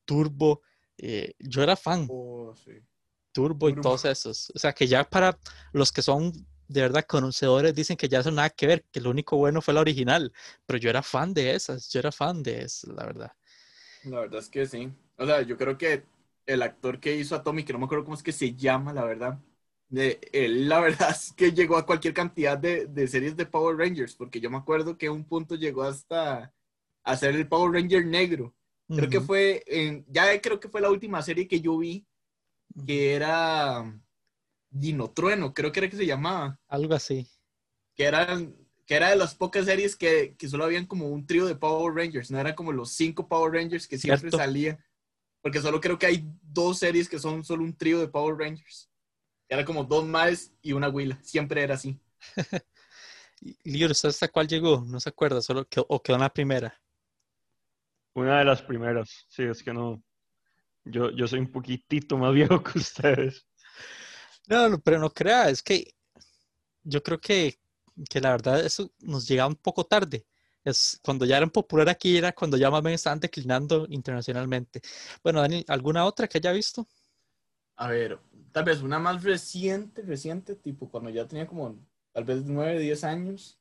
Turbo, 0.04 0.62
eh, 0.98 1.34
yo 1.38 1.62
era 1.62 1.76
fan. 1.76 2.06
Oh, 2.10 2.54
sí. 2.56 2.72
Turbo, 3.34 3.68
y 3.68 3.74
todos 3.74 4.06
esos. 4.06 4.50
O 4.54 4.58
sea, 4.58 4.72
que 4.72 4.86
ya 4.86 5.04
para 5.04 5.36
los 5.72 5.92
que 5.92 6.00
son 6.00 6.32
de 6.68 6.80
verdad 6.80 7.04
conocedores 7.06 7.74
dicen 7.74 7.96
que 7.96 8.08
ya 8.08 8.20
eso 8.20 8.30
nada 8.30 8.48
que 8.48 8.66
ver, 8.66 8.84
que 8.90 9.00
lo 9.00 9.10
único 9.10 9.36
bueno 9.36 9.60
fue 9.60 9.74
la 9.74 9.80
original, 9.80 10.32
pero 10.64 10.78
yo 10.78 10.88
era 10.88 11.02
fan 11.02 11.34
de 11.34 11.54
esas, 11.54 11.90
yo 11.92 12.00
era 12.00 12.12
fan 12.12 12.42
de 12.42 12.62
esas, 12.62 12.94
la 12.94 13.04
verdad. 13.04 13.32
La 14.04 14.20
verdad 14.20 14.40
es 14.40 14.48
que 14.48 14.66
sí. 14.66 14.90
O 15.18 15.26
sea, 15.26 15.42
yo 15.42 15.56
creo 15.56 15.76
que 15.76 16.04
el 16.46 16.62
actor 16.62 17.00
que 17.00 17.16
hizo 17.16 17.34
a 17.34 17.42
Tommy, 17.42 17.64
que 17.64 17.72
no 17.72 17.78
me 17.78 17.86
acuerdo 17.86 18.04
cómo 18.04 18.16
es 18.16 18.22
que 18.22 18.32
se 18.32 18.54
llama, 18.54 18.92
la 18.92 19.04
verdad, 19.04 19.38
de, 19.88 20.20
él 20.32 20.68
la 20.68 20.80
verdad 20.80 21.10
es 21.10 21.32
que 21.32 21.52
llegó 21.52 21.76
a 21.76 21.86
cualquier 21.86 22.14
cantidad 22.14 22.56
de, 22.56 22.86
de 22.86 23.08
series 23.08 23.36
de 23.36 23.46
Power 23.46 23.76
Rangers, 23.76 24.14
porque 24.14 24.40
yo 24.40 24.50
me 24.50 24.58
acuerdo 24.58 24.96
que 24.96 25.10
un 25.10 25.24
punto 25.24 25.54
llegó 25.54 25.82
hasta 25.82 26.52
hacer 27.02 27.34
el 27.34 27.48
Power 27.48 27.72
Ranger 27.72 28.06
negro. 28.06 28.54
Creo 28.86 29.08
que 29.08 29.20
fue, 29.20 29.64
en, 29.66 30.04
ya 30.08 30.40
creo 30.42 30.60
que 30.60 30.68
fue 30.68 30.80
la 30.80 30.90
última 30.90 31.22
serie 31.22 31.48
que 31.48 31.60
yo 31.60 31.78
vi 31.78 32.06
que 32.86 33.14
era 33.14 33.84
Dinotrueno, 34.70 35.54
creo 35.54 35.72
que 35.72 35.80
era 35.80 35.90
que 35.90 35.96
se 35.96 36.06
llamaba. 36.06 36.58
Algo 36.68 36.94
así. 36.94 37.28
Que 37.94 38.04
eran 38.04 38.54
que 38.86 38.94
era 38.94 39.10
de 39.10 39.16
las 39.16 39.34
pocas 39.34 39.64
series 39.64 39.96
que, 39.96 40.34
que, 40.36 40.48
solo 40.48 40.64
habían 40.64 40.86
como 40.86 41.08
un 41.08 41.26
trío 41.26 41.46
de 41.46 41.54
Power 41.54 41.94
Rangers, 41.94 42.30
no 42.30 42.38
eran 42.38 42.54
como 42.54 42.72
los 42.72 42.90
cinco 42.90 43.28
Power 43.28 43.52
Rangers 43.52 43.88
que 43.88 43.98
siempre 43.98 44.30
salía, 44.30 44.78
porque 45.40 45.60
solo 45.60 45.80
creo 45.80 45.98
que 45.98 46.06
hay 46.06 46.28
dos 46.42 46.78
series 46.78 47.08
que 47.08 47.18
son 47.18 47.44
solo 47.44 47.64
un 47.64 47.76
trío 47.76 47.98
de 47.98 48.08
Power 48.08 48.36
Rangers. 48.36 48.90
Era 49.48 49.64
como 49.64 49.84
dos 49.84 50.04
más 50.06 50.52
y 50.60 50.72
una 50.72 50.88
Willa, 50.88 51.18
siempre 51.22 51.62
era 51.62 51.74
así. 51.74 51.98
Lío, 53.64 53.88
hasta 53.90 54.28
cuál 54.28 54.48
llegó? 54.48 54.82
No 54.86 55.00
se 55.00 55.08
acuerda, 55.08 55.42
solo 55.42 55.66
que, 55.66 55.82
o 55.86 56.02
quedó 56.02 56.16
en 56.16 56.22
la 56.22 56.32
primera. 56.32 56.80
Una 58.14 58.38
de 58.38 58.44
las 58.44 58.62
primeras, 58.62 59.26
sí, 59.28 59.42
es 59.42 59.62
que 59.62 59.72
no, 59.72 60.02
yo, 60.84 61.10
yo 61.10 61.26
soy 61.26 61.40
un 61.40 61.50
poquitito 61.50 62.16
más 62.16 62.32
viejo 62.34 62.62
que 62.62 62.78
ustedes. 62.78 63.46
No, 64.46 64.78
pero 64.80 64.98
no 64.98 65.10
crea, 65.10 65.48
es 65.48 65.62
que 65.62 65.94
yo 66.82 67.02
creo 67.02 67.20
que, 67.20 67.58
que 68.08 68.20
la 68.20 68.30
verdad 68.30 68.64
eso 68.64 68.92
nos 69.00 69.26
llega 69.26 69.46
un 69.46 69.56
poco 69.56 69.84
tarde. 69.84 70.26
Es 70.62 70.98
cuando 71.02 71.26
ya 71.26 71.36
eran 71.36 71.50
popular 71.50 71.88
aquí, 71.88 72.16
era 72.16 72.32
cuando 72.32 72.56
ya 72.56 72.70
más 72.70 72.82
bien 72.82 72.94
estaban 72.94 73.20
declinando 73.20 73.86
internacionalmente. 73.88 74.80
Bueno, 75.22 75.40
Dani, 75.40 75.64
¿alguna 75.68 76.06
otra 76.06 76.26
que 76.26 76.38
haya 76.38 76.52
visto? 76.52 76.86
A 77.76 77.88
ver, 77.88 78.18
tal 78.52 78.64
vez 78.64 78.80
una 78.80 78.98
más 78.98 79.22
reciente, 79.22 80.02
reciente, 80.02 80.54
tipo 80.54 80.88
cuando 80.88 81.10
ya 81.10 81.26
tenía 81.26 81.46
como 81.46 81.76
tal 82.12 82.24
vez 82.24 82.44
9, 82.44 82.78
10 82.78 83.04
años. 83.04 83.58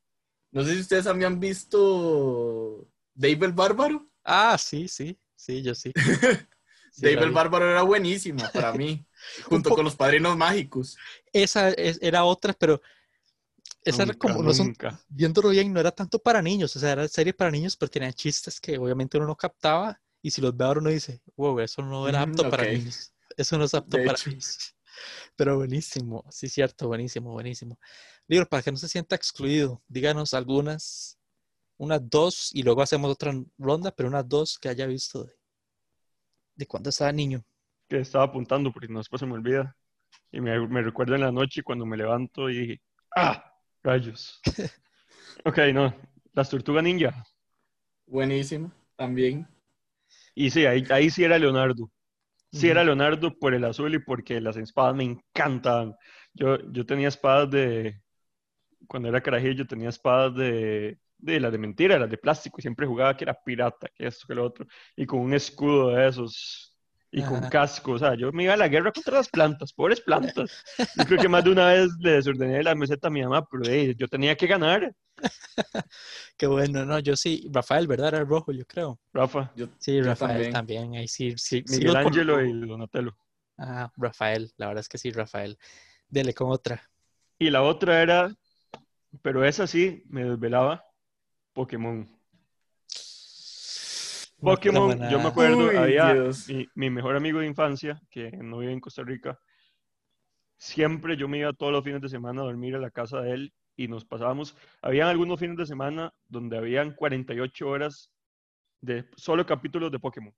No 0.52 0.64
sé 0.64 0.76
si 0.76 0.82
ustedes 0.82 1.08
habían 1.08 1.40
visto 1.40 2.88
Dave 3.16 3.48
el 3.48 3.54
Bárbaro. 3.54 4.08
Ah, 4.24 4.58
sí, 4.58 4.88
sí, 4.88 5.20
sí, 5.36 5.62
yo 5.64 5.74
sí. 5.74 5.92
Dave 6.98 7.24
el 7.24 7.32
Bárbaro 7.32 7.70
era 7.70 7.82
buenísima 7.82 8.50
para 8.52 8.74
mí, 8.74 9.06
junto 9.46 9.72
con 9.72 9.84
los 9.84 9.96
padrinos 9.96 10.38
mágicos. 10.38 10.98
Esa 11.32 11.70
era 11.70 12.24
otra, 12.24 12.54
pero 12.54 12.82
esa 13.84 14.04
era 14.04 14.14
como, 14.14 14.42
no 14.42 14.54
son, 14.54 14.76
viéndolo 15.10 15.50
bien, 15.50 15.74
no 15.74 15.80
era 15.80 15.92
tanto 15.92 16.20
para 16.20 16.42
niños, 16.42 16.76
o 16.76 16.80
sea, 16.80 16.92
era 16.92 17.08
serie 17.08 17.34
para 17.34 17.52
niños, 17.52 17.76
pero 17.76 17.90
tenía 17.90 18.14
chistes 18.14 18.60
que 18.60 18.78
obviamente 18.78 19.18
uno 19.18 19.28
no 19.28 19.36
captaba, 19.36 20.00
y 20.22 20.32
si 20.32 20.40
los 20.40 20.56
ve 20.56 20.64
ahora 20.64 20.80
uno 20.80 20.90
dice, 20.90 21.22
wow, 21.36 21.60
eso 21.60 21.82
no 21.82 22.08
era 22.08 22.22
apto 22.22 22.50
para 22.50 22.66
niños, 22.66 23.14
eso 23.36 23.58
no 23.58 23.66
es 23.66 23.74
apto 23.74 23.98
para 23.98 24.18
niños. 24.26 24.76
Pero 25.36 25.58
buenísimo, 25.58 26.24
sí, 26.30 26.48
cierto, 26.48 26.88
buenísimo, 26.88 27.32
buenísimo. 27.32 27.80
Libro, 28.28 28.48
para 28.48 28.62
que 28.62 28.72
no 28.72 28.78
se 28.78 28.88
sienta 28.88 29.16
excluido, 29.16 29.82
díganos 29.88 30.36
algunas, 30.36 31.18
unas 31.78 32.08
dos, 32.08 32.52
y 32.54 32.62
luego 32.62 32.84
hacemos 32.84 33.12
otra 33.12 33.34
ronda, 33.58 33.92
pero 33.92 34.08
unas 34.08 34.30
dos 34.30 34.60
que 34.60 34.70
haya 34.70 34.86
visto 34.86 35.24
de, 35.24 35.34
de 36.56 36.66
cuando 36.68 36.90
estaba 36.90 37.12
niño. 37.12 37.44
Que 37.88 38.00
estaba 38.00 38.26
apuntando 38.26 38.72
porque 38.72 38.88
no 38.88 39.00
después 39.00 39.20
se 39.20 39.26
me 39.26 39.34
olvida. 39.34 39.76
Y 40.32 40.42
me, 40.42 40.68
me 40.68 40.82
recuerda 40.82 41.16
en 41.16 41.22
la 41.22 41.32
noche 41.32 41.64
cuando 41.64 41.86
me 41.86 41.98
levanto 41.98 42.50
y 42.50 42.80
¡ah! 43.16 43.54
Rayos. 43.84 44.40
ok, 45.46 45.58
no. 45.74 45.94
Las 46.34 46.50
tortugas 46.50 46.84
ninja. 46.84 47.24
Buenísimo, 48.08 48.72
también. 48.96 49.48
Y 50.36 50.50
sí, 50.50 50.66
ahí, 50.66 50.84
ahí 50.90 51.10
sí 51.10 51.24
era 51.24 51.38
Leonardo. 51.38 51.92
Sí 52.52 52.70
era. 52.70 52.84
Leonardo 52.84 53.38
por 53.38 53.54
el 53.54 53.66
azul 53.66 53.96
y 53.96 54.00
porque 54.00 54.40
las 54.40 54.58
espadas 54.58 54.96
me 54.96 55.04
encantaban. 55.04 55.96
Yo, 56.34 56.60
yo 56.72 56.86
tenía 56.86 57.08
espadas 57.08 57.50
de, 57.50 58.00
cuando 58.88 59.10
era 59.10 59.22
carajillo, 59.22 59.66
tenía 59.66 59.90
espadas 59.90 60.36
de, 60.36 61.00
de 61.24 61.40
las 61.40 61.52
de 61.52 61.58
mentira, 61.58 61.98
las 62.00 62.10
de 62.10 62.18
plástico, 62.18 62.58
y 62.60 62.62
siempre 62.62 62.86
jugaba 62.86 63.16
que 63.16 63.24
era 63.26 63.34
pirata, 63.34 63.88
que 63.96 64.08
esto, 64.08 64.26
que 64.28 64.36
lo 64.36 64.46
otro, 64.46 64.66
y 64.96 65.06
con 65.06 65.20
un 65.20 65.34
escudo 65.34 65.90
de 65.90 66.08
esos, 66.08 66.76
y 67.12 67.22
con 67.24 67.38
Ajá. 67.38 67.50
casco, 67.50 67.92
o 67.94 68.00
sea, 68.00 68.16
yo 68.16 68.32
me 68.32 68.44
iba 68.44 68.54
a 68.54 68.58
la 68.58 68.68
guerra 68.68 68.92
contra 68.92 69.16
las 69.18 69.30
plantas, 69.30 69.72
pobres 69.72 70.02
plantas. 70.02 70.64
Yo 70.98 71.06
creo 71.06 71.20
que 71.20 71.30
más 71.30 71.44
de 71.44 71.52
una 71.52 71.68
vez 71.68 71.90
le 72.00 72.14
desordené 72.14 72.64
la 72.64 72.74
meseta 72.76 73.08
a 73.08 73.12
mi 73.12 73.22
mamá, 73.22 73.46
pero 73.50 73.64
hey, 73.68 73.94
yo 73.98 74.08
tenía 74.08 74.36
que 74.36 74.48
ganar, 74.48 74.94
Qué 76.38 76.48
bueno, 76.48 76.86
no, 76.86 77.00
yo 77.00 77.16
sí, 77.16 77.48
Rafael, 77.52 77.88
¿verdad? 77.88 78.10
Era 78.10 78.18
el 78.20 78.28
rojo, 78.28 78.52
yo 78.52 78.66
creo. 78.66 79.00
Rafa, 79.14 79.52
Yo, 79.56 79.68
Sí, 79.80 79.98
yo 79.98 80.04
Rafael 80.06 80.52
también. 80.52 80.52
también. 80.52 80.96
ahí 80.96 81.08
sí, 81.08 81.34
sí, 81.38 81.64
Miguel 81.70 81.96
Ángelo 81.96 82.34
conozco. 82.34 82.56
y 82.66 82.68
Donatello. 82.68 83.16
Ah, 83.58 83.92
Rafael, 83.96 84.52
la 84.58 84.68
verdad 84.68 84.82
es 84.82 84.90
que 84.90 84.98
sí, 84.98 85.12
Rafael. 85.12 85.58
Dele 86.10 86.34
con 86.34 86.52
otra. 86.52 86.82
Y 87.40 87.50
la 87.50 87.62
otra 87.62 88.02
era, 88.02 88.34
pero 89.22 89.46
esa 89.46 89.68
sí 89.68 90.04
me 90.08 90.24
desvelaba, 90.24 90.84
Pokémon. 91.54 92.08
Pokémon, 94.40 95.10
yo 95.10 95.20
me 95.20 95.28
acuerdo, 95.30 95.70
Uy, 95.70 95.76
había 95.76 96.14
mi, 96.50 96.68
mi 96.76 96.90
mejor 96.90 97.16
amigo 97.16 97.40
de 97.40 97.48
infancia, 97.48 98.02
que 98.10 98.30
no 98.32 98.58
vive 98.58 98.74
en 98.74 98.82
Costa 98.82 99.02
Rica, 99.04 99.40
siempre 100.58 101.16
yo 101.16 101.28
me 101.28 101.40
iba 101.40 101.54
todos 101.54 101.72
los 101.72 101.84
fines 101.84 102.02
de 102.02 102.10
semana 102.10 102.42
a 102.42 102.46
dormir 102.46 102.76
a 102.76 102.80
la 102.80 102.92
casa 102.92 103.22
de 103.22 103.32
él 103.32 103.54
y 103.76 103.88
nos 103.88 104.06
pasábamos, 104.06 104.56
habían 104.82 105.08
algunos 105.08 105.40
fines 105.40 105.58
de 105.58 105.66
semana 105.66 106.14
donde 106.28 106.58
habían 106.58 106.94
48 106.94 107.68
horas 107.68 108.12
de 108.82 109.06
solo 109.16 109.46
capítulos 109.46 109.92
de 109.92 110.00
Pokémon. 110.00 110.34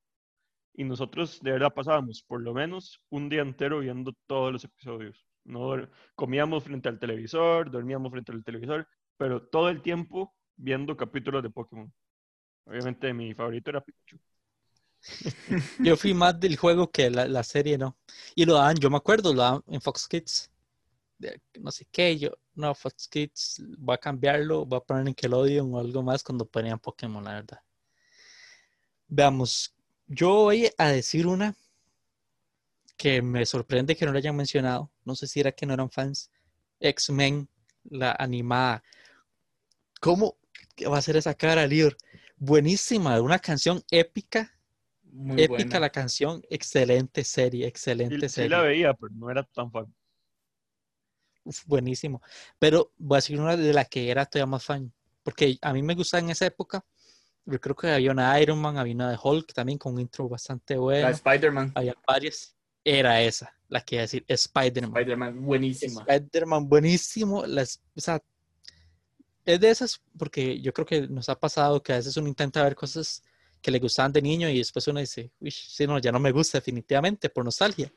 Y 0.73 0.84
nosotros 0.84 1.39
de 1.41 1.51
verdad 1.51 1.73
pasábamos 1.73 2.23
por 2.23 2.41
lo 2.41 2.54
menos 2.54 3.01
un 3.10 3.30
día 3.30 3.41
entero 3.41 3.80
viendo 3.80 4.13
todos 4.28 4.51
los 4.51 4.63
episodios. 4.63 5.25
No, 5.43 5.75
comíamos 6.15 6.63
frente 6.63 6.89
al 6.89 6.99
televisor, 6.99 7.71
dormíamos 7.71 8.12
frente 8.12 8.32
al 8.32 8.43
televisor, 8.43 8.88
pero 9.17 9.41
todo 9.47 9.69
el 9.69 9.82
tiempo 9.82 10.36
viendo 10.58 10.96
capítulos 10.98 11.44
de 11.44 11.50
Pokémon. 11.50 11.91
Obviamente 12.65 13.13
mi 13.13 13.34
favorito 13.34 13.70
era 13.72 13.82
Pikachu. 13.82 14.20
Yo 15.82 15.96
fui 15.98 16.13
más 16.13 16.39
del 16.39 16.58
juego 16.58 16.91
que 16.91 17.10
la, 17.10 17.28
la 17.28 17.44
serie, 17.44 17.78
¿no? 17.78 17.98
Y 18.36 18.46
lo 18.46 18.56
daban, 18.56 18.78
yo 18.78 18.89
me 18.89 18.98
acuerdo, 18.98 19.34
lo 19.34 19.41
daban 19.41 19.63
en 19.68 19.82
Fox 19.82 20.08
Kids. 20.08 20.52
De- 21.18 21.41
no 21.62 21.72
sé 21.72 21.88
qué, 21.91 22.18
yo, 22.18 22.32
no, 22.56 22.76
Fox 22.76 23.08
Kids, 23.08 23.63
voy 23.78 23.96
a 23.96 23.98
cambiarlo, 23.98 24.65
voy 24.65 24.78
a 24.78 24.82
poner 24.82 25.06
Nickelodeon 25.06 25.74
o 25.74 25.80
algo 25.80 26.04
más 26.04 26.24
cuando 26.24 26.46
ponían 26.46 26.80
Pokémon, 26.80 27.24
la 27.24 27.34
verdad. 27.36 27.60
Veamos, 29.08 29.74
yo 30.08 30.30
voy 30.44 30.70
a 30.78 30.89
decir 30.89 31.26
una 31.26 31.56
que 32.98 33.22
me 33.22 33.46
sorprende 33.46 33.96
que 33.96 34.06
no 34.06 34.12
la 34.12 34.20
hayan 34.20 34.36
mencionado. 34.36 34.91
No 35.04 35.15
sé 35.15 35.28
si 35.28 35.39
era 35.39 35.52
que 35.52 35.65
no 35.65 35.74
eran 35.74 35.89
fans. 35.89 36.32
X-Men, 36.80 37.48
la 37.86 38.15
animada. 38.18 38.84
¿Cómo 40.00 40.38
va 40.91 40.97
a 40.97 41.01
ser 41.01 41.17
esa 41.17 41.33
cara, 41.35 41.65
Lior? 41.67 41.95
Buenísima, 42.38 43.19
una 43.21 43.39
canción 43.39 43.81
épica 43.89 44.51
Muy 45.03 45.41
épica 45.43 45.63
buena. 45.63 45.79
la 45.79 45.89
canción, 45.89 46.41
excelente 46.49 47.23
serie, 47.23 47.63
Sí, 47.63 47.67
excelente 47.69 48.29
sí 48.29 48.35
serie. 48.35 48.49
la 48.49 48.61
veía, 48.61 48.93
pero 48.93 49.13
no 49.15 49.29
era 49.31 49.43
tan 49.43 49.71
fan. 49.71 49.93
Uf, 51.43 51.63
buenísimo. 51.65 52.21
Pero 52.59 52.91
voy 52.97 53.17
a 53.17 53.19
decir 53.19 53.39
una 53.39 53.55
de 53.55 53.73
la 53.73 53.85
que 53.85 54.09
era 54.09 54.25
todavía 54.25 54.49
más 54.51 54.63
fan, 54.65 54.91
porque 55.23 55.57
a 55.61 55.73
mí 55.73 55.83
me 55.83 55.95
gustaba 55.95 56.21
en 56.23 56.31
esa 56.31 56.45
época. 56.45 56.83
Yo 57.45 57.61
creo 57.61 57.75
que 57.75 57.88
había 57.91 58.11
una 58.11 58.39
Iron 58.41 58.59
Man, 58.59 58.77
había 58.77 58.95
una 58.95 59.11
de 59.11 59.17
Hulk 59.21 59.53
también 59.53 59.77
con 59.77 59.93
un 59.93 59.99
intro 60.01 60.27
bastante 60.27 60.73
La 60.75 60.79
bueno. 60.79 61.09
Spider-Man. 61.09 61.71
Había 61.75 61.95
varias. 62.07 62.55
Era 62.83 63.21
esa, 63.21 63.55
la 63.67 63.81
que 63.81 63.95
iba 63.95 64.01
a 64.01 64.05
decir 64.05 64.25
Spider-Man. 64.27 64.91
Spider-Man, 64.91 65.45
buenísima. 65.45 66.01
Spider-Man, 66.07 66.67
buenísimo. 66.69 67.45
Las, 67.45 67.81
o 67.95 68.01
sea, 68.01 68.21
es 69.45 69.60
de 69.60 69.69
esas, 69.69 70.01
porque 70.17 70.60
yo 70.60 70.73
creo 70.73 70.86
que 70.86 71.08
nos 71.08 71.29
ha 71.29 71.39
pasado 71.39 71.81
que 71.81 71.93
a 71.93 71.97
veces 71.97 72.17
uno 72.17 72.27
intenta 72.27 72.63
ver 72.63 72.75
cosas 72.75 73.23
que 73.62 73.71
le 73.71 73.79
gustaban 73.79 74.12
de 74.12 74.21
niño 74.21 74.49
y 74.49 74.58
después 74.58 74.88
uno 74.88 74.99
dice, 74.99 75.31
uy, 75.39 75.51
sí, 75.51 75.88
no, 75.88 75.99
ya 75.99 76.12
no 76.12 76.19
me 76.19 76.31
gusta 76.31 76.58
definitivamente 76.58 77.29
por 77.29 77.45
nostalgia. 77.45 77.91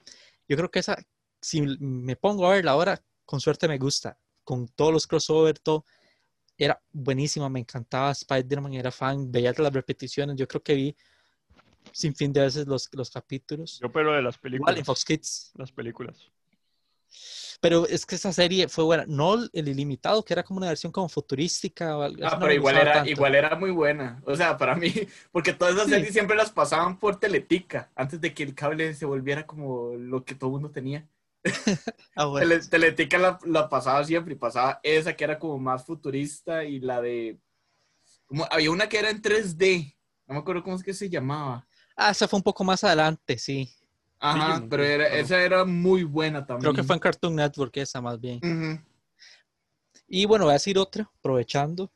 Yo 0.48 0.56
creo 0.56 0.70
que 0.70 0.78
esa, 0.78 0.96
si 1.40 1.61
me 1.62 2.16
pongo 2.16 2.46
a 2.46 2.52
verla 2.52 2.72
ahora, 2.72 3.02
con 3.24 3.40
suerte 3.40 3.68
me 3.68 3.78
gusta, 3.78 4.18
con 4.44 4.68
todos 4.68 4.92
los 4.92 5.06
crossover, 5.06 5.58
todo, 5.58 5.84
era 6.56 6.80
buenísima, 6.92 7.48
me 7.48 7.61
encantaba 7.61 8.11
Spider-Man, 8.12 8.74
era 8.74 8.90
fan, 8.90 9.30
veía 9.30 9.52
las 9.56 9.72
repeticiones, 9.72 10.37
yo 10.37 10.48
creo 10.48 10.62
que 10.62 10.74
vi 10.74 10.96
sin 11.92 12.14
fin 12.14 12.32
de 12.32 12.40
veces 12.40 12.66
los, 12.66 12.88
los 12.92 13.11
capítulos. 13.11 13.78
Yo, 13.80 13.90
pero 13.90 14.12
de 14.12 14.22
las 14.22 14.37
Igual 14.37 14.40
películas. 14.40 14.78
en 14.78 14.84
Fox 14.84 15.04
Kids. 15.04 15.52
Las 15.54 15.72
películas. 15.72 16.30
Pero 17.61 17.87
es 17.87 18.07
que 18.07 18.14
esa 18.14 18.33
serie 18.33 18.68
fue 18.68 18.85
buena. 18.85 19.05
No 19.09 19.35
el 19.53 19.68
ilimitado, 19.68 20.25
que 20.25 20.33
era 20.33 20.42
como 20.44 20.59
una 20.59 20.68
versión 20.68 20.92
como 20.92 21.09
futurística. 21.09 21.97
O 21.99 22.03
algo, 22.03 22.25
Ah, 22.25 22.35
no 22.35 22.40
pero 22.40 22.53
igual 22.53 22.77
era, 22.77 22.92
tanto. 22.94 23.11
igual 23.11 23.35
era 23.35 23.57
muy 23.57 23.71
buena. 23.71 24.23
O 24.27 24.37
sea, 24.37 24.57
para 24.57 24.75
mí, 24.77 24.92
porque 25.33 25.53
todas 25.53 25.75
esas 25.75 25.87
Sí. 25.87 25.92
series 25.94 26.12
siempre 26.12 26.37
las 26.37 26.51
pasaban 26.53 26.99
por 26.99 27.18
Teletica, 27.18 27.90
antes 27.97 28.21
de 28.21 28.33
que 28.35 28.42
el 28.44 28.55
cable 28.55 28.94
se 28.94 29.07
volviera 29.07 29.47
como 29.47 29.94
lo 29.94 30.25
que 30.25 30.35
todo 30.35 30.51
el 30.51 30.53
mundo 30.55 30.71
tenía. 30.71 31.09
Ah, 32.16 32.27
bueno. 32.27 32.47
Tele- 32.49 32.68
Teletica 32.68 33.18
la, 33.18 33.38
la 33.44 33.68
pasaba 33.68 34.05
siempre 34.05 34.35
y 34.35 34.37
pasaba 34.37 34.81
esa 34.83 35.14
que 35.14 35.25
era 35.25 35.38
como 35.38 35.59
más 35.59 35.85
futurista 35.85 36.64
y 36.64 36.81
la 36.81 37.01
de... 37.01 37.38
Como, 38.27 38.47
había 38.51 38.71
una 38.71 38.88
que 38.88 38.99
era 38.99 39.11
en 39.11 39.23
3D, 39.23 39.97
no 40.27 40.35
me 40.35 40.40
acuerdo 40.40 40.62
cómo 40.62 40.77
es 40.77 40.83
que 40.83 40.92
se 40.94 41.09
llamaba. 41.09 41.66
Ah, 41.97 42.11
esa 42.11 42.29
fue 42.29 42.37
un 42.38 42.42
poco 42.42 42.62
más 42.64 42.85
adelante, 42.85 43.38
sí. 43.38 43.71
Ajá, 44.20 44.57
Sí, 44.59 44.66
pero 44.68 44.85
era, 44.85 45.07
claro. 45.07 45.22
esa 45.22 45.42
era 45.42 45.64
muy 45.64 46.02
buena 46.04 46.44
también. 46.44 46.62
Creo 46.62 46.74
que 46.74 46.83
fue 46.87 46.96
en 46.96 47.00
Cartoon 47.00 47.37
Network 47.37 47.76
esa 47.76 48.00
más 48.00 48.20
bien. 48.20 48.38
Ujú. 48.42 48.81
Y 50.09 50.24
bueno, 50.26 50.44
voy 50.46 50.52
a 50.52 50.54
decir 50.54 50.78
otra, 50.78 51.09
aprovechando. 51.18 51.90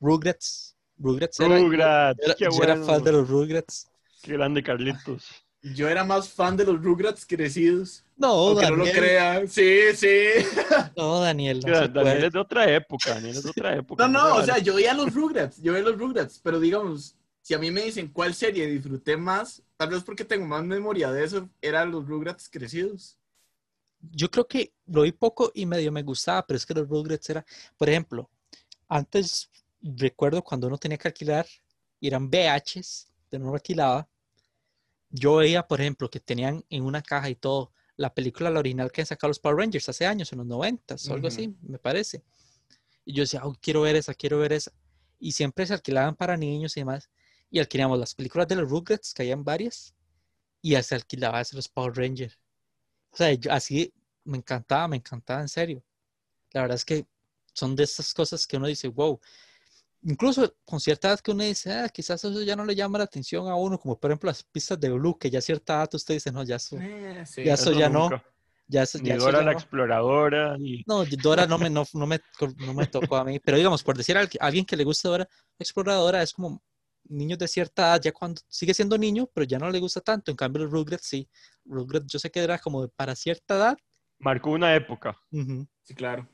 Rugrats. 0.00 0.76
Rugrats 0.98 1.38
era, 1.40 1.58
Rugrats, 1.58 2.20
era- 2.24 2.34
qué 2.34 2.44
yo 2.44 2.62
era 2.62 2.74
bueno. 2.74 2.86
fan 2.86 3.04
de 3.04 3.12
los 3.12 3.28
Rugrats. 3.28 3.88
Qué 4.22 4.32
grande 4.32 4.62
Carlitos. 4.62 5.28
Yo 5.62 5.88
era 5.88 6.04
más 6.04 6.28
fan 6.28 6.56
de 6.56 6.64
los 6.64 6.80
Rugrats 6.82 7.26
crecidos. 7.26 8.04
No, 8.16 8.28
aunque 8.28 8.64
no 8.70 8.76
lo 8.76 8.84
Daniel. 8.84 8.96
crean. 8.96 9.48
Sí, 9.48 9.80
sí. 9.94 10.08
No, 10.96 11.20
Daniel. 11.20 11.60
no 11.60 11.72
Daniel 11.72 11.92
puede. 11.92 12.26
es 12.26 12.32
de 12.32 12.38
otra 12.38 12.70
época, 12.72 13.14
Daniel 13.14 13.36
es 13.36 13.42
de 13.42 13.50
otra 13.50 13.74
época. 13.76 14.06
No, 14.06 14.12
no, 14.12 14.20
se 14.26 14.30
o 14.30 14.34
vale. 14.36 14.46
sea, 14.46 14.58
yo 14.58 14.74
veía 14.76 14.94
los 14.94 15.12
Rugrats, 15.12 15.60
yo 15.60 15.72
veía 15.72 15.84
los 15.84 15.98
Rugrats, 15.98 16.40
pero 16.42 16.60
digamos, 16.60 17.15
si 17.46 17.54
a 17.54 17.60
mí 17.60 17.70
me 17.70 17.84
dicen 17.84 18.08
cuál 18.08 18.34
serie 18.34 18.66
disfruté 18.66 19.16
más, 19.16 19.62
tal 19.76 19.90
vez 19.90 20.02
porque 20.02 20.24
tengo 20.24 20.44
más 20.46 20.64
memoria 20.64 21.12
de 21.12 21.22
eso, 21.22 21.48
eran 21.62 21.92
los 21.92 22.04
Rugrats 22.04 22.48
crecidos. 22.48 23.20
Yo 24.00 24.28
creo 24.32 24.48
que 24.48 24.72
lo 24.86 25.02
vi 25.02 25.12
poco 25.12 25.52
y 25.54 25.64
medio 25.64 25.92
me 25.92 26.02
gustaba, 26.02 26.44
pero 26.44 26.56
es 26.56 26.66
que 26.66 26.74
los 26.74 26.88
Rugrats 26.88 27.30
era, 27.30 27.46
por 27.78 27.88
ejemplo, 27.88 28.28
antes 28.88 29.48
recuerdo 29.80 30.42
cuando 30.42 30.66
uno 30.66 30.76
tenía 30.76 30.98
que 30.98 31.06
alquilar, 31.06 31.46
eran 32.00 32.28
VHs, 32.28 33.12
de 33.30 33.38
no 33.38 33.54
alquilaba, 33.54 34.08
yo 35.10 35.36
veía, 35.36 35.68
por 35.68 35.80
ejemplo, 35.80 36.10
que 36.10 36.18
tenían 36.18 36.64
en 36.68 36.82
una 36.82 37.00
caja 37.00 37.30
y 37.30 37.36
todo 37.36 37.70
la 37.96 38.12
película, 38.12 38.50
la 38.50 38.58
original 38.58 38.90
que 38.90 39.02
han 39.02 39.06
sacado 39.06 39.28
los 39.28 39.38
Power 39.38 39.58
Rangers 39.58 39.88
hace 39.88 40.04
años, 40.04 40.32
en 40.32 40.38
los 40.38 40.48
90 40.48 40.96
o 40.96 41.12
algo 41.12 41.28
Ujú. 41.28 41.28
así, 41.28 41.54
me 41.62 41.78
parece. 41.78 42.24
Y 43.04 43.14
yo 43.14 43.22
decía, 43.22 43.42
"Oh, 43.44 43.54
quiero 43.60 43.82
ver 43.82 43.94
esa, 43.94 44.14
quiero 44.14 44.38
ver 44.40 44.52
esa. 44.52 44.72
Y 45.20 45.30
siempre 45.32 45.64
se 45.64 45.74
alquilaban 45.74 46.16
para 46.16 46.36
niños 46.36 46.76
y 46.76 46.80
demás. 46.80 47.08
Y 47.56 47.58
alquilábamos 47.58 47.98
las 47.98 48.14
películas 48.14 48.46
de 48.48 48.56
los 48.56 48.68
Rugrats, 48.68 49.14
que 49.14 49.22
habían 49.22 49.42
varias, 49.42 49.94
y 50.60 50.76
se 50.82 50.94
alquilaba 50.94 51.40
ese 51.40 51.56
los 51.56 51.68
Power 51.68 51.96
Rangers. 51.96 52.38
O 53.10 53.16
sea, 53.16 53.32
yo- 53.32 53.50
así 53.50 53.90
me 54.24 54.36
encantaba, 54.36 54.86
me 54.88 54.96
encantaba 54.98 55.40
en 55.40 55.48
serio. 55.48 55.82
La 56.52 56.60
verdad 56.60 56.74
es 56.74 56.84
que 56.84 57.06
son 57.54 57.74
de 57.74 57.84
esas 57.84 58.12
cosas 58.12 58.46
que 58.46 58.58
uno 58.58 58.66
dice, 58.66 58.88
wow. 58.88 59.18
Incluso 60.02 60.54
con 60.66 60.80
cierta 60.80 61.08
edad 61.08 61.20
que 61.20 61.30
uno 61.30 61.44
dice, 61.44 61.72
ah, 61.72 61.88
quizás 61.88 62.22
eso 62.22 62.42
ya 62.42 62.56
no 62.56 62.66
le 62.66 62.74
llama 62.74 62.98
la 62.98 63.04
atención 63.04 63.48
a 63.48 63.54
uno, 63.56 63.78
como 63.78 63.98
por 63.98 64.10
ejemplo 64.10 64.28
las 64.28 64.42
pistas 64.42 64.78
de 64.78 64.90
Blue, 64.90 65.16
que 65.18 65.30
ya 65.30 65.38
a 65.38 65.42
cierta 65.42 65.76
edad 65.76 65.88
usted 65.94 66.12
dice, 66.12 66.30
no, 66.30 66.44
ya 66.44 66.56
eso, 66.56 66.76
Eh, 66.76 67.24
sí. 67.24 67.42
Ya 67.42 67.54
eso 67.54 67.72
ya 67.72 67.88
no. 67.88 68.10
ya 68.68 68.82
eso, 68.82 68.98
eso 68.98 69.16
Dora 69.16 69.38
ya 69.38 69.44
la 69.46 69.52
no". 69.52 69.58
exploradora, 69.58 70.56
No, 70.86 71.06
Dora 71.06 71.46
no 71.46 71.56
me, 71.56 71.70
no, 71.70 71.84
no 71.94 72.06
me, 72.06 72.20
no 72.58 72.74
me 72.74 72.86
tocó 72.86 73.16
a 73.16 73.24
mí, 73.24 73.40
pero 73.40 73.56
digamos, 73.56 73.82
por 73.82 73.96
decir 73.96 74.18
a 74.18 74.28
alguien- 74.40 74.66
que 74.66 74.76
le 74.76 74.84
gusta 74.84 75.08
Dora 75.08 75.28
Exploradora, 75.58 76.22
es 76.22 76.34
como 76.34 76.60
niños 77.08 77.38
de 77.38 77.48
cierta 77.48 77.82
edad, 77.88 78.02
ya 78.02 78.12
cuando 78.12 78.40
sigue 78.48 78.74
siendo 78.74 78.96
niño, 78.98 79.28
pero 79.32 79.44
ya 79.46 79.58
no 79.58 79.70
le 79.70 79.78
gusta 79.80 80.00
tanto. 80.00 80.30
En 80.30 80.36
cambio, 80.36 80.62
los 80.64 80.72
Rugrats 80.72 81.06
sí. 81.06 81.28
Rugrats 81.64 82.06
yo 82.06 82.18
sé 82.18 82.30
que 82.30 82.40
era 82.40 82.58
como 82.58 82.88
para 82.88 83.14
cierta 83.14 83.56
edad. 83.56 83.78
Marcó 84.18 84.50
una 84.50 84.74
época. 84.74 85.16
Ujú. 85.30 85.66
Sí, 85.82 85.94
claro. 85.94 86.28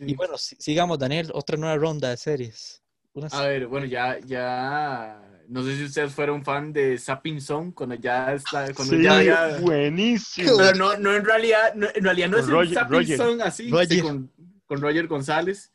Y 0.00 0.06
Sí. 0.10 0.14
bueno, 0.14 0.36
si- 0.36 0.56
sigamos, 0.58 0.98
Daniel, 0.98 1.30
otra 1.34 1.56
nueva 1.56 1.76
ronda 1.76 2.10
de 2.10 2.16
series. 2.16 2.82
Unas- 3.12 3.32
A 3.32 3.46
ver, 3.46 3.68
bueno, 3.68 3.86
ya, 3.86 4.18
ya, 4.26 5.22
no 5.48 5.62
sé 5.62 5.76
si 5.76 5.84
ustedes 5.84 6.12
fueron 6.12 6.44
fan 6.44 6.72
de 6.72 6.98
Sapping 6.98 7.40
Zone, 7.40 7.72
cuando 7.72 7.94
ya 7.94 8.32
está, 8.34 8.74
cuando 8.74 8.96
Sí, 8.96 9.02
ya 9.04 9.16
había- 9.18 9.58
buenísimo. 9.60 10.56
Pero 10.58 10.74
no, 10.76 10.96
no 10.96 11.14
en 11.14 11.24
realidad, 11.24 11.74
no, 11.76 11.86
en 11.94 12.02
realidad 12.02 12.28
no 12.28 12.36
Con 12.38 12.42
es 12.42 12.48
el 12.48 12.52
Roger- 12.54 12.74
Sapping 12.74 12.92
Roger. 12.98 13.16
Zone 13.16 13.42
así, 13.44 13.64
sí, 13.66 13.70
Roger. 13.70 14.02
con, 14.02 14.32
con 14.66 14.80
Roger 14.80 15.06
González. 15.06 15.72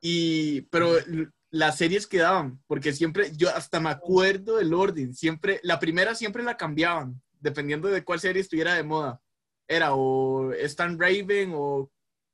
Y, 0.00 0.62
pero 0.62 0.96
las 1.50 1.78
series 1.78 2.06
quedaban, 2.06 2.62
porque 2.66 2.92
siempre, 2.92 3.32
yo 3.36 3.48
hasta 3.54 3.80
me 3.80 3.88
acuerdo 3.90 4.56
del 4.56 4.74
orden, 4.74 5.14
siempre, 5.14 5.60
la 5.62 5.78
primera 5.80 6.14
siempre 6.14 6.42
la 6.42 6.56
cambiaban, 6.56 7.20
dependiendo 7.40 7.88
de 7.88 8.04
cuál 8.04 8.20
serie 8.20 8.42
estuviera 8.42 8.74
de 8.74 8.82
moda. 8.82 9.20
Era 9.66 9.94
o 9.94 10.52
Stan 10.52 10.98
Raven 10.98 11.52
o, 11.54 11.90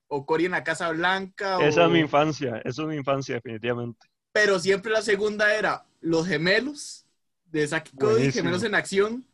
o 0.09 0.27
Cory 0.27 0.47
en 0.47 0.53
la 0.53 0.65
Casa 0.65 0.91
Blanca. 0.91 1.59
Esa 1.65 1.83
o- 1.83 1.87
es 1.87 1.93
mi 1.93 2.01
infancia, 2.01 2.59
esa 2.65 2.83
es 2.83 2.89
mi 2.89 2.97
infancia, 2.97 3.35
definitivamente. 3.37 4.07
pero 4.33 4.59
siempre 4.59 4.91
la 4.93 5.03
segunda 5.03 5.55
era 5.55 5.85
Los 6.01 6.27
Gemelos 6.27 7.07
de 7.45 7.67
Saki 7.69 7.97
Cody, 7.97 8.15
Buenísimo. 8.15 8.43
Gemelos 8.45 8.63
en 8.65 8.75
Acción, 8.75 9.27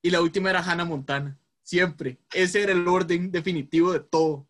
y 0.00 0.10
la 0.10 0.20
última 0.20 0.50
era 0.50 0.60
Hannah 0.60 0.84
Montana. 0.84 1.38
Siempre. 1.62 2.18
Ese 2.32 2.62
era 2.62 2.72
el 2.72 2.86
orden 2.86 3.30
definitivo 3.32 3.92
de 3.92 4.00
todo. 4.00 4.46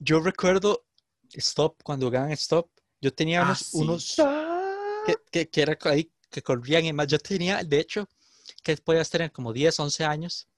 Yo 0.00 0.20
recuerdo 0.20 0.84
Stop, 1.34 1.82
cuando 1.82 2.06
jugaban 2.06 2.30
Stop, 2.32 2.70
yo 3.00 3.12
tenía 3.12 3.40
Ah, 3.40 3.44
unos, 3.44 3.58
sí. 3.58 3.78
unos 3.78 4.16
que, 5.06 5.16
que, 5.30 5.48
que 5.48 5.62
era 5.62 5.78
ahí, 5.84 6.10
que 6.30 6.42
corrían 6.42 6.84
y 6.84 6.92
más. 6.92 7.06
Yo 7.06 7.18
tenía, 7.18 7.62
de 7.64 7.80
hecho, 7.80 8.08
que 8.62 8.76
podías 8.76 9.10
tener 9.10 9.32
como 9.32 9.52
10, 9.52 9.78
11 9.80 10.04
años, 10.04 10.48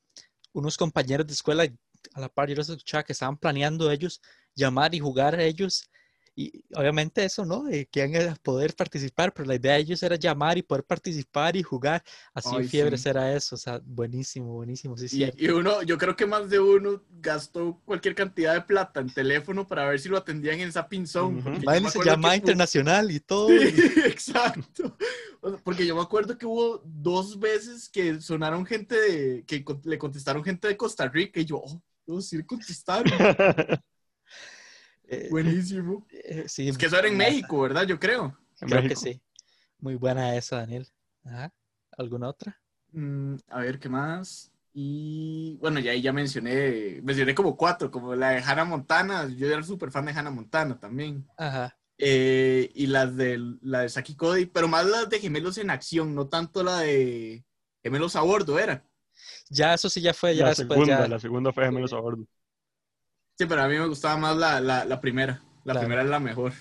unos 0.52 0.76
compañeros 0.76 1.26
de 1.26 1.32
escuela 1.34 1.66
a 2.14 2.20
la 2.20 2.28
par, 2.28 2.48
yo 2.48 2.56
los 2.56 2.68
escuchaba 2.68 3.04
que 3.04 3.12
estaban 3.12 3.36
planeando 3.36 3.90
ellos 3.90 4.20
llamar 4.54 4.94
y 4.94 5.00
jugar 5.00 5.34
a 5.34 5.42
ellos. 5.44 5.88
Y 6.36 6.64
obviamente 6.74 7.24
eso, 7.24 7.44
¿no? 7.44 7.68
Eh, 7.68 7.86
que 7.90 8.06
iban 8.06 8.28
a 8.30 8.34
poder 8.36 8.74
participar, 8.74 9.32
pero 9.34 9.46
la 9.48 9.56
idea 9.56 9.74
de 9.74 9.80
ellos 9.80 10.02
era 10.02 10.16
llamar 10.16 10.58
y 10.58 10.62
poder 10.62 10.84
participar 10.84 11.56
y 11.56 11.62
jugar. 11.62 12.02
Así 12.34 12.56
Ay, 12.56 12.64
fiebre 12.64 12.96
sí. 12.96 13.04
era 13.04 13.34
eso, 13.34 13.56
o 13.56 13.58
sea, 13.58 13.80
buenísimo, 13.84 14.54
buenísimo, 14.54 14.96
sí, 14.96 15.08
sí. 15.08 15.32
Y, 15.36 15.44
y 15.46 15.48
uno, 15.50 15.82
yo 15.82 15.98
creo 15.98 16.14
que 16.14 16.26
más 16.26 16.48
de 16.50 16.60
uno 16.60 17.02
gastó 17.10 17.80
cualquier 17.84 18.14
cantidad 18.14 18.54
de 18.54 18.60
plata 18.62 19.00
en 19.00 19.12
teléfono 19.12 19.66
para 19.66 19.84
ver 19.86 19.98
si 19.98 20.08
lo 20.08 20.16
atendían 20.16 20.60
en 20.60 20.72
Sapping 20.72 21.06
Zone. 21.06 21.42
Madre, 21.64 21.80
me 21.80 21.90
se 21.90 21.98
fu- 21.98 22.02
internacional 22.36 23.10
y 23.10 23.20
todo. 23.20 23.64
Sí, 23.64 23.66
y- 23.66 23.84
exacto. 24.06 24.96
O 25.40 25.50
sea, 25.50 25.58
Porque 25.64 25.86
yo 25.86 25.96
me 25.96 26.02
acuerdo 26.02 26.36
que 26.38 26.46
hubo 26.46 26.82
dos 26.84 27.38
veces 27.40 27.88
que 27.88 28.20
sonaron 28.20 28.66
gente 28.66 28.94
de, 29.00 29.44
que 29.46 29.64
le 29.84 29.98
contestaron 29.98 30.44
gente 30.44 30.68
de 30.68 30.76
Costa 30.76 31.08
Rica 31.08 31.40
y 31.40 31.44
yo, 31.46 31.58
oh, 31.58 31.82
no, 32.06 32.20
sí 32.20 32.36
le 32.36 32.46
contestaron. 32.46 33.32
eh, 35.10 35.28
Buenísimo. 35.30 36.06
eh, 36.10 36.44
sí, 36.48 36.68
Es 36.68 36.78
que 36.78 36.86
eso 36.86 36.98
era 36.98 37.08
en 37.08 37.16
México, 37.16 37.60
¿verdad? 37.60 37.84
Yo 37.86 37.98
creo. 37.98 38.36
Creo 38.58 38.82
que 38.86 38.96
sí. 38.96 39.20
Muy 39.78 39.94
buena 39.96 40.36
esa, 40.36 40.56
Daniel. 40.58 40.88
Ajá. 41.24 41.52
¿Alguna 41.98 42.28
otra? 42.28 42.60
Mm, 42.92 43.36
a 43.48 43.60
ver, 43.60 43.78
¿qué 43.78 43.88
más? 43.88 44.52
Y 44.72 45.56
bueno, 45.60 45.80
ya 45.80 45.92
ahí 45.92 46.02
ya 46.02 46.12
mencioné, 46.12 47.00
mencioné 47.02 47.34
como 47.34 47.56
cuatro, 47.56 47.90
como 47.90 48.14
la 48.14 48.30
de 48.30 48.38
Hannah 48.42 48.64
Montana. 48.64 49.28
Yo 49.28 49.46
era 49.48 49.62
súper 49.62 49.90
fan 49.90 50.06
de 50.06 50.12
Hannah 50.12 50.30
Montana 50.30 50.78
también. 50.78 51.26
Ajá. 51.36 51.76
Eh, 51.98 52.70
y 52.74 52.86
las 52.86 53.16
de, 53.16 53.38
la 53.62 53.82
de 53.82 53.88
Saki 53.90 54.16
Cody, 54.16 54.46
pero 54.46 54.68
más 54.68 54.86
las 54.86 55.08
de 55.10 55.20
Gemelos 55.20 55.58
en 55.58 55.70
Acción, 55.70 56.14
no 56.14 56.28
tanto 56.28 56.62
la 56.64 56.80
de 56.80 57.44
Gemelos 57.82 58.16
a 58.16 58.22
Bordo, 58.22 58.58
era. 58.58 58.84
Ya 59.48 59.74
eso 59.74 59.90
sí 59.90 60.00
ya 60.00 60.14
fue, 60.14 60.34
ya 60.36 60.44
La 60.44 60.50
después 60.50 60.80
segunda, 60.80 60.84
ya. 60.84 61.08
la 61.08 61.18
segunda 61.18 61.52
fue 61.52 61.64
Gemelos 61.66 61.92
a 61.92 62.00
bordo. 62.00 62.26
Sí, 63.40 63.46
pero 63.46 63.62
a 63.62 63.68
mí 63.68 63.78
me 63.78 63.86
gustaba 63.86 64.18
más 64.18 64.36
la, 64.36 64.60
la, 64.60 64.84
la 64.84 65.00
primera. 65.00 65.42
La 65.64 65.72
Claro. 65.72 65.80
primera 65.80 66.02
es 66.02 66.08
la 66.10 66.20
mejor. 66.20 66.52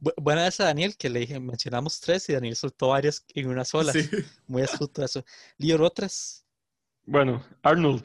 Bu- 0.00 0.14
buena 0.16 0.48
esa, 0.48 0.64
Daniel, 0.64 0.96
que 0.96 1.08
le 1.08 1.20
dije, 1.20 1.38
mencionamos 1.38 2.00
tres 2.00 2.28
y 2.28 2.32
Daniel 2.32 2.56
soltó 2.56 2.88
varias 2.88 3.24
en 3.36 3.46
una 3.46 3.64
sola. 3.64 3.92
Sí. 3.92 4.10
Muy 4.48 4.62
astuto 4.62 5.04
eso. 5.04 5.24
Lío, 5.58 5.80
otras. 5.80 6.44
Bueno, 7.04 7.40
Arnold. 7.62 8.04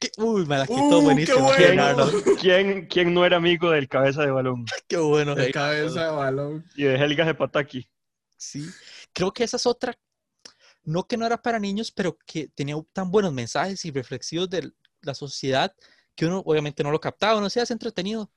¿Qué? 0.00 0.10
Uy, 0.18 0.46
me 0.46 0.58
la 0.58 0.66
quitó 0.66 0.98
¡Uh, 0.98 1.02
buenísimo. 1.02 1.48
qué 1.56 1.76
¿Quién? 1.76 2.36
¿Quién, 2.40 2.86
¿Quién 2.88 3.14
no 3.14 3.24
era 3.24 3.36
amigo 3.36 3.70
del 3.70 3.88
cabeza 3.88 4.22
de 4.22 4.32
balón? 4.32 4.64
Qué 4.88 4.96
bueno. 4.96 5.36
De 5.36 5.44
hey, 5.44 5.52
cabeza 5.52 6.06
de 6.06 6.10
balón. 6.10 6.64
Y 6.74 6.82
de 6.82 6.96
Helga 6.96 7.28
Hepataki. 7.28 7.88
Sí. 8.36 8.66
Creo 9.12 9.32
que 9.32 9.44
esa 9.44 9.58
es 9.58 9.66
otra. 9.66 9.96
No 10.82 11.06
que 11.06 11.16
no 11.16 11.24
era 11.24 11.40
para 11.40 11.60
niños, 11.60 11.92
pero 11.92 12.18
que 12.26 12.48
tenía 12.48 12.74
tan 12.92 13.12
buenos 13.12 13.32
mensajes 13.32 13.84
y 13.84 13.92
reflexivos 13.92 14.50
de 14.50 14.72
la 15.02 15.14
sociedad 15.14 15.72
que 16.14 16.26
uno 16.26 16.42
obviamente 16.44 16.82
no 16.82 16.90
lo 16.90 17.00
captaba, 17.00 17.38
uno 17.38 17.50
se 17.50 17.60
hace 17.60 17.72
entretenido 17.72 18.30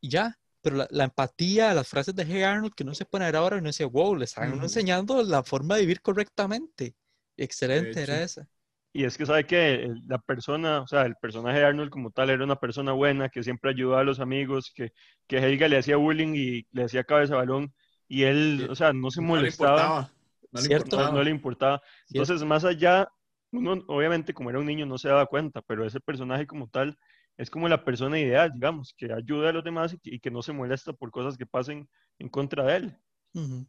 y 0.00 0.08
ya. 0.10 0.38
Pero 0.62 0.76
la, 0.76 0.88
la 0.90 1.04
empatía, 1.04 1.72
las 1.74 1.88
frases 1.88 2.14
de 2.14 2.24
Hey 2.24 2.42
Arnold 2.42 2.74
que 2.74 2.82
uno 2.84 2.94
se 2.94 3.06
pone 3.06 3.24
a 3.24 3.28
ver 3.28 3.36
ahora 3.36 3.56
y 3.56 3.60
uno 3.60 3.68
dice, 3.70 3.84
wow, 3.86 4.14
le 4.16 4.26
están 4.26 4.52
uno 4.52 4.56
Ujú. 4.56 4.64
enseñando 4.64 5.22
la 5.22 5.42
forma 5.42 5.76
de 5.76 5.82
vivir 5.82 6.02
correctamente. 6.02 6.94
Excelente 7.36 8.02
era 8.02 8.22
esa. 8.22 8.48
Y 8.92 9.04
es 9.04 9.16
que 9.16 9.24
sabe 9.26 9.46
que 9.46 9.88
la 10.08 10.18
persona, 10.18 10.80
o 10.82 10.86
sea, 10.88 11.02
el 11.06 11.14
personaje 11.16 11.60
de 11.60 11.64
Arnold 11.64 11.90
como 11.90 12.10
tal 12.10 12.30
era 12.30 12.42
una 12.44 12.56
persona 12.56 12.92
buena, 12.92 13.28
que 13.28 13.42
siempre 13.44 13.70
ayudaba 13.70 14.00
a 14.00 14.04
los 14.04 14.18
amigos, 14.20 14.72
que, 14.74 14.92
que 15.28 15.38
Helga 15.38 15.68
le 15.68 15.78
hacía 15.78 15.96
bullying 15.96 16.34
y 16.34 16.66
le 16.72 16.84
hacía 16.84 17.04
cabeza 17.04 17.36
balón, 17.36 17.72
y 18.08 18.24
él, 18.24 18.66
Sí. 18.66 18.68
o 18.68 18.74
sea, 18.74 18.92
no 18.92 19.10
se 19.12 19.20
No 19.20 19.40
le 19.42 19.48
molestaba, 19.48 19.48
importaba. 19.48 20.12
No 20.52 20.60
le 20.60 20.66
¿Cierto? 20.66 20.96
no, 20.98 21.04
importaba. 21.04 21.18
no 21.18 21.22
le 21.24 21.30
importaba. 21.30 21.82
Cierto. 22.04 22.32
Entonces, 22.32 22.44
más 22.44 22.64
allá, 22.64 23.08
uno 23.52 23.74
obviamente 23.88 24.34
como 24.34 24.50
era 24.50 24.58
un 24.58 24.66
niño 24.66 24.86
no 24.86 24.98
se 24.98 25.08
daba 25.08 25.26
cuenta, 25.26 25.62
pero 25.62 25.84
ese 25.86 26.00
personaje 26.00 26.46
como 26.46 26.68
tal 26.68 26.98
es 27.40 27.50
como 27.50 27.68
la 27.68 27.84
persona 27.84 28.18
ideal, 28.18 28.52
digamos, 28.52 28.94
que 28.96 29.12
ayuda 29.12 29.50
a 29.50 29.52
los 29.52 29.64
demás 29.64 29.92
y 29.94 29.98
que, 29.98 30.14
y 30.14 30.20
que 30.20 30.30
no 30.30 30.42
se 30.42 30.52
molesta 30.52 30.92
por 30.92 31.10
cosas 31.10 31.36
que 31.36 31.46
pasen 31.46 31.88
en 32.18 32.28
contra 32.28 32.64
de 32.64 32.76
él. 32.76 32.98
Ujú. 33.34 33.66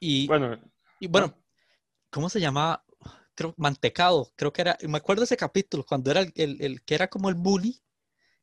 Y, 0.00 0.26
Bueno, 0.26 0.58
y 1.00 1.06
bueno, 1.08 1.34
¿cómo 2.10 2.28
se 2.28 2.40
llamaba? 2.40 2.84
Creo, 3.34 3.54
Mantecado, 3.58 4.32
creo 4.36 4.52
que 4.52 4.62
era, 4.62 4.78
me 4.88 4.98
acuerdo 4.98 5.20
de 5.20 5.26
ese 5.26 5.36
capítulo, 5.36 5.84
cuando 5.84 6.10
era 6.10 6.20
el, 6.20 6.32
el- 6.36 6.62
el 6.62 6.82
que 6.82 6.94
era 6.94 7.08
como 7.08 7.28
el 7.28 7.34
bully, 7.34 7.80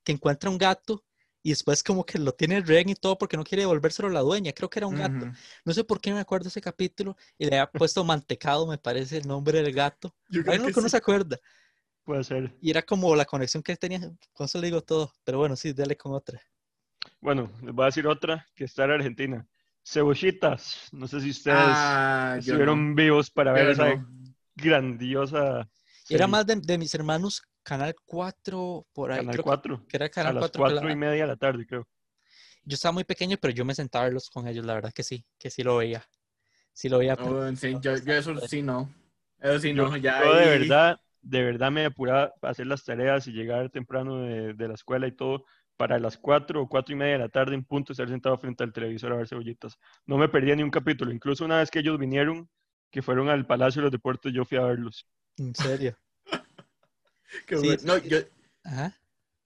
que 0.03 0.11
encuentra 0.13 0.49
un 0.49 0.57
gato 0.57 1.05
y 1.43 1.49
después 1.51 1.83
como 1.83 2.05
que 2.05 2.19
lo 2.19 2.33
tiene 2.33 2.61
rehén 2.61 2.89
y 2.89 2.95
todo 2.95 3.17
porque 3.17 3.37
no 3.37 3.43
quiere 3.43 3.63
devolvérselo 3.63 4.07
a 4.09 4.11
la 4.11 4.21
dueña, 4.21 4.53
creo 4.53 4.69
que 4.69 4.79
era 4.79 4.87
un 4.87 4.95
gato. 4.95 5.25
Ujú. 5.25 5.35
No 5.65 5.73
sé 5.73 5.83
por 5.83 5.99
qué 6.01 6.13
me 6.13 6.19
acuerdo 6.19 6.45
de 6.45 6.49
ese 6.49 6.61
capítulo 6.61 7.17
y 7.37 7.45
le 7.45 7.57
había 7.59 7.71
puesto 7.71 8.03
Mantecado, 8.03 8.67
me 8.67 8.77
parece 8.77 9.17
el 9.17 9.27
nombre 9.27 9.61
del 9.61 9.73
gato. 9.73 10.15
Yo 10.29 10.41
creo 10.41 10.53
Hay 10.53 10.59
uno 10.59 10.67
que 10.67 10.73
que 10.73 10.81
no 10.81 10.87
sí. 10.87 10.91
se 10.91 10.97
acuerda. 10.97 11.39
Puede 12.03 12.23
ser. 12.23 12.53
Y 12.61 12.69
era 12.69 12.81
como 12.81 13.15
la 13.15 13.25
conexión 13.25 13.63
que 13.63 13.71
él 13.71 13.79
tenía, 13.79 13.99
con 14.33 14.45
eso 14.45 14.59
le 14.59 14.67
digo 14.67 14.81
todo, 14.81 15.11
pero 15.23 15.37
bueno, 15.39 15.55
sí, 15.55 15.73
dale 15.73 15.95
con 15.97 16.13
otra. 16.13 16.41
Bueno, 17.19 17.51
les 17.63 17.73
voy 17.73 17.83
a 17.83 17.85
decir 17.87 18.07
otra 18.07 18.45
que 18.55 18.65
está 18.65 18.85
en 18.85 18.91
Argentina. 18.91 19.47
Cebollitas. 19.85 20.87
No 20.93 21.07
sé 21.07 21.19
si 21.19 21.29
ustedes 21.31 21.57
Ah, 21.59 22.35
estuvieron 22.39 22.89
no. 22.91 22.95
vivos 22.95 23.29
para 23.29 23.51
Yo 23.51 23.55
ver 23.55 23.69
esa 23.71 23.95
no. 23.95 24.07
grandiosa. 24.55 25.59
Era 25.59 25.67
serie. 26.05 26.27
más 26.27 26.45
de, 26.45 26.55
de 26.57 26.77
mis 26.77 26.93
hermanos, 26.95 27.41
Canal 27.63 27.93
4, 28.05 28.85
por 28.93 29.11
ahí, 29.11 29.19
Canal 29.19 29.33
creo 29.33 29.43
que- 29.43 29.47
4. 29.47 29.85
que 29.87 29.97
era 29.97 30.05
A 30.05 30.09
Canal 30.09 30.35
las 30.35 30.41
4. 30.43 30.51
que 30.63 30.69
4 30.71 30.87
la- 30.87 30.93
y 30.93 30.95
media 30.95 31.21
de 31.23 31.27
la 31.27 31.35
tarde, 31.37 31.65
creo. 31.65 31.87
Yo 32.65 32.75
estaba 32.75 32.93
muy 32.93 33.03
pequeño, 33.03 33.37
pero 33.41 33.53
yo 33.53 33.65
me 33.65 33.75
sentaba 33.75 34.03
a 34.03 34.07
verlos 34.07 34.29
con 34.29 34.47
ellos, 34.47 34.65
la 34.65 34.73
verdad 34.75 34.93
que 34.93 35.03
sí, 35.03 35.25
que 35.37 35.49
sí 35.49 35.63
lo 35.63 35.77
veía. 35.77 36.05
Sí 36.71 36.87
lo 36.89 36.99
veía. 36.99 37.13
en 37.47 37.57
serio, 37.57 37.79
yo, 37.81 37.97
yo 37.97 38.13
eso 38.13 38.39
sí 38.47 38.61
no. 38.61 38.89
Eso 39.39 39.59
sí 39.59 39.73
Yo, 39.73 39.89
no, 39.89 39.97
ya 39.97 40.23
yo 40.23 40.33
de 40.35 40.43
ahí- 40.43 40.59
verdad, 40.59 40.99
de 41.23 41.41
verdad 41.43 41.71
me 41.71 41.85
apuraba 41.85 42.33
a 42.41 42.49
hacer 42.49 42.67
las 42.67 42.83
tareas 42.83 43.27
y 43.27 43.31
llegar 43.31 43.69
temprano 43.69 44.17
de, 44.19 44.53
de 44.53 44.67
la 44.67 44.73
escuela 44.75 45.07
y 45.07 45.11
todo 45.13 45.45
para 45.77 45.97
las 45.97 46.17
4 46.17 46.61
o 46.61 46.67
4 46.69 46.93
y 46.93 46.97
media 46.97 47.13
de 47.13 47.19
la 47.19 47.29
tarde 47.29 47.55
en 47.55 47.63
punto 47.65 47.93
estar 47.93 48.07
sentado 48.07 48.37
frente 48.37 48.63
al 48.63 48.71
televisor 48.71 49.11
a 49.13 49.15
ver 49.17 49.27
cebollitas. 49.27 49.77
No 50.05 50.17
me 50.17 50.29
perdía 50.29 50.55
ni 50.55 50.61
un 50.63 50.69
capítulo. 50.69 51.11
Incluso 51.11 51.45
una 51.45 51.57
vez 51.57 51.71
que 51.71 51.79
ellos 51.79 51.97
vinieron, 51.97 52.47
que 52.91 53.01
fueron 53.01 53.29
al 53.29 53.47
Palacio 53.47 53.79
de 53.81 53.85
los 53.85 53.91
Deportes, 53.91 54.31
yo 54.33 54.45
fui 54.45 54.57
a 54.57 54.63
verlos. 54.65 55.07
En 55.37 55.55
serio. 55.55 55.97
Qué 57.47 57.57
Sí, 57.57 57.65
bueno. 57.67 57.81
No, 57.85 57.97
yo 57.97 58.17
Ajá. 58.63 58.95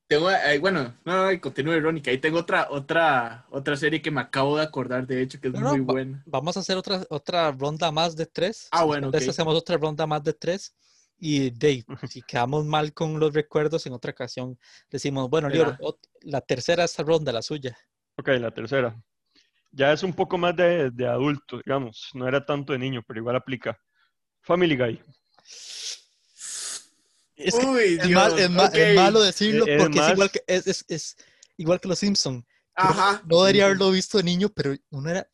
tengo, 0.08 0.30
eh, 0.32 0.60
bueno, 0.60 0.96
no, 1.06 1.32
no, 1.32 1.42
continúe, 1.42 1.80
Ronnie, 1.80 2.04
ahí 2.08 2.18
tengo 2.18 2.40
otra, 2.40 2.68
otra, 2.70 3.46
otra 3.50 3.78
serie 3.78 4.02
que 4.02 4.12
me 4.12 4.22
acabo 4.22 4.58
de 4.58 4.64
acordar, 4.64 5.08
de 5.08 5.22
hecho, 5.22 5.40
que 5.40 5.48
es 5.48 5.54
No, 5.54 5.62
no, 5.62 5.70
muy 5.72 5.80
va- 5.80 5.94
buena. 5.94 6.24
Vamos 6.26 6.58
a 6.58 6.60
hacer 6.60 6.76
otra, 6.78 7.04
otra 7.10 7.52
ronda 7.52 7.92
más 7.92 8.16
de 8.16 8.26
tres. 8.26 8.68
Ah, 8.72 8.84
bueno, 8.84 9.08
Después 9.08 9.30
ok. 9.30 9.30
hacemos 9.32 9.56
otra 9.56 9.78
ronda 9.78 10.06
más 10.06 10.24
de 10.24 10.34
tres. 10.34 10.76
Y 11.20 11.50
Dave, 11.52 11.84
si 12.10 12.22
quedamos 12.22 12.66
mal 12.66 12.94
con 12.94 13.20
los 13.20 13.34
recuerdos, 13.34 13.86
en 13.88 13.94
otra 13.94 14.12
ocasión 14.12 14.58
decimos, 14.90 15.30
bueno, 15.30 15.50
Lior, 15.50 15.78
la 16.22 16.42
tercera 16.42 16.84
esta 16.84 17.04
ronda, 17.04 17.32
la 17.32 17.42
suya. 17.42 17.76
Ok, 18.18 18.28
la 18.40 18.52
tercera. 18.52 18.96
Ya 19.72 19.92
es 19.94 20.04
un 20.04 20.14
poco 20.14 20.38
más 20.38 20.56
de, 20.56 20.92
de 20.92 21.08
adulto, 21.08 21.58
digamos. 21.58 22.10
No 22.14 22.28
era 22.28 22.46
tanto 22.46 22.74
de 22.74 22.80
niño, 22.80 23.04
pero 23.08 23.20
igual 23.20 23.36
aplica. 23.36 23.80
Family 24.42 24.78
Guy. 24.78 25.02
Es, 27.36 27.56
que 27.56 27.66
Uy, 27.66 28.00
es, 28.02 28.10
mal- 28.10 28.50
malo 28.96 29.22
decirlo 29.22 29.66
Es 29.68 29.82
porque 29.84 30.00
es 30.00 30.10
igual 30.10 30.32
que, 30.32 30.44
es, 30.48 30.68
es- 30.68 30.86
es 30.88 31.18
igual 31.58 31.80
que 31.80 31.88
los 31.88 32.00
Simpson. 32.00 32.46
Ajá. 32.74 33.22
No 33.26 33.42
debería 33.42 33.66
haberlo 33.66 33.92
visto 33.92 34.18
de 34.18 34.24
niño, 34.24 34.50
pero 34.50 34.76
uno 34.90 35.10
era 35.10 35.28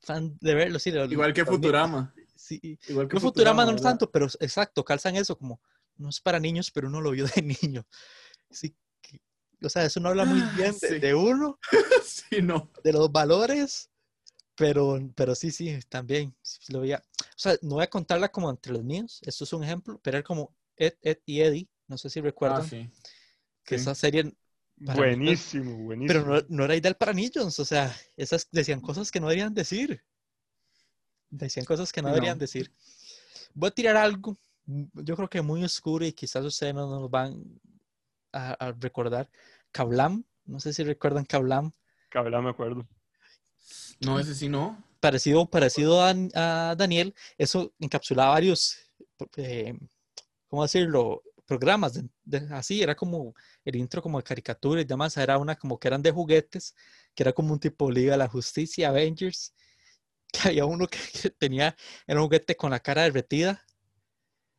fan 0.00 0.36
de 0.40 0.54
verlo, 0.54 0.78
sí. 0.78 0.90
lo- 0.90 1.04
Igual 1.06 1.32
que 1.32 1.44
Futurama. 1.44 2.12
Sí, 2.50 2.78
Igual 2.86 3.08
que 3.08 3.16
no 3.16 3.20
Futurama 3.20 3.64
no 3.64 3.74
¿verdad? 3.74 3.80
tanto, 3.80 4.10
pero 4.10 4.26
exacto, 4.40 4.84
calzan 4.84 5.16
eso 5.16 5.36
como, 5.38 5.60
no 5.96 6.08
es 6.08 6.20
para 6.20 6.40
niños, 6.40 6.70
pero 6.70 6.88
uno 6.88 7.00
lo 7.00 7.12
vio 7.12 7.26
de 7.26 7.42
niño. 7.62 7.86
Sí, 8.50 8.76
que- 9.02 9.20
o 9.62 9.68
sea, 9.70 9.84
eso 9.86 10.00
no 10.00 10.08
habla 10.10 10.26
muy 10.26 10.42
Ah, 10.42 10.50
bien 10.54 10.78
de, 10.80 10.94
sí. 10.94 11.00
de 11.00 11.14
uno, 11.14 11.58
Sí, 12.04 12.42
no. 12.42 12.70
de 12.82 12.92
los 12.92 13.10
valores, 13.12 13.90
pero, 14.56 14.98
pero 15.16 15.34
sí, 15.34 15.50
sí, 15.52 15.78
también 15.88 16.34
sí 16.42 16.72
lo 16.72 16.80
veía. 16.82 17.02
O 17.20 17.24
sea, 17.38 17.56
no 17.62 17.76
voy 17.76 17.84
a 17.84 17.90
contarla 17.90 18.30
como 18.30 18.50
entre 18.50 18.72
los 18.72 18.84
míos, 18.84 19.20
esto 19.26 19.44
es 19.44 19.52
un 19.52 19.64
ejemplo, 19.64 20.00
pero 20.02 20.18
era 20.18 20.24
como 20.24 20.54
Ed, 20.76 20.94
Ed 21.02 21.18
y 21.26 21.42
Eddie, 21.42 21.68
no 21.88 21.98
sé 21.98 22.10
si 22.10 22.20
recuerdan 22.20 22.62
Ah, 22.64 22.68
sí. 22.70 22.90
que 23.64 23.76
sí. 23.76 23.76
esa 23.76 23.94
serie, 23.94 24.34
para 24.84 25.04
niños, 25.04 25.40
Buenísimo, 25.46 25.76
buenísimo. 25.84 26.24
pero 26.24 26.24
no, 26.26 26.42
no 26.48 26.64
era 26.64 26.76
ideal 26.76 26.96
para 26.96 27.12
niños, 27.14 27.58
o 27.60 27.64
sea, 27.64 27.94
esas 28.16 28.48
decían 28.52 28.80
cosas 28.80 29.10
que 29.12 29.20
no 29.20 29.28
deberían 29.28 29.54
decir. 29.54 30.04
Decían 31.30 31.64
cosas 31.66 31.92
que 31.92 32.02
no 32.02 32.08
No. 32.08 32.14
deberían 32.14 32.38
decir. 32.38 32.72
Voy 33.54 33.68
a 33.68 33.70
tirar 33.72 33.96
algo, 33.96 34.36
mm, 34.66 34.84
yo 35.04 35.16
creo 35.16 35.28
que 35.28 35.42
muy 35.42 35.62
oscuro 35.64 36.04
y 36.04 36.12
quizás 36.12 36.44
ustedes 36.44 36.74
no 36.74 36.88
nos 36.88 37.10
van 37.10 37.42
a, 38.32 38.52
a 38.52 38.72
recordar. 38.72 39.28
Kablam, 39.72 40.24
no 40.44 40.60
sé 40.60 40.72
si 40.72 40.82
recuerdan 40.84 41.24
Kablam, 41.24 41.72
Cabla, 42.08 42.40
me 42.42 42.50
acuerdo. 42.50 42.86
No, 44.00 44.18
ese 44.18 44.34
sí 44.34 44.48
no. 44.48 44.82
parecido, 44.98 45.46
parecido 45.48 46.02
a, 46.02 46.10
a 46.34 46.74
Daniel, 46.76 47.14
eso 47.38 47.72
encapsulaba 47.78 48.30
varios, 48.32 48.76
eh, 49.36 49.74
¿cómo 50.48 50.62
decirlo? 50.62 51.22
Programas, 51.46 51.94
de- 51.94 52.08
de- 52.24 52.54
así, 52.54 52.82
era 52.82 52.94
como 52.94 53.34
el 53.64 53.76
intro 53.76 54.02
como 54.02 54.18
de 54.18 54.24
caricatura 54.24 54.80
y 54.80 54.84
demás, 54.84 55.16
era 55.16 55.38
una 55.38 55.56
como 55.56 55.78
que 55.78 55.88
eran 55.88 56.02
de 56.02 56.10
juguetes, 56.12 56.74
que 57.14 57.22
era 57.24 57.32
como 57.32 57.52
un 57.52 57.58
tipo 57.60 57.90
Liga 57.90 58.12
de 58.12 58.18
la 58.18 58.28
Justicia, 58.28 58.88
Avengers, 58.88 59.52
que 60.42 60.48
había 60.48 60.64
uno 60.64 60.86
que, 60.86 60.98
tenía, 61.30 61.76
era 62.06 62.20
un 62.20 62.26
juguete 62.26 62.56
con 62.56 62.70
la 62.70 62.80
cara 62.80 63.02
derretida, 63.02 63.64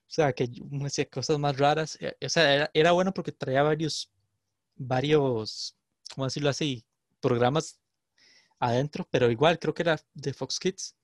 o 0.07 0.13
sea, 0.13 0.33
que 0.33 0.49
uno 0.69 0.85
hacía 0.87 1.05
cosas 1.05 1.39
más 1.39 1.57
raras, 1.57 1.97
eh, 2.01 2.15
o 2.23 2.29
sea, 2.29 2.53
era, 2.53 2.71
era 2.73 2.91
bueno 2.91 3.13
porque 3.13 3.31
traía 3.31 3.63
varios, 3.63 4.11
varios, 4.75 5.77
¿cómo 6.13 6.25
decirlo 6.25 6.49
así? 6.49 6.85
Programas 7.21 7.79
adentro, 8.59 9.07
pero 9.09 9.31
igual 9.31 9.59
creo 9.59 9.73
que 9.73 9.83
era 9.83 9.97
de 10.13 10.33
Fox 10.33 10.59
Kids. 10.59 10.95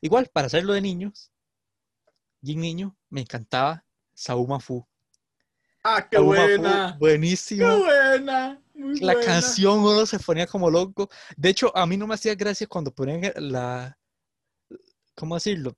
Igual, 0.00 0.28
para 0.32 0.46
hacerlo 0.46 0.72
de 0.74 0.80
niños, 0.80 1.32
y 2.42 2.54
niño, 2.56 2.96
me 3.10 3.22
encantaba 3.22 3.84
Sauma 4.14 4.60
Fu. 4.60 4.86
Ah, 5.82 6.06
qué 6.08 6.16
Sauma 6.16 6.34
Fu, 6.34 6.42
buena. 6.42 6.92
Qué 6.92 6.98
buenísimo. 6.98 7.78
buena. 7.78 8.62
Muy 8.74 9.00
La 9.00 9.14
buena. 9.14 9.26
canción 9.26 9.80
uno 9.80 10.06
se 10.06 10.18
ponía 10.18 10.46
como 10.46 10.70
loco. 10.70 11.08
De 11.36 11.48
hecho, 11.48 11.76
a 11.76 11.86
mí 11.86 11.96
no 11.96 12.06
me 12.06 12.14
hacía 12.14 12.34
gracia 12.34 12.66
cuando 12.66 12.94
ponían 12.94 13.32
la, 13.36 13.97
¿cómo 15.18 15.34
decirlo? 15.34 15.76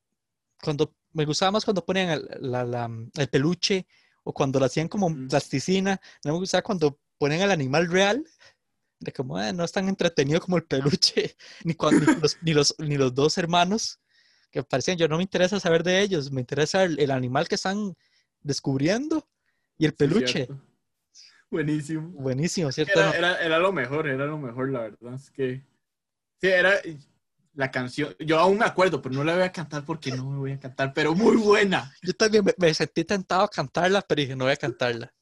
Cuando 0.62 0.95
me 1.12 1.24
gustaba 1.24 1.53
más 1.53 1.64
cuando 1.64 1.84
ponían 1.84 2.11
el, 2.11 2.28
la- 2.41 2.64
la- 2.64 2.91
el 3.14 3.28
peluche 3.28 3.86
o 4.22 4.32
cuando 4.34 4.59
lo 4.61 4.66
hacían 4.66 4.88
como 4.88 5.09
Mm. 5.09 5.28
plasticina. 5.28 6.01
No 6.24 6.32
me 6.34 6.38
gustaba 6.38 6.62
cuando 6.62 6.99
ponían 7.18 7.41
al 7.43 7.51
animal 7.51 7.88
real. 7.91 8.24
De 8.99 9.12
como, 9.12 9.41
"Eh, 9.41 9.53
no 9.55 9.64
es 9.64 9.72
tan 9.72 9.88
entretenido 9.88 10.41
como 10.43 10.59
el 10.59 10.64
peluche, 10.64 11.34
ni, 11.64 11.74
cuando, 11.74 12.05
ni, 12.05 12.20
los, 12.20 12.38
ni, 12.43 12.53
los, 12.53 12.74
ni 12.78 12.97
los 12.99 13.14
dos 13.14 13.38
hermanos 13.38 13.99
que 14.51 14.62
parecían, 14.62 14.99
yo 14.99 15.09
no 15.09 15.16
me 15.16 15.22
interesa 15.22 15.59
saber 15.59 15.82
de 15.84 16.01
ellos, 16.03 16.30
me 16.30 16.41
interesa 16.43 16.82
el, 16.84 16.99
el 17.01 17.11
animal 17.11 17.49
que 17.49 17.55
están 17.55 17.95
descubriendo 18.43 19.26
y 19.78 19.86
el 19.86 19.95
peluche. 19.95 20.49
Buenísimo. 21.51 22.09
Buenísimo, 22.11 22.70
¿cierto? 22.72 23.01
Era, 23.01 23.16
era, 23.16 23.43
era 23.43 23.59
lo 23.59 23.72
mejor, 23.72 24.07
era 24.07 24.26
lo 24.26 24.38
mejor, 24.38 24.70
la 24.70 24.80
verdad. 24.80 25.14
Es 25.14 25.30
que. 25.30 25.64
Sí, 26.41 26.49
era 26.49 26.74
la 27.61 27.70
canción. 27.70 28.16
Yo 28.18 28.38
aún 28.38 28.58
me 28.58 28.64
acuerdo, 28.64 29.00
pero 29.00 29.14
no 29.14 29.22
la 29.22 29.34
voy 29.34 29.42
a 29.44 29.52
cantar 29.52 29.84
porque 29.84 30.11
no 30.11 30.28
me 30.28 30.38
voy 30.38 30.52
a 30.52 30.58
cantar, 30.58 30.92
pero 30.92 31.14
muy 31.14 31.36
buena. 31.36 31.94
Yo 32.02 32.14
también 32.14 32.44
me, 32.44 32.54
me 32.56 32.74
sentí 32.74 33.04
tentado 33.04 33.42
a 33.42 33.48
cantarla, 33.48 34.02
pero 34.02 34.20
dije, 34.20 34.34
no 34.34 34.46
voy 34.46 34.54
a 34.54 34.56
cantarla. 34.56 35.12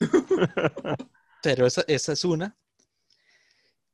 Pero 1.42 1.66
esa, 1.66 1.84
esa 1.86 2.12
es 2.12 2.24
una. 2.24 2.56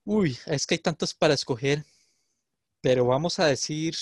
Uy, 0.04 0.38
es 0.46 0.66
que 0.66 0.74
hay 0.74 0.78
tantos 0.78 1.12
para 1.12 1.34
escoger. 1.34 1.84
Pero 2.80 3.04
vamos 3.06 3.38
a 3.38 3.46
decir. 3.46 3.94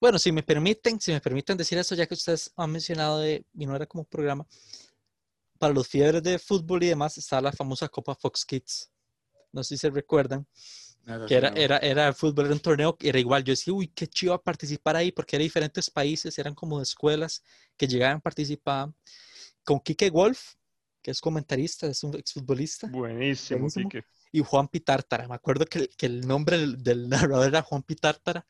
Bueno, 0.00 0.18
si 0.18 0.32
me 0.32 0.42
permiten, 0.42 0.98
si 0.98 1.12
me 1.12 1.20
permiten 1.20 1.58
decir 1.58 1.76
eso, 1.76 1.94
ya 1.94 2.06
que 2.06 2.14
ustedes 2.14 2.50
han 2.56 2.72
mencionado 2.72 3.18
de, 3.18 3.44
y 3.52 3.66
no 3.66 3.76
era 3.76 3.86
como 3.86 4.04
programa, 4.04 4.46
para 5.58 5.74
los 5.74 5.86
fiebres 5.86 6.22
de 6.22 6.38
fútbol 6.38 6.82
y 6.82 6.88
demás 6.88 7.18
está 7.18 7.40
la 7.42 7.52
famosa 7.52 7.88
Copa 7.88 8.14
Fox 8.14 8.46
Kids. 8.46 8.90
No 9.52 9.62
sé 9.62 9.76
si 9.76 9.82
se 9.82 9.90
recuerdan, 9.90 10.46
que 11.26 11.34
era, 11.34 11.48
era, 11.48 11.78
era 11.78 12.08
el 12.08 12.14
fútbol, 12.14 12.46
era 12.46 12.54
un 12.54 12.60
torneo, 12.60 12.96
que 12.96 13.08
era 13.08 13.18
igual. 13.18 13.42
Yo 13.44 13.52
decía, 13.52 13.72
uy, 13.72 13.88
qué 13.88 14.06
chido 14.06 14.40
participar 14.40 14.96
ahí, 14.96 15.12
porque 15.12 15.36
eran 15.36 15.44
diferentes 15.44 15.90
países, 15.90 16.38
eran 16.38 16.54
como 16.54 16.80
escuelas 16.80 17.42
que 17.76 17.86
llegaban, 17.88 18.20
participaban. 18.20 18.94
Con 19.64 19.80
Kike 19.80 20.10
Wolf, 20.10 20.54
que 21.02 21.10
es 21.10 21.20
comentarista, 21.20 21.86
es 21.86 22.02
un 22.04 22.16
exfutbolista, 22.16 22.88
Buenísimo, 22.88 23.60
Buenísimo. 23.60 23.88
Quique. 23.88 24.04
y 24.32 24.40
Juan 24.40 24.68
Pitártara. 24.68 25.26
Me 25.28 25.34
acuerdo 25.34 25.66
que, 25.66 25.88
que 25.88 26.06
el 26.06 26.26
nombre 26.26 26.58
del, 26.58 26.82
del 26.82 27.08
narrador 27.08 27.48
era 27.48 27.62
Juan 27.62 27.82
Pitártara. 27.82 28.46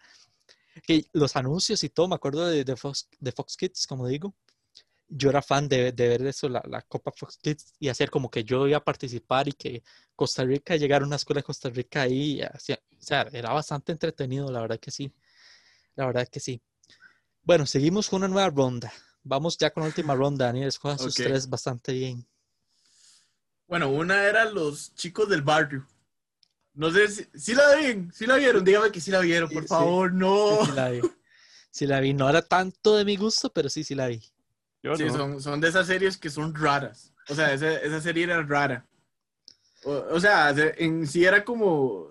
Que 0.82 1.04
los 1.12 1.36
anuncios 1.36 1.82
y 1.84 1.88
todo, 1.88 2.08
me 2.08 2.14
acuerdo 2.14 2.46
de, 2.46 2.64
de, 2.64 2.76
Fox, 2.76 3.08
de 3.18 3.32
Fox 3.32 3.56
Kids, 3.56 3.86
como 3.86 4.06
digo. 4.06 4.34
Yo 5.12 5.30
era 5.30 5.42
fan 5.42 5.68
de, 5.68 5.90
de 5.92 6.08
ver 6.08 6.24
eso, 6.26 6.48
la, 6.48 6.62
la 6.68 6.82
Copa 6.82 7.10
Fox 7.10 7.36
Kids, 7.36 7.72
y 7.80 7.88
hacer 7.88 8.10
como 8.10 8.30
que 8.30 8.44
yo 8.44 8.66
iba 8.68 8.78
a 8.78 8.84
participar 8.84 9.48
y 9.48 9.52
que 9.52 9.82
Costa 10.14 10.44
Rica 10.44 10.76
llegara 10.76 11.04
a 11.04 11.06
una 11.06 11.16
escuela 11.16 11.40
de 11.40 11.44
Costa 11.44 11.68
Rica 11.68 12.02
ahí. 12.02 12.40
o 12.42 12.58
sea, 12.98 13.22
era 13.32 13.52
bastante 13.52 13.90
entretenido, 13.92 14.50
la 14.52 14.60
verdad 14.60 14.78
que 14.78 14.90
sí. 14.92 15.12
La 15.96 16.06
verdad 16.06 16.28
que 16.28 16.38
sí. 16.40 16.62
Bueno, 17.42 17.66
seguimos 17.66 18.08
con 18.08 18.18
una 18.18 18.28
nueva 18.28 18.50
ronda. 18.50 18.92
Vamos 19.24 19.58
ya 19.58 19.70
con 19.70 19.82
la 19.82 19.88
última 19.88 20.14
ronda, 20.14 20.46
Daniel. 20.46 20.68
Escoja 20.68 20.96
sus 20.96 21.14
tres 21.14 21.48
bastante 21.48 21.92
bien. 21.92 22.24
Bueno, 23.66 23.88
una 23.90 24.24
era 24.24 24.44
los 24.44 24.94
chicos 24.94 25.28
del 25.28 25.42
barrio. 25.42 25.86
No 26.74 26.90
sé 26.92 27.08
si, 27.08 27.26
si 27.34 27.54
la 27.54 27.74
ven, 27.74 28.12
si 28.14 28.26
la 28.26 28.36
vieron, 28.36 28.64
dígame 28.64 28.90
que 28.92 29.00
sí 29.00 29.10
la 29.10 29.20
vieron, 29.20 29.48
por 29.50 29.62
Sí, 29.62 29.68
sí. 29.68 29.74
favor, 29.74 30.12
no. 30.12 30.60
Sí, 30.60 30.66
sí 30.66 30.72
la 30.76 30.90
vi. 30.90 31.00
Sí 31.70 31.86
la 31.86 32.00
vi. 32.00 32.14
No 32.14 32.28
era 32.28 32.42
tanto 32.42 32.96
de 32.96 33.04
mi 33.04 33.16
gusto, 33.16 33.52
pero 33.52 33.68
sí, 33.68 33.84
sí 33.84 33.94
la 33.94 34.06
vi. 34.08 34.22
Yo 34.82 34.96
Sí, 34.96 35.04
no. 35.04 35.12
son, 35.12 35.42
son 35.42 35.60
de 35.60 35.68
esas 35.68 35.86
series 35.86 36.16
que 36.16 36.30
son 36.30 36.54
raras. 36.54 37.12
O 37.28 37.34
sea, 37.34 37.52
esa, 37.52 37.72
esa 37.80 38.00
serie 38.00 38.24
era 38.24 38.42
rara. 38.42 38.86
O, 39.84 39.92
o 40.12 40.20
sea, 40.20 40.54
se- 40.54 40.82
en 40.84 41.06
sí 41.06 41.24
era 41.24 41.44
como. 41.44 42.08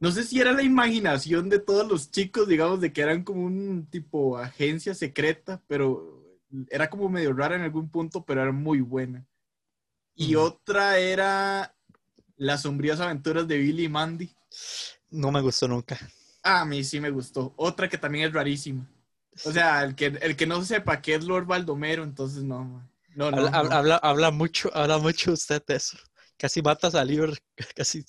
No 0.00 0.12
sé 0.12 0.22
si 0.22 0.40
era 0.40 0.52
la 0.52 0.62
imaginación 0.62 1.48
de 1.48 1.58
todos 1.58 1.86
los 1.88 2.10
chicos, 2.12 2.46
digamos, 2.46 2.80
de 2.80 2.92
que 2.92 3.00
eran 3.00 3.24
como 3.24 3.44
un 3.44 3.86
tipo 3.90 4.38
agencia 4.38 4.94
secreta, 4.94 5.60
pero 5.66 6.24
era 6.70 6.88
como 6.88 7.08
medio 7.08 7.32
rara 7.32 7.56
en 7.56 7.62
algún 7.62 7.90
punto, 7.90 8.24
pero 8.24 8.42
era 8.42 8.52
muy 8.52 8.80
buena. 8.80 9.26
Y 10.14 10.34
otra 10.36 10.98
era 10.98 11.74
Las 12.36 12.62
sombrías 12.62 13.00
aventuras 13.00 13.48
de 13.48 13.58
Billy 13.58 13.84
y 13.84 13.88
Mandy. 13.88 14.30
No 15.10 15.32
me 15.32 15.40
gustó 15.40 15.66
nunca. 15.66 15.98
Ah, 16.42 16.60
a 16.60 16.64
mí 16.64 16.84
sí 16.84 17.00
me 17.00 17.10
gustó. 17.10 17.52
Otra 17.56 17.88
que 17.88 17.98
también 17.98 18.26
es 18.28 18.32
rarísima. 18.32 18.88
O 19.44 19.52
sea, 19.52 19.82
el 19.84 19.94
que, 19.94 20.06
el 20.06 20.36
que 20.36 20.46
no 20.46 20.64
sepa 20.64 21.00
qué 21.02 21.14
es 21.14 21.24
Lord 21.24 21.46
Baldomero, 21.46 22.02
entonces 22.04 22.42
no. 22.42 22.88
No, 23.14 23.30
no, 23.30 23.36
Habla, 23.38 23.50
habla- 23.50 23.68
no. 23.70 23.76
habla, 23.76 23.96
habla 23.96 24.30
mucho, 24.30 24.70
habla 24.74 24.98
mucho 24.98 25.32
usted 25.32 25.62
de 25.66 25.76
eso. 25.76 25.96
Casi 26.36 26.62
matas 26.62 26.94
a 26.94 27.04
Liber, 27.04 27.36
casi. 27.76 28.04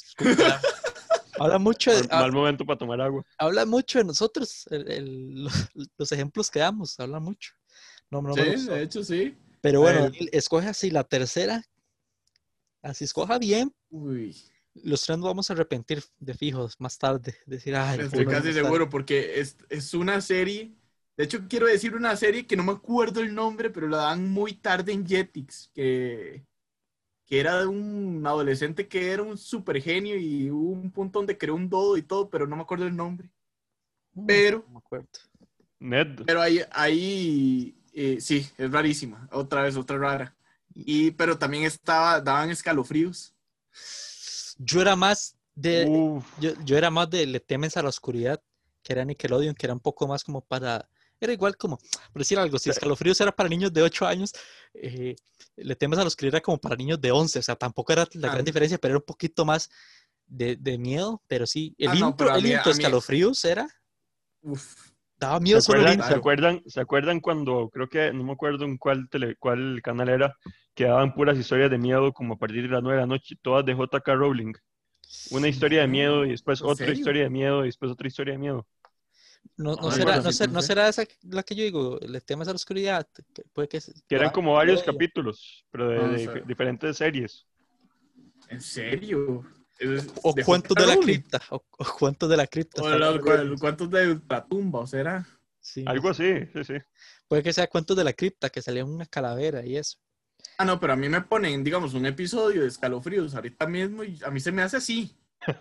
habla 1.39 1.57
mucho, 1.59 1.91
de, 1.91 2.07
Mal, 2.07 2.19
mal 2.21 2.31
momento 2.31 2.65
para 2.65 2.77
tomar 2.77 3.01
agua. 3.01 3.23
habla 3.37 3.65
mucho 3.65 3.99
de 3.99 4.05
nosotros, 4.05 4.65
el- 4.69 4.91
el- 4.91 5.43
los, 5.45 5.53
los 5.97 6.11
ejemplos 6.11 6.49
que 6.51 6.59
damos, 6.59 6.99
habla 6.99 7.19
mucho. 7.19 7.53
No, 8.11 8.21
no 8.21 8.35
me 8.35 8.57
Sí, 8.57 8.65
de 8.67 8.81
hecho 8.83 9.03
sí. 9.03 9.37
Pero 9.61 9.81
bueno, 9.81 9.99
Eh. 9.99 10.03
Daniel, 10.03 10.29
escoge 10.31 10.67
así 10.67 10.89
la 10.91 11.03
tercera. 11.03 11.63
Así 12.81 13.03
escoja 13.03 13.37
bien. 13.37 13.73
Uy, 13.89 14.35
Los 14.73 15.01
tres 15.03 15.17
nos 15.17 15.27
vamos 15.27 15.49
a 15.49 15.53
arrepentir 15.53 16.01
de 16.19 16.33
fijos 16.33 16.75
más 16.79 16.97
tarde. 16.97 17.35
Decir, 17.45 17.75
ay, 17.75 17.99
estoy 17.99 18.25
casi 18.25 18.25
más 18.25 18.33
tarde". 18.43 18.53
seguro 18.53 18.89
porque 18.89 19.39
es, 19.39 19.57
es 19.69 19.93
una 19.93 20.21
serie. 20.21 20.73
De 21.19 21.25
hecho, 21.25 21.49
quiero 21.49 21.67
decir 21.67 21.95
una 21.95 22.15
serie 22.15 22.47
que 22.47 22.55
no 22.55 22.63
me 22.63 22.71
acuerdo 22.71 23.19
el 23.19 23.35
nombre, 23.35 23.69
pero 23.69 23.89
la 23.89 23.97
dan 23.97 24.29
muy 24.31 24.53
tarde 24.53 24.93
en 24.93 25.05
Jetix, 25.05 25.69
que, 25.75 26.45
que 27.25 27.39
era 27.41 27.59
de 27.59 27.67
un 27.67 28.23
adolescente 28.25 28.87
que 28.87 29.11
era 29.11 29.21
un 29.23 29.37
super 29.37 29.81
genio 29.81 30.17
y 30.17 30.49
hubo 30.49 30.71
un 30.71 30.89
punto 30.89 31.19
donde 31.19 31.37
creó 31.37 31.55
un 31.55 31.67
dodo 31.69 31.97
y 31.97 32.03
todo, 32.03 32.29
pero 32.29 32.47
no 32.47 32.55
me 32.55 32.61
acuerdo 32.61 32.87
el 32.87 32.95
nombre. 32.95 33.29
Mm, 34.13 34.25
pero- 34.25 34.63
No 34.65 34.71
me 34.75 34.77
acuerdo. 34.77 35.07
Ned. 35.77 36.21
Pero 36.25 36.41
ahí, 36.41 36.61
ahí 36.71 37.75
eh, 37.91 38.21
sí, 38.21 38.47
es 38.57 38.71
rarísima. 38.71 39.27
Otra 39.33 39.63
vez, 39.63 39.75
otra 39.75 39.97
rara. 39.97 40.37
Y, 40.73 41.11
pero 41.11 41.37
también 41.37 41.65
estaba, 41.65 42.21
daban 42.21 42.49
escalofríos. 42.49 43.33
Yo 44.57 44.79
era 44.81 44.95
más 44.95 45.35
de. 45.53 45.85
Uf, 45.85 46.25
Yo, 46.39 46.51
yo 46.63 46.77
era 46.77 46.89
más 46.89 47.09
de 47.09 47.25
Le 47.25 47.41
temes 47.41 47.75
a 47.75 47.83
la 47.83 47.89
oscuridad, 47.89 48.41
que 48.83 48.93
era 48.93 49.03
Nickelodeon, 49.03 49.53
que 49.55 49.65
era 49.65 49.73
un 49.73 49.81
poco 49.81 50.07
más 50.07 50.23
como 50.23 50.39
para. 50.39 50.87
Era 51.21 51.33
igual 51.33 51.57
como, 51.57 51.77
por 51.77 52.19
decir 52.21 52.39
algo, 52.39 52.57
si 52.57 52.69
Escalofríos 52.69 53.19
era 53.19 53.31
para 53.31 53.49
niños 53.49 53.73
de 53.73 53.81
8 53.81 54.05
años, 54.07 54.31
eh, 54.73 55.15
Le 55.57 55.75
temes 55.75 55.99
a 55.99 56.03
la 56.03 56.07
oscuridad 56.07 56.35
era 56.35 56.41
como 56.41 56.57
para 56.57 56.75
niños 56.77 57.01
de 57.01 57.11
11, 57.11 57.39
o 57.39 57.41
sea, 57.41 57.55
tampoco 57.55 57.91
era 57.91 58.07
la 58.13 58.29
Ah. 58.29 58.31
gran 58.33 58.45
diferencia, 58.45 58.77
pero 58.77 58.93
era 58.93 58.99
un 58.99 59.05
poquito 59.05 59.43
más 59.43 59.69
de, 60.25 60.55
de 60.55 60.77
miedo, 60.77 61.21
pero 61.27 61.45
sí. 61.45 61.75
El 61.77 61.89
Ah, 61.89 61.95
no, 61.95 62.07
intro, 62.09 62.17
pero 62.17 62.31
a 62.31 62.37
el 62.37 62.43
mí- 62.43 62.51
intro 62.51 62.71
a 62.71 62.75
mí- 62.75 62.79
escalofríos 62.83 63.43
era. 63.43 63.67
Uf. 64.41 64.91
Daba 65.17 65.37
¿Se 65.37 65.43
miedo 65.43 65.57
el 65.57 65.63
acuerdan, 65.63 65.87
¿se 65.97 66.01
intro. 66.03 66.17
acuerdan, 66.17 66.63
¿Se 66.65 66.79
acuerdan 66.79 67.19
cuando, 67.19 67.69
creo 67.73 67.89
que, 67.89 68.13
no 68.13 68.23
me 68.23 68.31
acuerdo 68.31 68.63
en 68.63 68.77
cuál, 68.77 69.09
tele, 69.09 69.35
cuál 69.37 69.81
canal 69.83 70.07
era, 70.07 70.33
que 70.73 70.85
daban 70.85 71.13
puras 71.13 71.37
historias 71.37 71.69
de 71.69 71.77
miedo 71.77 72.13
como 72.13 72.35
a 72.35 72.37
partir 72.37 72.61
de 72.63 72.69
las 72.69 72.81
9 72.81 72.95
de 72.95 73.01
la 73.01 73.07
noche, 73.07 73.35
todas 73.41 73.65
de 73.65 73.73
J.K. 73.73 74.13
Rowling? 74.15 74.53
Una 75.31 75.49
historia 75.49 75.81
de 75.81 75.87
miedo 75.87 76.23
y 76.25 76.29
después 76.29 76.61
¿En 76.61 76.67
otra 76.67 76.85
serio? 76.85 76.93
historia 76.99 77.23
de 77.23 77.29
miedo 77.29 77.63
y 77.63 77.67
después 77.67 77.91
otra 77.91 78.07
historia 78.07 78.33
de 78.33 78.37
miedo. 78.39 78.65
No, 79.57 79.75
no 79.75 79.89
Ah, 79.89 79.91
será, 79.91 80.15
no, 80.17 80.23
sí, 80.23 80.33
ser- 80.33 80.51
no 80.51 80.61
será 80.61 80.87
esa 80.87 81.03
la 81.23 81.43
que 81.43 81.53
yo 81.55 81.63
digo, 81.63 81.99
el 81.99 82.23
tema 82.23 82.43
es 82.43 82.47
la 82.47 82.53
oscuridad. 82.55 83.07
que 83.33 83.43
puede 83.53 83.67
que, 83.67 83.79
Que 84.07 84.15
eran 84.15 84.29
como 84.31 84.53
varios 84.53 84.83
capítulos, 84.83 85.65
pero 85.71 85.89
de, 85.89 86.17
de 86.17 86.27
ver. 86.27 86.47
diferentes 86.47 86.97
series. 86.97 87.45
¿En 88.49 88.61
serio? 88.61 89.43
¿Es 89.79 90.07
O 90.23 90.33
de 90.33 90.43
cuentos 90.43 90.75
de 90.77 90.87
la 90.87 90.97
cripta. 90.97 91.41
O, 91.51 91.63
o 91.77 91.85
cuentos 91.99 92.29
de 92.29 92.37
la 92.37 92.47
cripta. 92.47 92.81
O 92.81 92.89
la- 92.89 93.19
cu- 93.19 93.59
cuentos 93.59 93.89
de 93.89 94.11
ultratumba, 94.11 94.79
o 94.81 94.87
será? 94.87 95.25
Sí, 95.59 95.83
Algo 95.85 96.09
así, 96.09 96.45
sí, 96.53 96.63
sí. 96.63 96.73
Puede 97.27 97.43
que 97.43 97.53
sea 97.53 97.67
cuentos 97.67 97.95
de 97.95 98.03
la 98.03 98.13
cripta, 98.13 98.49
que 98.49 98.61
salía 98.61 98.83
una 98.85 99.05
calavera 99.05 99.65
y 99.65 99.77
eso. 99.77 99.97
Ah, 100.57 100.65
no, 100.65 100.79
pero 100.79 100.93
a 100.93 100.95
mí 100.95 101.07
me 101.09 101.21
ponen, 101.21 101.63
digamos, 101.63 101.93
un 101.93 102.05
episodio 102.05 102.61
de 102.61 102.67
escalofríos 102.67 103.33
ahorita 103.35 103.65
mismo 103.67 104.03
y 104.03 104.19
a 104.25 104.29
mí 104.31 104.39
se 104.39 104.51
me 104.51 104.61
hace 104.61 104.77
así. 104.77 105.15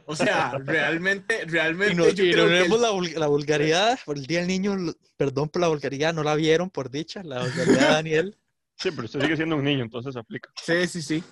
O 0.06 0.16
sea, 0.16 0.58
realmente, 0.64 1.44
realmente 1.46 1.92
Y 1.92 1.96
no, 1.96 2.08
yo 2.08 2.24
y 2.24 2.32
creo 2.32 2.44
no 2.44 2.50
que 2.50 2.56
el- 2.58 2.62
vemos 2.64 2.80
la, 2.80 2.90
vul- 2.90 3.14
la 3.16 3.26
vulgaridad, 3.26 3.98
por 4.04 4.16
el 4.16 4.26
Día 4.26 4.38
del 4.40 4.48
Niño, 4.48 4.76
perdón 5.16 5.48
por 5.48 5.60
la 5.62 5.68
vulgaridad, 5.68 6.12
no 6.14 6.22
la 6.22 6.34
vieron 6.34 6.70
por 6.70 6.90
dicha, 6.90 7.22
la 7.22 7.40
vulgaridad 7.42 7.78
de 7.80 7.86
Daniel. 7.94 8.36
Sí, 8.76 8.90
pero 8.92 9.04
usted 9.06 9.20
sigue 9.20 9.36
siendo 9.36 9.56
un 9.56 9.64
niño, 9.64 9.82
entonces 9.84 10.14
aplica. 10.16 10.50
Sí, 10.64 10.86
sí, 10.86 11.02
sí. 11.02 11.24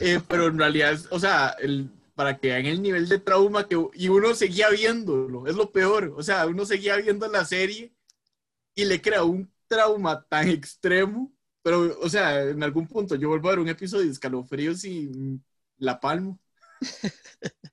Eh, 0.00 0.20
pero 0.28 0.46
en 0.48 0.58
realidad, 0.58 0.98
o 1.10 1.18
sea, 1.18 1.56
el, 1.60 1.90
para 2.14 2.38
que 2.38 2.48
vean 2.48 2.66
el 2.66 2.82
nivel 2.82 3.08
de 3.08 3.18
trauma 3.18 3.66
que... 3.66 3.76
Y 3.94 4.08
uno 4.08 4.34
seguía 4.34 4.68
viéndolo, 4.70 5.46
es 5.46 5.56
lo 5.56 5.72
peor. 5.72 6.12
O 6.16 6.22
sea, 6.22 6.46
uno 6.46 6.64
seguía 6.66 6.96
viendo 6.96 7.26
la 7.28 7.44
serie 7.44 7.92
y 8.74 8.84
le 8.84 9.00
crea 9.00 9.24
un 9.24 9.50
trauma 9.66 10.24
tan 10.28 10.48
extremo. 10.48 11.32
Pero, 11.62 11.98
o 12.00 12.08
sea, 12.08 12.42
en 12.44 12.62
algún 12.62 12.86
punto 12.86 13.14
yo 13.16 13.28
vuelvo 13.28 13.48
a 13.48 13.52
ver 13.52 13.58
un 13.60 13.68
episodio 13.68 14.04
de 14.04 14.12
escalofríos 14.12 14.84
y 14.84 15.08
mm, 15.08 15.40
la 15.78 15.98
palmo. 15.98 16.38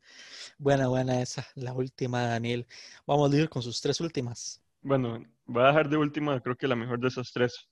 Buena, 0.57 0.87
buena 0.87 1.21
esa, 1.21 1.45
la 1.55 1.73
última 1.73 2.27
Daniel. 2.27 2.65
Vamos 3.05 3.33
a 3.33 3.37
ir 3.37 3.49
con 3.49 3.61
sus 3.61 3.81
tres 3.81 3.99
últimas. 3.99 4.61
Bueno, 4.81 5.21
voy 5.45 5.63
a 5.63 5.67
dejar 5.67 5.89
de 5.89 5.97
última, 5.97 6.39
creo 6.39 6.55
que 6.55 6.67
la 6.67 6.75
mejor 6.75 6.99
de 6.99 7.09
esas 7.09 7.31
tres. 7.33 7.67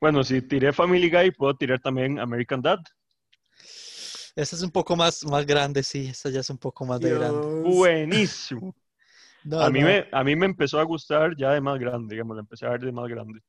Bueno, 0.00 0.24
si 0.24 0.42
tiré 0.42 0.72
Family 0.72 1.08
Guy, 1.08 1.30
puedo 1.30 1.54
tirar 1.54 1.78
también 1.80 2.18
American 2.18 2.60
Dad. 2.60 2.80
Esa 4.34 4.56
es 4.56 4.62
un 4.62 4.70
poco 4.70 4.96
más, 4.96 5.24
más 5.24 5.46
grande, 5.46 5.82
sí, 5.82 6.08
esa 6.08 6.30
ya 6.30 6.40
es 6.40 6.50
un 6.50 6.58
poco 6.58 6.84
más 6.84 7.00
de 7.00 7.10
grande. 7.10 7.46
Buenísimo. 7.70 8.74
No, 9.44 9.60
A 9.60 9.70
mí, 9.70 9.80
no, 9.80 9.86
me, 9.86 10.08
a 10.12 10.22
mí 10.22 10.36
me 10.36 10.46
empezó 10.46 10.78
a 10.78 10.84
gustar 10.84 11.34
ya 11.36 11.50
de 11.50 11.60
más 11.60 11.76
grande, 11.76 12.14
digamos, 12.14 12.36
la 12.36 12.42
empecé 12.42 12.64
a 12.64 12.70
ver 12.70 12.80
de 12.80 12.92
más 12.92 13.08
grande. 13.08 13.40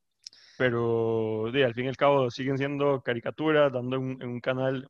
Pero 0.57 1.51
de, 1.53 1.63
al 1.65 1.75
fin 1.75 1.85
y 1.85 1.87
al 1.87 1.97
cabo 1.97 2.31
siguen 2.31 2.57
siendo 2.57 3.03
caricaturas, 3.03 3.71
dando 3.71 3.97
en 3.97 4.01
un, 4.01 4.21
en 4.23 4.29
un 4.29 4.39
canal, 4.39 4.89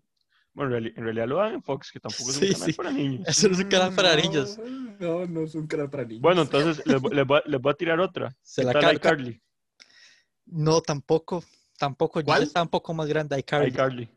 bueno, 0.54 0.76
en 0.78 0.84
reali- 0.84 0.93
en 0.95 1.04
realidad 1.04 1.28
lo 1.28 1.38
dan 1.38 1.54
en 1.56 1.64
Fox, 1.64 1.91
que 1.91 1.99
tampoco 1.99 2.30
es 2.32 2.38
un 2.38 2.43
Sí, 2.47 2.54
canal 2.54 2.68
sí. 2.70 2.74
para 2.74 2.91
niños. 2.91 3.28
Eso 3.28 3.47
no 3.47 3.54
es 3.56 3.60
un 3.62 3.70
canal 3.70 3.93
para 3.95 4.16
niños. 4.16 4.60
No, 4.99 5.26
no 5.26 5.41
es 5.41 5.56
un 5.56 5.68
canal 5.68 5.89
para 5.89 6.06
niños. 6.06 6.22
Bueno, 6.22 6.41
entonces 6.43 6.86
les, 6.86 7.01
voy- 7.01 7.16
les 7.16 7.26
voy, 7.26 7.38
a- 7.39 7.43
les 7.49 7.62
voy 7.62 7.72
a 7.72 7.76
tirar 7.76 7.99
otra. 7.99 8.36
Se 8.41 8.62
¿Qué 8.62 8.66
la 8.68 8.74
tal 8.74 8.82
carga. 8.82 8.97
iCarly? 8.97 9.41
No, 10.45 10.82
tampoco, 10.82 11.43
tampoco, 11.78 12.20
yo 12.20 12.26
ya 12.26 12.34
¿Cuál? 12.36 12.43
estaba 12.43 12.64
un 12.64 12.70
poco 12.70 12.93
más 12.93 13.08
grande, 13.08 13.39
iCarly. 13.39 13.70
iCarly. 13.70 14.10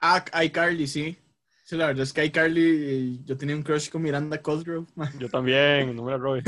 Ah, 0.00 0.24
iCarly, 0.44 0.86
sí. 0.86 1.16
Sí, 1.64 1.76
la 1.76 1.86
verdad 1.86 2.02
es 2.02 2.12
que 2.12 2.24
iCarly, 2.24 2.62
eh, 2.64 3.18
yo 3.24 3.36
tenía 3.36 3.56
un 3.56 3.62
crush 3.62 3.88
con 3.88 4.02
Miranda 4.02 4.42
Cosgrove. 4.42 4.86
Yo 5.18 5.28
también, 5.30 5.94
no 5.96 6.02
me 6.04 6.10
la 6.10 6.18
robe. 6.18 6.42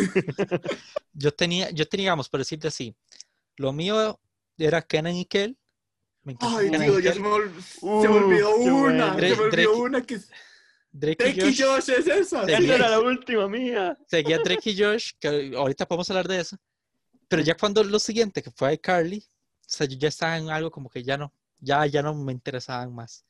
Yo 1.12 1.32
tenía, 1.32 1.70
yo 1.70 1.87
tenía, 1.87 2.05
digamos, 2.07 2.28
por 2.28 2.41
decirte 2.41 2.68
así, 2.68 2.95
lo 3.57 3.72
mío 3.72 4.20
era 4.59 4.82
Kenan 4.82 5.14
y 5.14 5.24
Kel. 5.24 5.57
Me 6.25 6.37
Ay, 6.41 6.70
Dios, 6.70 7.03
ya 7.03 7.12
se 7.12 7.20
me, 7.20 7.29
ol- 7.29 7.53
se 7.62 7.79
Uh, 7.87 8.01
me 8.03 8.09
olvidó 8.09 8.57
una. 8.57 8.72
bueno. 8.81 9.07
Se 9.07 9.20
me 9.20 9.20
Drake- 9.20 9.41
olvidó 9.43 9.77
una 9.79 10.03
que 10.03 10.14
es. 10.14 10.31
Drake 10.91 11.29
y 11.29 11.33
Drake 11.33 11.51
y 11.51 11.57
Josh. 11.57 11.64
Josh 11.87 11.91
es 11.99 12.07
esa. 12.07 12.47
Sí. 12.47 12.53
Esa 12.53 12.75
era 12.77 12.89
la 12.89 13.01
última 13.01 13.49
mía. 13.49 13.99
Seguía 14.07 14.39
Drake 14.39 14.70
y 14.70 14.79
Josh, 14.83 15.12
que 15.18 15.53
ahorita 15.57 15.87
podemos 15.87 16.09
hablar 16.11 16.29
de 16.29 16.41
eso. 16.41 16.57
Pero 17.29 17.43
ya 17.43 17.57
cuando 17.57 17.83
lo 17.85 17.99
siguiente, 17.99 18.43
que 18.43 18.51
fue 18.51 18.72
iCarly, 18.75 19.18
o 19.18 19.64
sea, 19.66 19.87
yo 19.87 19.99
ya 19.99 20.09
estaba 20.09 20.39
en 20.39 20.51
algo 20.51 20.70
como 20.70 20.89
que 20.89 21.03
ya 21.03 21.16
no, 21.18 21.33
ya, 21.59 21.85
ya 21.87 22.03
no 22.03 22.14
me 22.14 22.33
interesaban 22.33 22.95
más. 22.95 23.25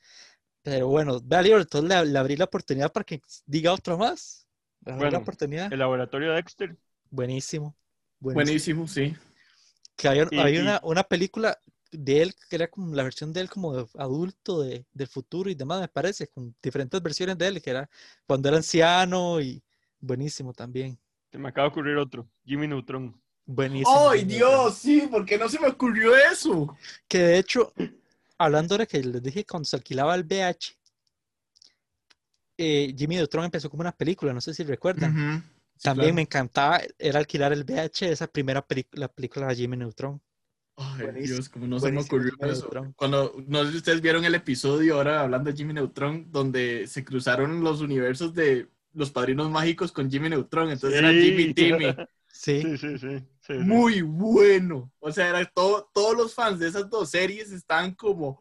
Pero 0.63 0.89
bueno, 0.89 1.21
vale, 1.23 1.51
entonces 1.53 1.89
le, 1.89 2.07
le 2.07 2.19
abrí 2.19 2.37
la 2.37 2.45
oportunidad 2.45 2.93
para 2.93 3.05
que 3.05 3.21
diga 3.47 3.73
otro 3.73 3.97
más. 3.99 4.47
Le 4.85 4.93
abrí 4.93 5.05
la 5.05 5.09
Bueno, 5.11 5.23
oportunidad. 5.23 5.73
El 5.73 5.79
laboratorio 5.79 6.31
de 6.31 6.37
Dexter. 6.37 6.77
Buenísimo. 7.11 7.75
buenísimo. 8.21 8.85
Buenísimo, 8.85 8.89
sí. 8.89 9.15
Que 9.97 10.09
había, 10.09 10.27
Y- 10.31 10.39
había 10.39 10.59
y- 10.59 10.63
una, 10.63 10.81
una 10.83 11.03
película 11.05 11.59
de 11.99 12.23
él 12.23 12.35
que 12.49 12.57
era 12.57 12.69
como 12.69 12.95
la 12.95 13.03
versión 13.03 13.33
de 13.33 13.41
él 13.41 13.49
como 13.51 13.75
de 13.75 13.87
adulto 13.99 14.63
de, 14.63 14.85
del 14.93 15.09
futuro 15.09 15.51
y 15.51 15.55
demás, 15.55 15.81
me 15.81 15.89
parece, 15.89 16.29
con 16.29 16.55
diferentes 16.63 17.01
versiones 17.03 17.39
de 17.39 17.47
él, 17.47 17.63
que 17.63 17.71
era 17.71 17.89
cuando 18.27 18.49
era 18.49 18.59
anciano 18.59 19.41
y 19.41 19.63
buenísimo 20.01 20.53
también. 20.53 20.99
Se 21.31 21.39
me 21.39 21.49
acaba 21.49 21.69
de 21.69 21.73
ocurrir 21.73 21.97
otro. 21.97 22.29
Jimmy 22.45 22.69
Neutron. 22.69 23.21
Buenísimo. 23.47 24.09
¡Ay, 24.11 24.21
Jimmy 24.21 24.35
Dios! 24.35 24.79
Sí, 24.79 25.09
¿por 25.11 25.25
qué 25.25 25.37
no 25.39 25.49
se 25.49 25.59
me 25.61 25.69
ocurrió 25.69 26.15
eso? 26.17 26.77
Que 27.09 27.19
de 27.19 27.39
hecho, 27.39 27.73
hablando 28.39 28.79
de 28.79 28.87
que 28.87 29.03
les 29.03 29.23
dije 29.23 29.45
cuando 29.45 29.65
se 29.65 29.77
alquilaba 29.77 30.15
el 30.15 30.25
VH, 30.25 30.77
eh, 32.57 32.95
Jimmy 32.97 33.17
Neutron 33.17 33.45
empezó 33.45 33.69
como 33.69 33.81
una 33.81 33.93
película, 33.93 34.33
no 34.33 34.41
sé 34.41 34.55
si 34.55 34.63
recuerdan. 34.63 35.13
Ujú. 35.13 35.43
Sí, 35.77 35.83
También 35.83 36.11
claro. 36.11 36.15
me 36.15 36.23
encantaba, 36.23 36.81
era 36.99 37.19
alquilar 37.19 37.53
el 37.53 37.65
VH, 37.65 38.13
esa 38.13 38.27
primera 38.29 38.65
película, 38.65 39.01
la 39.01 39.09
película 39.09 39.47
de 39.49 39.57
Jimmy 39.57 39.77
Neutron. 39.77 40.21
Ay, 40.77 41.03
Buenísimo, 41.03 41.37
Dios, 41.37 41.49
como 41.49 41.67
no 41.69 41.79
se 41.79 41.93
me 41.93 42.01
ocurrió 42.01 42.33
Jimmy 42.33 42.51
eso. 42.51 42.63
Neutron. 42.63 42.93
Cuando, 42.95 43.33
no 43.47 43.65
sé 43.65 43.71
si 43.73 43.77
ustedes 43.79 44.01
vieron 44.01 44.25
el 44.25 44.35
episodio 44.35 44.97
ahora 44.97 45.21
hablando 45.23 45.51
de 45.51 45.57
Jimmy 45.57 45.73
Neutron, 45.75 46.31
donde 46.33 46.87
se 46.89 47.05
cruzaron 47.05 47.63
los 47.63 47.81
universos 47.81 48.35
de 48.35 48.69
los 48.93 49.11
padrinos 49.11 49.51
mágicos 49.51 49.93
con 49.93 50.11
Jimmy 50.11 50.29
Neutron. 50.31 50.71
Entonces 50.71 50.99
era. 50.99 51.13
Jimmy 51.13 51.55
Timmy. 51.55 51.87
Sí, 52.37 52.63
Sí, 52.63 52.79
sí, 52.79 52.99
sí. 52.99 53.19
sí, 53.21 53.25
sí. 53.43 53.53
Muy 53.55 54.03
bueno. 54.03 54.91
O 54.99 55.13
sea, 55.13 55.29
era 55.29 55.45
todo, 55.45 55.89
todos 55.95 56.17
los 56.17 56.35
fans 56.35 56.59
de 56.59 56.67
esas 56.67 56.91
dos 56.91 57.09
series 57.09 57.53
están 57.53 57.95
como, 57.95 58.41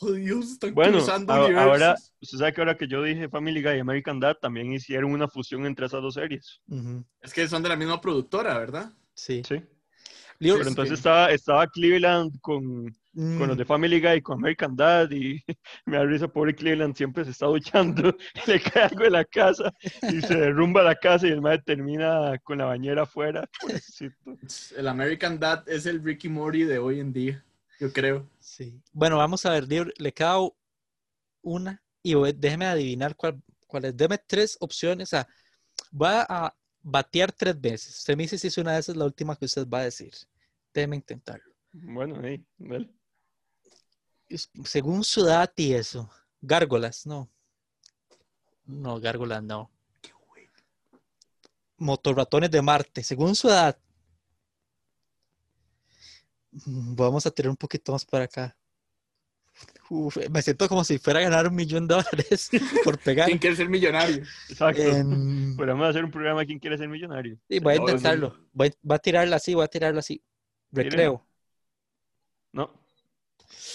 oh 0.00 0.12
Dios, 0.12 0.52
están 0.52 0.72
Bueno, 0.74 0.92
cruzando 0.92 1.34
a- 1.34 1.44
universos. 1.44 1.70
ahora, 1.70 1.94
usted 2.18 2.38
sabe 2.38 2.54
que 2.54 2.60
ahora 2.62 2.76
que 2.78 2.88
yo 2.88 3.02
dije 3.02 3.28
Family 3.28 3.62
Guy 3.62 3.76
y 3.76 3.80
American 3.80 4.18
Dad, 4.20 4.36
también 4.40 4.72
hicieron 4.72 5.12
una 5.12 5.28
fusión 5.28 5.66
entre 5.66 5.84
esas 5.84 6.00
dos 6.00 6.14
series. 6.14 6.62
ujú, 6.66 7.04
Es 7.20 7.34
que 7.34 7.46
son 7.46 7.62
de 7.62 7.68
la 7.68 7.76
misma 7.76 8.00
productora, 8.00 8.58
¿verdad? 8.58 8.90
sí. 9.12 9.42
Sí. 9.46 9.56
Pero 10.38 10.68
entonces 10.68 10.98
sí. 10.98 11.00
estaba, 11.00 11.30
estaba 11.30 11.66
Cleveland 11.68 12.40
con, 12.40 12.84
mm, 13.12 13.38
con 13.38 13.48
los 13.48 13.56
de 13.56 13.64
Family 13.64 14.00
Guy, 14.00 14.22
con 14.22 14.38
American 14.38 14.76
Dad, 14.76 15.10
y 15.10 15.42
me 15.86 15.96
da 15.96 16.04
risa, 16.04 16.28
pobre 16.28 16.54
Cleveland, 16.54 16.94
siempre 16.96 17.24
se 17.24 17.30
está 17.30 17.46
duchando, 17.46 18.16
le 18.46 18.60
cae 18.60 18.84
algo 18.84 19.04
en 19.04 19.12
la 19.12 19.24
casa 19.24 19.72
y 20.02 20.20
se 20.20 20.34
derrumba 20.36 20.82
la 20.82 20.94
casa 20.94 21.26
y 21.26 21.30
el 21.30 21.40
madre 21.40 21.62
termina 21.64 22.38
con 22.44 22.58
la 22.58 22.66
bañera 22.66 23.02
afuera. 23.02 23.48
Pobrecito. 23.60 24.16
El 24.76 24.88
American 24.88 25.38
Dad 25.38 25.68
es 25.68 25.86
el 25.86 26.02
Ricky 26.02 26.28
Morty 26.28 26.64
de 26.64 26.78
hoy 26.78 27.00
en 27.00 27.12
día, 27.12 27.44
yo 27.80 27.92
creo. 27.92 28.26
Sí. 28.40 28.80
Bueno, 28.92 29.18
vamos 29.18 29.44
a 29.46 29.50
ver, 29.50 29.66
Leo, 29.68 29.86
le 29.98 30.12
queda 30.12 30.40
u- 30.40 30.54
una 31.42 31.82
y 32.02 32.14
déjeme 32.34 32.66
adivinar 32.66 33.16
cuál, 33.16 33.42
cuál 33.66 33.86
es. 33.86 33.96
Deme 33.96 34.18
tres 34.18 34.56
opciones. 34.60 35.08
O 35.08 35.10
sea, 35.10 35.28
va 35.92 36.26
a 36.28 36.54
batear 36.88 37.32
tres 37.32 37.60
veces. 37.60 37.98
Usted 37.98 38.16
me 38.16 38.22
dice 38.22 38.38
si 38.38 38.46
es 38.46 38.58
una 38.58 38.72
de 38.74 38.78
esas 38.78 38.96
la 38.96 39.04
última 39.04 39.34
que 39.36 39.44
usted 39.46 39.66
va 39.68 39.80
a 39.80 39.84
decir. 39.84 40.14
Déjeme 40.72 40.96
intentarlo. 40.96 41.52
Bueno, 41.72 42.20
ahí, 42.24 42.44
dale. 42.56 42.88
Es- 44.28 44.50
Según 44.64 45.02
su 45.02 45.22
edad 45.26 45.52
y 45.56 45.72
eso. 45.74 46.08
Gárgolas, 46.40 47.04
no. 47.06 47.28
No, 48.66 49.00
gárgolas 49.00 49.42
no. 49.42 49.70
Motorratones 51.78 52.50
de 52.50 52.62
Marte, 52.62 53.02
según 53.02 53.34
su 53.34 53.48
edad. 53.48 53.76
Mm, 56.52 56.94
Vamos 56.94 57.26
a 57.26 57.30
tirar 57.30 57.50
un 57.50 57.56
poquito 57.56 57.92
más 57.92 58.04
para 58.04 58.24
acá. 58.24 58.56
Uf, 59.88 60.16
me 60.30 60.42
siento 60.42 60.68
como 60.68 60.82
si 60.84 60.98
fuera 60.98 61.20
a 61.20 61.22
ganar 61.22 61.46
un 61.48 61.54
millón 61.54 61.86
de 61.86 61.94
dólares 61.94 62.50
por 62.84 62.98
pegar. 62.98 63.26
¿Quién 63.26 63.38
quiere 63.38 63.56
ser 63.56 63.68
millonario? 63.68 64.22
Exacto. 64.48 64.82
Em, 64.82 65.54
Podríamos 65.56 65.88
hacer 65.88 66.04
un 66.04 66.10
programa 66.10 66.44
¿Quién 66.44 66.58
quiere 66.58 66.76
ser 66.76 66.88
millonario? 66.88 67.38
sí, 67.48 67.58
voy 67.60 67.74
a 67.74 67.76
intentarlo. 67.76 68.36
Voy, 68.52 68.72
voy 68.82 68.94
a 68.96 68.98
tirarla 68.98 69.36
así, 69.36 69.54
voy 69.54 69.64
a 69.64 69.68
tirarla 69.68 70.00
así. 70.00 70.22
Recreo. 70.72 71.24
No. 72.52 72.70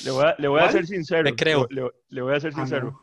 Le 0.04 0.12
voy 0.12 0.26
a, 0.26 0.36
le 0.38 0.48
voy 0.48 0.62
a 0.62 0.72
ser 0.72 0.86
sincero. 0.86 1.24
Recreo. 1.24 1.68
Le, 1.70 1.90
le- 2.10 2.22
voy 2.22 2.36
a 2.36 2.40
ser 2.40 2.52
Ah, 2.54 2.56
sincero. 2.58 2.92
no. 2.92 3.02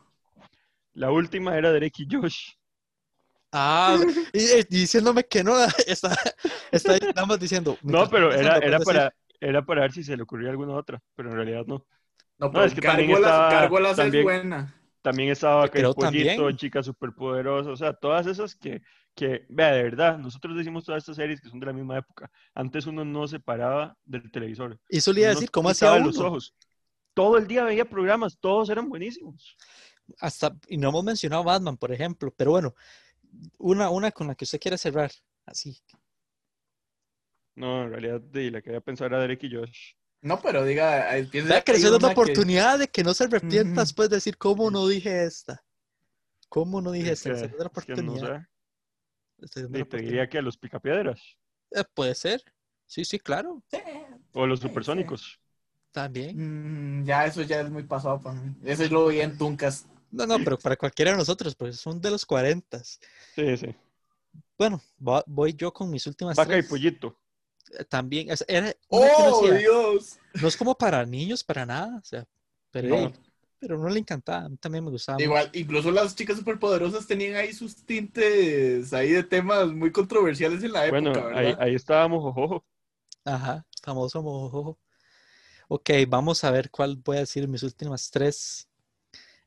La 0.95 1.11
última 1.11 1.57
era 1.57 1.73
Drake 1.73 2.03
y 2.03 2.09
Josh. 2.11 2.53
Ah, 3.51 3.99
y, 4.35 4.39
y 4.59 4.63
diciéndome 4.65 5.25
que 5.25 5.43
no, 5.43 5.55
está, 5.87 6.15
está 6.71 6.93
ahí 6.93 7.01
nada 7.15 7.27
más 7.27 7.41
diciendo. 7.41 7.79
No, 7.83 8.09
pero 8.11 8.33
era, 8.33 8.59
era, 8.59 8.79
para, 8.81 9.15
era 9.41 9.65
para 9.65 9.83
ver 9.83 9.93
si 9.93 10.05
se 10.05 10.17
le 10.17 10.23
ocurría 10.23 10.51
alguna 10.51 10.75
otra, 10.75 11.01
pero 11.15 11.31
en 11.31 11.37
realidad 11.37 11.65
no. 11.67 11.87
No, 12.39 12.51
pero 12.53 12.65
es 12.65 12.75
que 12.75 12.81
también 12.81 13.11
Gárgolas, 13.11 13.33
está- 13.33 13.61
Gárgolas 13.61 13.97
también- 13.97 14.21
es 14.21 14.25
buena. 14.25 14.75
También 15.03 15.31
estaba 15.31 15.65
Que 15.67 15.79
creo 15.79 15.95
pollito, 15.95 16.29
también. 16.37 16.57
chica 16.57 16.83
superpoderosa, 16.83 17.71
o 17.71 17.77
sea, 17.77 17.93
todas 17.93 18.27
esas 18.27 18.55
que, 18.55 18.83
que, 19.15 19.47
vea, 19.49 19.73
de 19.73 19.83
verdad, 19.85 20.19
nosotros 20.19 20.57
decimos 20.57 20.85
todas 20.85 21.03
estas 21.03 21.17
series 21.17 21.41
que 21.41 21.49
son 21.49 21.61
de 21.61 21.67
la 21.67 21.73
misma 21.73 21.99
época. 21.99 22.31
Antes 22.55 22.87
uno 22.87 23.05
no 23.05 23.27
se 23.27 23.41
paraba 23.41 23.97
del 24.05 24.31
televisor. 24.31 24.79
Eso 24.89 25.13
le 25.13 25.21
iba 25.21 25.29
a 25.29 25.33
uno 25.33 25.41
decir, 25.41 25.51
¿cómo 25.51 25.69
hacía 25.71 25.89
quitaba 25.89 26.05
los 26.07 26.17
uno? 26.19 26.29
ojos. 26.29 26.55
Todo 27.15 27.39
el 27.39 27.47
día 27.47 27.65
veía 27.65 27.85
programas, 27.85 28.39
todos 28.39 28.69
eran 28.71 28.89
buenísimos. 28.89 29.57
Hasta, 30.21 30.57
y 30.69 30.77
no 30.77 30.89
hemos 30.91 31.05
mencionado 31.05 31.45
Batman, 31.45 31.77
por 31.77 31.93
ejemplo, 31.93 32.33
pero 32.37 32.51
bueno, 32.53 32.75
una, 33.59 33.91
una 33.91 34.11
con 34.11 34.27
la 34.27 34.35
que 34.35 34.45
usted 34.45 34.61
quiera 34.61 34.77
cerrar, 34.77 35.11
así. 35.47 35.79
No, 37.55 37.85
en 37.85 37.91
realidad, 37.91 38.21
de, 38.21 38.51
la 38.51 38.63
que 38.63 38.71
había 38.71 38.81
pensado 38.81 39.09
era 39.09 39.21
Derek 39.21 39.43
y 39.45 39.55
Josh. 39.55 39.93
No, 40.21 40.41
pero 40.41 40.65
diga, 40.65 41.09
piensa 41.31 41.61
que 41.63 41.73
le 41.75 41.89
una 41.91 41.99
que- 41.99 42.07
oportunidad 42.07 42.79
de 42.79 42.89
que 42.89 43.05
no 43.05 43.15
se 43.15 43.25
arrepienta 43.25 43.83
después 43.83 44.11
de 44.11 44.17
decir 44.17 44.37
cómo 44.37 44.71
no 44.71 44.87
dije 44.89 45.25
esta. 45.25 45.65
¿Cómo 46.49 46.81
no 46.81 46.91
dije 46.93 47.13
Es 47.13 47.25
esta? 47.27 47.41
Que, 47.41 47.47
es 47.47 47.53
que 47.53 47.59
no 47.59 47.67
oportunidad. 47.67 48.41
sé. 48.41 48.47
le 49.39 49.45
estoy 49.45 49.63
dando 49.65 49.79
Y 49.79 49.85
te 49.85 49.97
diría 49.99 50.29
que 50.29 50.39
a 50.39 50.43
los 50.43 50.57
picapiedras 50.57 51.21
Eh, 51.71 51.85
puede 51.95 52.15
ser. 52.15 52.43
Sí, 52.87 53.05
sí, 53.05 53.19
claro. 53.19 53.63
o 54.33 54.45
a 54.45 54.47
los 54.47 54.59
Sí, 54.59 54.63
sí. 54.65 54.69
supersónicos. 54.69 55.39
También. 55.93 57.01
Mm, 57.01 57.05
ya, 57.05 57.27
eso 57.27 57.43
ya 57.43 57.61
es 57.61 57.71
muy 57.71 57.83
pasado 57.85 58.21
para 58.21 58.41
mí. 58.41 58.55
Ese 58.65 58.89
lo 58.89 59.07
vi 59.09 59.21
en 59.21 59.37
Tuncas. 59.39 59.87
No, 60.11 60.27
no, 60.27 60.39
pero 60.43 60.59
para 60.59 60.77
cualquiera 60.77 61.11
de 61.13 61.19
nosotros, 61.19 61.55
pues 61.55 61.77
son 61.79 62.01
de 62.01 62.11
los 62.11 62.25
40. 62.25 62.83
Sí, 62.83 63.57
sí. 63.57 63.75
Bueno, 64.57 64.83
va- 65.07 65.23
voy 65.27 65.53
yo 65.55 65.73
con 65.73 65.91
mis 65.91 66.07
últimas 66.07 66.35
Vaca 66.37 66.57
y 66.59 66.63
pollito. 66.63 67.17
También, 67.89 68.31
es- 68.31 68.45
era 68.49 68.75
¡Oh, 68.89 69.43
decía, 69.43 69.59
Dios! 69.59 70.19
no 70.41 70.49
es 70.49 70.57
como 70.57 70.77
para 70.77 71.05
niños, 71.07 71.45
para 71.45 71.67
nada. 71.67 71.99
O 71.99 72.05
sea, 72.05 72.27
pero, 72.71 72.89
No. 72.89 73.13
pero 73.59 73.79
no 73.79 73.89
le 73.89 73.99
encantaba. 74.01 74.47
A 74.47 74.49
mí 74.49 74.57
también 74.57 74.85
me 74.85 74.91
gustaba. 74.91 75.19
mucho. 75.19 75.25
Igual, 75.27 75.51
incluso 75.55 75.91
las 75.91 76.15
chicas 76.15 76.37
superpoderosas 76.39 77.07
tenían 77.07 77.35
ahí 77.37 77.53
sus 77.53 77.75
tintes 77.77 78.93
ahí 78.93 79.11
de 79.11 79.23
temas 79.25 79.69
muy 79.73 79.91
controversiales 79.93 80.63
en 80.63 80.73
la 80.73 80.87
época, 80.87 81.03
Bueno, 81.03 81.27
ahí, 81.29 81.47
¿verdad? 81.47 81.63
ahí 81.63 81.75
estábamos, 81.75 82.25
ojo. 82.25 82.65
Ajá, 83.25 83.67
famoso 83.83 84.23
mojojojo. 84.23 84.79
Ok, 85.69 85.91
vamos 86.09 86.45
a 86.45 86.51
ver 86.51 86.71
cuál 86.71 86.97
voy 86.97 87.19
a 87.19 87.21
decir 87.21 87.47
mis 87.49 87.63
últimas 87.63 88.11
tres. 88.11 88.69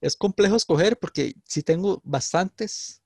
Es 0.01 0.15
complejo 0.15 0.55
escoger 0.55 0.97
porque 0.99 1.36
sí 1.45 1.63
tengo 1.63 2.01
bastantes. 2.03 3.01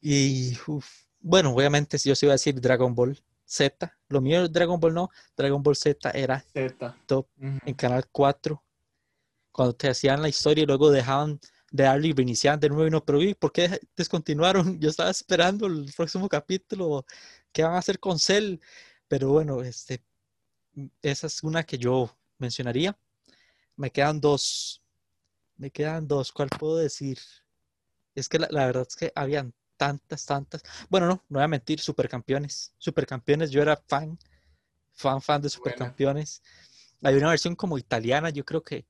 Y 0.00 0.56
uf, 0.66 0.86
bueno, 1.20 1.52
obviamente 1.54 1.98
yo 1.98 2.14
sí 2.14 2.26
iba 2.26 2.32
a 2.32 2.34
decir 2.36 2.60
Dragon 2.60 2.94
Ball 2.94 3.22
Z. 3.50 3.92
Lo 4.08 4.20
mío 4.20 4.48
Dragon 4.48 4.78
Ball 4.78 4.94
no, 4.94 5.10
Dragon 5.36 5.60
Ball 5.60 5.74
Z 5.74 6.10
era 6.10 6.40
Zeta. 6.40 6.96
top. 7.06 7.26
En 7.40 7.74
Canal 7.74 8.06
4. 8.10 8.62
Cuando 9.50 9.74
te 9.74 9.88
hacían 9.88 10.22
la 10.22 10.28
historia 10.28 10.62
y 10.62 10.66
luego 10.66 10.92
dejaban 10.92 11.40
de 11.72 11.84
darle 11.84 12.08
y 12.08 12.12
reiniciaban 12.12 12.60
de 12.60 12.68
nuevo 12.68 12.86
y 12.86 12.90
no, 12.90 13.04
pero 13.04 13.18
¿por 13.38 13.52
qué 13.52 13.80
descontinuaron? 13.96 14.78
Yo 14.80 14.88
estaba 14.88 15.10
esperando 15.10 15.66
el 15.66 15.92
próximo 15.96 16.28
capítulo, 16.28 17.04
qué 17.52 17.64
van 17.64 17.74
a 17.74 17.78
hacer 17.78 17.98
con 17.98 18.20
Cell, 18.20 18.58
pero 19.08 19.30
bueno, 19.30 19.62
este, 19.62 20.00
esa 21.02 21.26
es 21.26 21.42
una 21.42 21.64
que 21.64 21.76
yo 21.76 22.16
mencionaría. 22.38 22.96
Me 23.74 23.90
quedan 23.90 24.20
dos, 24.20 24.80
me 25.56 25.72
quedan 25.72 26.06
dos, 26.06 26.30
¿cuál 26.30 26.50
puedo 26.50 26.76
decir? 26.76 27.18
Es 28.14 28.28
que 28.28 28.38
la, 28.38 28.46
la 28.50 28.66
verdad 28.66 28.86
es 28.88 28.94
que 28.94 29.12
habían 29.16 29.52
tantas, 29.80 30.26
tantas. 30.26 30.62
Bueno, 30.90 31.06
no, 31.06 31.14
no 31.30 31.38
voy 31.38 31.42
a 31.42 31.48
mentir, 31.48 31.80
Supercampeones. 31.80 32.74
Supercampeones, 32.76 33.50
yo 33.50 33.62
era 33.62 33.82
fan, 33.88 34.18
fan, 34.92 35.22
fan 35.22 35.40
de 35.40 35.48
Supercampeones. 35.48 36.42
Hay 37.02 37.14
una 37.14 37.30
versión 37.30 37.56
como 37.56 37.78
italiana, 37.78 38.28
yo 38.28 38.44
creo 38.44 38.62
que 38.62 38.84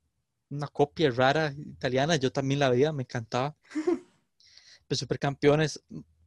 una 0.49 0.67
copia 0.67 1.09
rara 1.13 1.55
italiana, 1.57 2.17
yo 2.17 2.33
también 2.33 2.59
la 2.59 2.71
veía, 2.71 2.93
me 2.93 3.05
encantaba. 3.05 3.57
Pues 4.89 4.99
Supercampeones, 4.99 5.81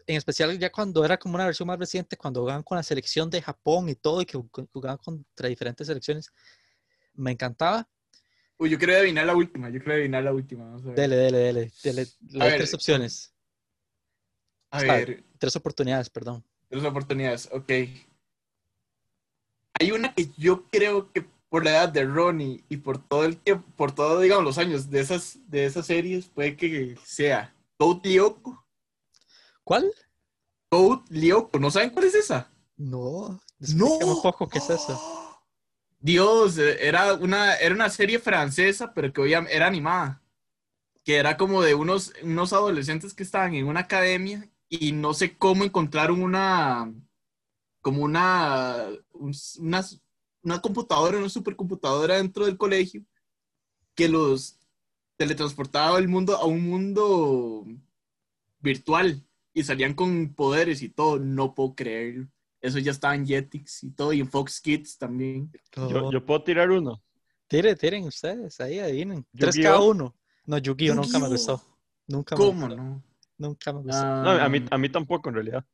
en 0.07 0.15
especial 0.15 0.57
ya 0.57 0.71
cuando 0.71 1.03
era 1.03 1.17
como 1.17 1.35
una 1.35 1.43
versión 1.43 1.67
más 1.67 1.77
reciente, 1.77 2.15
cuando 2.15 2.39
jugaban 2.39 2.63
con 2.63 2.77
la 2.77 2.83
selección 2.83 3.29
de 3.29 3.41
Japón 3.41 3.89
y 3.89 3.95
todo, 3.95 4.21
y 4.21 4.25
que 4.25 4.37
jug- 4.37 4.69
jugaban 4.71 4.97
contra 4.99 5.49
diferentes 5.49 5.85
selecciones, 5.87 6.31
me 7.13 7.31
encantaba. 7.31 7.85
Uy, 8.57 8.69
yo 8.69 8.77
quiero 8.77 8.93
adivinar 8.95 9.25
la 9.25 9.35
última, 9.35 9.69
yo 9.69 9.79
quiero 9.79 9.95
adivinar 9.95 10.23
la 10.23 10.31
última. 10.31 10.63
Vamos 10.63 10.83
a 10.83 10.85
ver. 10.91 10.95
Dele, 10.95 11.15
dele, 11.17 11.37
dele, 11.39 11.71
dele. 11.83 12.07
Ver, 12.21 12.55
tres 12.55 12.73
opciones, 12.73 13.33
A 14.73 14.81
ver, 14.81 15.23
tres 15.37 15.55
oportunidades, 15.55 16.09
perdón. 16.09 16.43
tres 16.69 16.83
oportunidades, 16.83 17.47
ok. 17.51 17.71
Hay 19.79 19.91
una 19.91 20.13
que 20.13 20.29
yo 20.37 20.65
creo 20.69 21.11
que 21.11 21.25
por 21.49 21.63
la 21.63 21.71
edad 21.71 21.89
de 21.89 22.05
Ronnie 22.05 22.63
y 22.69 22.77
por 22.77 22.97
todo 22.97 23.25
el 23.25 23.37
tiempo, 23.37 23.67
por 23.75 23.91
todo, 23.91 24.19
digamos, 24.19 24.43
los 24.43 24.57
años 24.57 24.89
de 24.89 24.99
esas, 25.01 25.37
de 25.47 25.65
esas 25.65 25.85
series, 25.85 26.25
puede 26.27 26.55
que 26.57 26.97
sea 27.05 27.53
Code 27.77 28.09
Lyoko. 28.09 28.65
¿Cuál? 29.63 29.91
Code 30.69 31.03
Lyoko, 31.09 31.59
¿no 31.59 31.69
saben 31.69 31.91
cuál 31.91 32.05
es 32.05 32.15
esa? 32.15 32.51
No, 32.75 33.39
explícame 33.59 34.11
un 34.11 34.21
poco 34.23 34.49
qué 34.49 34.57
es 34.57 34.69
eso. 34.69 34.99
Dios, 35.99 36.57
era 36.57 37.13
una, 37.13 37.55
era 37.55 37.75
una 37.75 37.89
serie 37.89 38.17
francesa, 38.19 38.93
pero 38.93 39.13
que 39.13 39.35
am- 39.35 39.47
era 39.49 39.67
animada. 39.67 40.21
Que 41.03 41.17
era 41.17 41.37
como 41.37 41.61
de 41.61 41.75
unos, 41.75 42.13
unos 42.23 42.51
adolescentes 42.53 43.13
que 43.13 43.23
estaban 43.23 43.53
en 43.53 43.67
una 43.67 43.81
academia 43.81 44.49
y 44.69 44.91
no 44.91 45.13
sé 45.13 45.37
cómo 45.37 45.63
encontraron 45.63 46.21
una, 46.21 46.91
como 47.81 48.03
una, 48.03 48.87
un- 49.13 49.35
una, 49.59 49.85
una 50.41 50.61
computadora, 50.61 51.17
una 51.17 51.29
supercomputadora 51.29 52.15
dentro 52.17 52.45
del 52.45 52.57
colegio 52.57 53.03
que 53.95 54.09
los 54.09 54.59
teletransportaba 55.17 55.97
al 55.97 56.07
mundo, 56.07 56.35
a 56.35 56.45
un 56.45 56.61
mundo 56.67 57.65
virtual 58.59 59.21
y 59.53 59.63
salían 59.63 59.93
con 59.93 60.33
poderes 60.33 60.81
y 60.81 60.89
todo. 60.89 61.19
No 61.19 61.53
puedo 61.53 61.75
creerlo. 61.75 62.27
Eso 62.61 62.79
ya 62.79 62.91
estaba 62.91 63.13
en 63.15 63.27
Jetix 63.27 63.83
y 63.83 63.91
todo, 63.91 64.13
y 64.13 64.21
en 64.21 64.29
Fox 64.29 64.61
Kids 64.61 64.97
también. 64.97 65.51
Yo, 65.75 66.25
puedo 66.25 66.43
tirar 66.43 66.71
uno. 66.71 67.03
Tiren, 67.47 67.77
tiren 67.77 68.05
ustedes, 68.05 68.59
ahí 68.61 68.79
adivinen. 68.79 69.25
Tres 69.37 69.55
Yu-Gi-Oh. 69.55 69.71
cada 69.71 69.81
uno. 69.83 70.15
No, 70.45 70.57
Yu-Gi-Oh 70.57 70.95
nunca 70.95 71.19
me 71.19 71.27
gustó. 71.27 71.61
Nunca 72.07 72.35
me 72.35 72.37
¿Cómo 72.45 72.67
gustó. 72.67 72.81
no? 72.81 73.03
Nunca 73.43 73.73
me 73.73 73.81
gustó. 73.81 74.05
No, 74.23 74.29
a 74.29 74.47
mí, 74.47 74.59
Ah, 74.71 74.75
a 74.75 74.77
mí 74.77 74.89
tampoco, 74.89 75.27
en 75.27 75.35
realidad. 75.35 75.65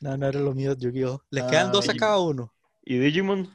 No, 0.00 0.16
no 0.16 0.26
era 0.26 0.40
lo 0.40 0.52
mío 0.52 0.74
Yu-Gi-Oh. 0.74 1.22
Le 1.30 1.42
quedan 1.46 1.70
dos 1.70 1.88
a 1.88 1.94
cada 1.94 2.18
uno. 2.18 2.52
¿Y 2.84 2.98
Digimon? 2.98 3.48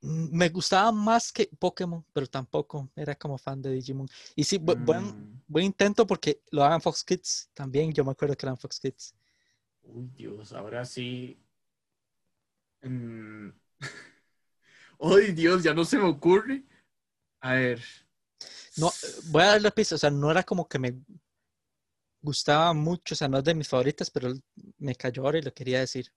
Mm, 0.00 0.28
Me 0.32 0.48
gustaba 0.48 0.90
más 0.92 1.30
que 1.30 1.50
Pokémon, 1.58 2.02
pero 2.14 2.26
tampoco 2.26 2.88
era 2.96 3.14
como 3.14 3.36
fan 3.36 3.60
de 3.60 3.70
Digimon. 3.72 4.08
Y 4.34 4.44
sí, 4.44 4.58
bu- 4.58 4.82
buen, 4.82 5.08
mm, 5.08 5.42
buen 5.46 5.66
intento 5.66 6.06
porque 6.06 6.40
lo 6.50 6.64
hagan 6.64 6.80
Fox 6.80 7.04
Kids 7.04 7.50
también. 7.52 7.92
Yo 7.92 8.02
me 8.02 8.12
acuerdo 8.12 8.34
que 8.34 8.46
eran 8.46 8.56
Fox 8.56 8.80
Kids. 8.80 9.14
Uy, 9.82 10.08
Dios, 10.16 10.54
ahora 10.54 10.86
sí. 10.86 11.38
Mm. 12.82 13.50
Ay, 15.00 15.32
Dios, 15.32 15.62
ya 15.62 15.74
no 15.74 15.84
se 15.84 15.98
me 15.98 16.04
ocurre. 16.04 16.64
A 17.40 17.52
ver. 17.52 17.82
No, 18.78 18.90
voy 19.30 19.42
a 19.42 19.46
dar 19.48 19.62
la 19.62 19.70
pista. 19.70 19.96
O 19.96 19.98
sea, 19.98 20.10
no 20.10 20.30
era 20.30 20.42
como 20.42 20.66
que 20.68 20.78
me 20.78 20.94
gustaba 22.20 22.72
mucho. 22.72 23.14
O 23.14 23.16
sea, 23.16 23.28
no 23.28 23.38
es 23.38 23.44
de 23.44 23.54
mis 23.54 23.68
favoritas, 23.68 24.10
pero 24.10 24.32
me 24.78 24.94
cayó 24.94 25.24
ahora 25.24 25.38
y 25.38 25.42
lo 25.42 25.52
quería 25.52 25.80
decir. 25.80 26.12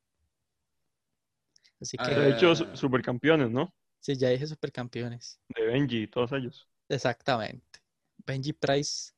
Así 1.80 1.98
que 1.98 2.12
De 2.14 2.30
hecho, 2.32 2.52
Ah. 2.52 2.76
supercampeones, 2.76 3.50
¿no? 3.50 3.74
sí, 4.00 4.16
ya 4.16 4.30
dije 4.30 4.48
supercampeones. 4.48 5.40
De 5.50 5.66
Benji 5.66 6.04
y 6.04 6.08
todos 6.08 6.32
ellos. 6.32 6.68
Exactamente. 6.90 7.80
Benji 8.26 8.54
Price, 8.54 9.12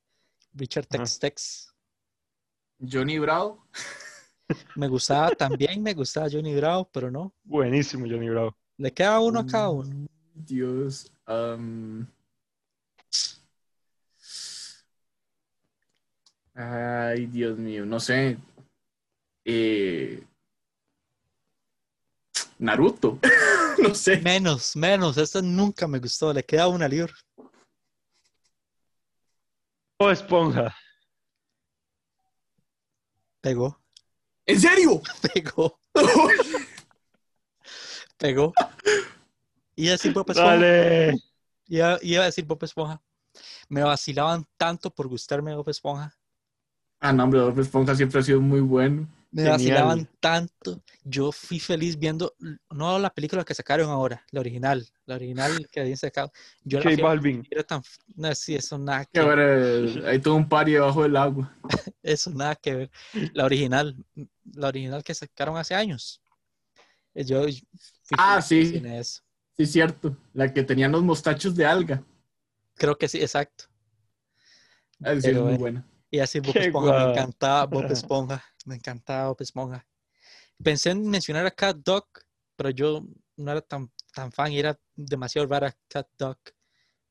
Richard. 0.52 0.86
Tex 0.86 1.18
Tex. 1.18 1.74
Johnny 2.80 3.18
Bravo. 3.18 3.66
Me 4.76 4.88
gustaba 4.88 5.30
también, 5.30 5.82
me 5.82 5.94
gustaba 5.94 6.28
Johnny 6.30 6.54
Bravo, 6.54 6.88
pero 6.92 7.10
no. 7.10 7.34
Buenísimo, 7.44 8.06
Johnny 8.06 8.28
Bravo. 8.28 8.56
Le 8.76 8.92
queda 8.92 9.20
uno 9.20 9.40
a 9.40 9.46
cada 9.46 9.70
uno. 9.70 9.88
Mm, 9.90 10.06
Dios. 10.34 11.10
am. 11.26 12.06
Ay, 16.54 17.26
Dios 17.26 17.58
mío, 17.58 17.84
no 17.84 17.98
sé. 17.98 18.38
Eh, 19.44 20.22
Naruto. 22.58 23.18
no 23.82 23.94
sé. 23.94 24.18
Menos, 24.18 24.76
menos. 24.76 25.16
Esta 25.18 25.42
nunca 25.42 25.86
me 25.86 25.98
gustó. 25.98 26.32
Le 26.32 26.44
queda 26.44 26.68
una 26.68 26.88
libre. 26.88 27.12
Oh, 29.98 30.10
Esponja. 30.10 30.74
Pegó, 33.40 33.78
¿En 34.46 34.60
serio? 34.60 35.02
pegó, 35.34 35.78
pegó. 38.16 38.52
Iba 39.76 39.90
a 39.90 39.92
decir 39.92 40.12
Bob 40.12 40.30
Esponja. 40.30 40.50
Dale. 40.50 41.14
Iba, 41.66 41.98
iba 42.02 42.22
a 42.22 42.26
decir 42.26 42.44
Bob 42.46 42.62
Esponja. 42.64 43.02
Me 43.68 43.82
vacilaban 43.82 44.46
tanto 44.56 44.90
por 44.90 45.08
gustarme 45.08 45.54
Bob 45.54 45.68
Esponja. 45.68 46.14
Ah, 47.06 47.12
no, 47.12 47.24
hombre, 47.24 47.38
Bob 47.40 47.60
Esponja 47.60 47.94
siempre 47.94 48.20
ha 48.20 48.22
sido 48.22 48.40
muy 48.40 48.60
bueno. 48.60 49.06
Me 49.30 49.42
Genial. 49.42 49.52
vacilaban 49.52 50.08
tanto. 50.20 50.80
Yo 51.02 51.32
fui 51.32 51.58
feliz 51.60 51.98
viendo, 51.98 52.34
no 52.70 52.98
la 52.98 53.10
película 53.10 53.44
que 53.44 53.52
sacaron 53.52 53.90
ahora, 53.90 54.24
la 54.30 54.40
original, 54.40 54.86
la 55.04 55.16
original 55.16 55.68
que 55.70 55.80
habían 55.80 55.98
sacado. 55.98 56.32
Yo 56.64 56.80
J 56.82 56.96
Balvin. 57.02 57.46
era 57.50 57.62
tan, 57.62 57.82
no, 58.16 58.34
sí, 58.34 58.54
eso 58.54 58.78
nada 58.78 59.04
Que 59.04 59.20
ver, 59.20 60.06
hay 60.06 60.18
todo 60.18 60.34
un 60.36 60.48
party 60.48 60.72
debajo 60.72 61.02
del 61.02 61.16
agua. 61.16 61.54
eso 62.02 62.30
nada 62.30 62.54
que 62.54 62.74
ver. 62.74 62.90
La 63.34 63.44
original, 63.44 63.94
la 64.54 64.68
original 64.68 65.02
que 65.04 65.14
sacaron 65.14 65.58
hace 65.58 65.74
años. 65.74 66.22
Eh, 67.14 67.24
Yo 67.24 67.42
fui 67.42 68.16
Ah, 68.16 68.40
feliz 68.40 68.68
sí. 68.70 68.76
en 68.78 68.86
eso. 68.86 69.20
Sí, 69.56 69.66
cierto. 69.66 70.16
La 70.32 70.52
que 70.52 70.62
tenían 70.62 70.92
los 70.92 71.02
mostachos 71.02 71.54
de 71.54 71.66
alga. 71.66 72.02
Creo 72.76 72.96
que 72.96 73.08
sí, 73.08 73.20
exacto. 73.20 73.64
Ah, 75.02 75.12
es 75.12 75.24
Pero, 75.24 75.44
muy 75.44 75.54
eh, 75.54 75.58
buena. 75.58 75.84
Y 76.14 76.20
así 76.20 76.38
Bob 76.38 76.56
Esponja, 76.56 77.06
me 77.06 77.10
encantaba 77.10 77.66
Bob 77.66 77.90
Esponja, 77.90 78.44
me 78.66 78.76
encantaba 78.76 79.30
Bob 79.30 79.38
Esponja. 79.40 79.84
Pensé 80.62 80.90
en 80.90 81.10
mencionar 81.10 81.44
a 81.44 81.50
Cat 81.50 81.76
Dog, 81.78 82.06
pero 82.54 82.70
yo 82.70 83.04
no 83.36 83.50
era 83.50 83.60
tan, 83.60 83.90
tan 84.14 84.30
fan 84.30 84.52
y 84.52 84.60
era 84.60 84.78
demasiado 84.94 85.48
rara 85.48 85.76
Cat 85.88 86.06
Dog. 86.16 86.38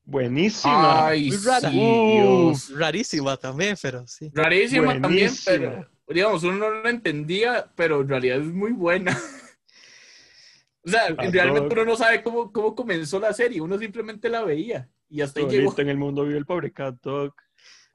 Buenísima. 0.04 1.08
Ay, 1.08 1.28
muy 1.28 1.36
rara. 1.36 1.70
sí. 1.70 1.76
Dios. 1.76 2.72
Rarísima 2.78 3.36
también, 3.36 3.76
pero 3.82 4.06
sí. 4.06 4.30
Rarísima 4.32 4.98
también, 4.98 5.30
Buenísima. 5.30 5.86
pero 6.06 6.14
digamos, 6.16 6.42
uno 6.42 6.56
no 6.56 6.70
la 6.70 6.88
entendía, 6.88 7.70
pero 7.76 8.00
en 8.00 8.08
realidad 8.08 8.38
es 8.38 8.46
muy 8.46 8.72
buena. 8.72 9.10
o 10.82 10.88
sea, 10.88 11.10
realmente 11.10 11.74
uno 11.74 11.84
no 11.84 11.96
sabe 11.96 12.22
cómo, 12.22 12.50
cómo 12.50 12.74
comenzó 12.74 13.20
la 13.20 13.34
serie, 13.34 13.60
uno 13.60 13.76
simplemente 13.76 14.30
la 14.30 14.42
veía 14.44 14.88
y 15.10 15.20
hasta 15.20 15.40
ahí 15.40 15.46
llegó. 15.46 15.72
Solito 15.72 15.82
en 15.82 15.88
el 15.90 15.98
mundo 15.98 16.24
vive 16.24 16.38
el 16.38 16.46
pobre 16.46 16.72
Cat 16.72 16.96
Dog. 17.02 17.34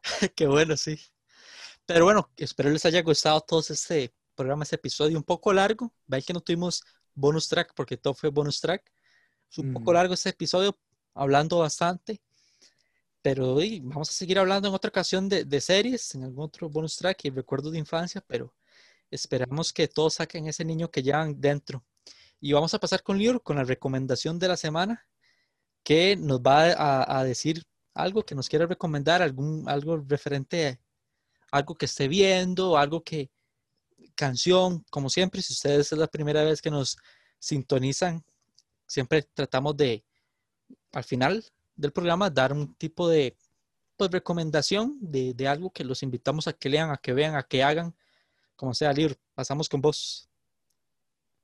Qué 0.35 0.47
bueno, 0.47 0.77
sí. 0.77 0.99
Pero 1.85 2.05
bueno, 2.05 2.29
espero 2.37 2.69
les 2.69 2.85
haya 2.85 3.01
gustado 3.01 3.41
todo 3.41 3.61
este 3.67 4.13
programa, 4.35 4.63
este 4.63 4.75
episodio 4.75 5.17
un 5.17 5.23
poco 5.23 5.51
largo. 5.53 5.93
Vean 6.07 6.21
que 6.21 6.33
no 6.33 6.41
tuvimos 6.41 6.83
bonus 7.15 7.47
track 7.47 7.73
porque 7.75 7.97
todo 7.97 8.13
fue 8.13 8.29
bonus 8.29 8.61
track. 8.61 8.91
Es 9.51 9.57
un 9.57 9.73
poco 9.73 9.91
largo 9.93 10.13
este 10.13 10.29
episodio, 10.29 10.77
hablando 11.13 11.59
bastante. 11.59 12.21
Pero 13.21 13.61
y, 13.61 13.79
vamos 13.79 14.09
a 14.09 14.13
seguir 14.13 14.39
hablando 14.39 14.69
en 14.69 14.73
otra 14.73 14.89
ocasión 14.89 15.27
de, 15.27 15.43
de 15.43 15.61
series, 15.61 16.15
en 16.15 16.23
algún 16.23 16.45
otro 16.45 16.69
bonus 16.69 16.95
track 16.95 17.25
y 17.25 17.29
recuerdos 17.31 17.71
de 17.73 17.79
infancia, 17.79 18.23
pero 18.25 18.53
esperamos 19.11 19.73
que 19.73 19.87
todos 19.87 20.15
saquen 20.15 20.47
ese 20.47 20.63
niño 20.63 20.89
que 20.89 21.03
llevan 21.03 21.41
dentro. 21.41 21.83
Y 22.39 22.53
vamos 22.53 22.73
a 22.73 22.79
pasar 22.79 23.03
con 23.03 23.17
Lior, 23.17 23.43
con 23.43 23.57
la 23.57 23.63
recomendación 23.63 24.39
de 24.39 24.47
la 24.47 24.55
semana, 24.55 25.05
que 25.83 26.15
nos 26.15 26.39
va 26.39 26.71
a, 26.71 27.19
a 27.19 27.23
decir 27.23 27.65
algo 28.01 28.23
que 28.23 28.35
nos 28.35 28.49
quiera 28.49 28.65
recomendar, 28.65 29.21
algún, 29.21 29.67
algo 29.67 29.97
referente 29.97 30.79
a 31.51 31.57
algo 31.57 31.75
que 31.75 31.85
esté 31.85 32.07
viendo, 32.07 32.77
algo 32.77 33.03
que, 33.03 33.29
canción, 34.15 34.85
como 34.89 35.09
siempre, 35.09 35.41
si 35.41 35.53
ustedes 35.53 35.91
es 35.91 35.97
la 35.97 36.07
primera 36.07 36.43
vez 36.43 36.61
que 36.61 36.71
nos 36.71 36.97
sintonizan, 37.39 38.23
siempre 38.85 39.23
tratamos 39.33 39.75
de, 39.77 40.03
al 40.91 41.03
final 41.03 41.43
del 41.75 41.91
programa, 41.91 42.29
dar 42.29 42.53
un 42.53 42.75
tipo 42.75 43.07
de 43.07 43.35
pues, 43.97 44.11
recomendación 44.11 44.97
de, 44.99 45.33
de 45.33 45.47
algo 45.47 45.71
que 45.71 45.83
los 45.83 46.03
invitamos 46.03 46.47
a 46.47 46.53
que 46.53 46.69
lean, 46.69 46.91
a 46.91 46.97
que 46.97 47.13
vean, 47.13 47.35
a 47.35 47.43
que 47.43 47.63
hagan, 47.63 47.95
como 48.55 48.73
sea, 48.73 48.91
Lior, 48.93 49.15
pasamos 49.33 49.69
con 49.69 49.81
vos. 49.81 50.29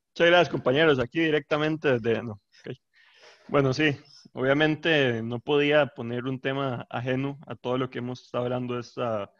Muchas 0.09 0.27
gracias, 0.27 0.49
compañeros. 0.49 0.99
Aquí 0.99 1.19
directamente 1.19 1.99
desde... 1.99 2.21
Bueno, 3.47 3.73
sí, 3.73 3.97
obviamente 4.35 5.23
no 5.23 5.39
podía 5.39 5.87
poner 5.87 6.25
un 6.25 6.41
tema 6.41 6.85
ajeno 6.89 7.39
a 7.47 7.55
todo 7.55 7.77
lo 7.77 7.89
que 7.89 7.99
hemos 7.99 8.21
estado 8.21 8.43
hablando 8.43 8.77
esta 8.77 9.31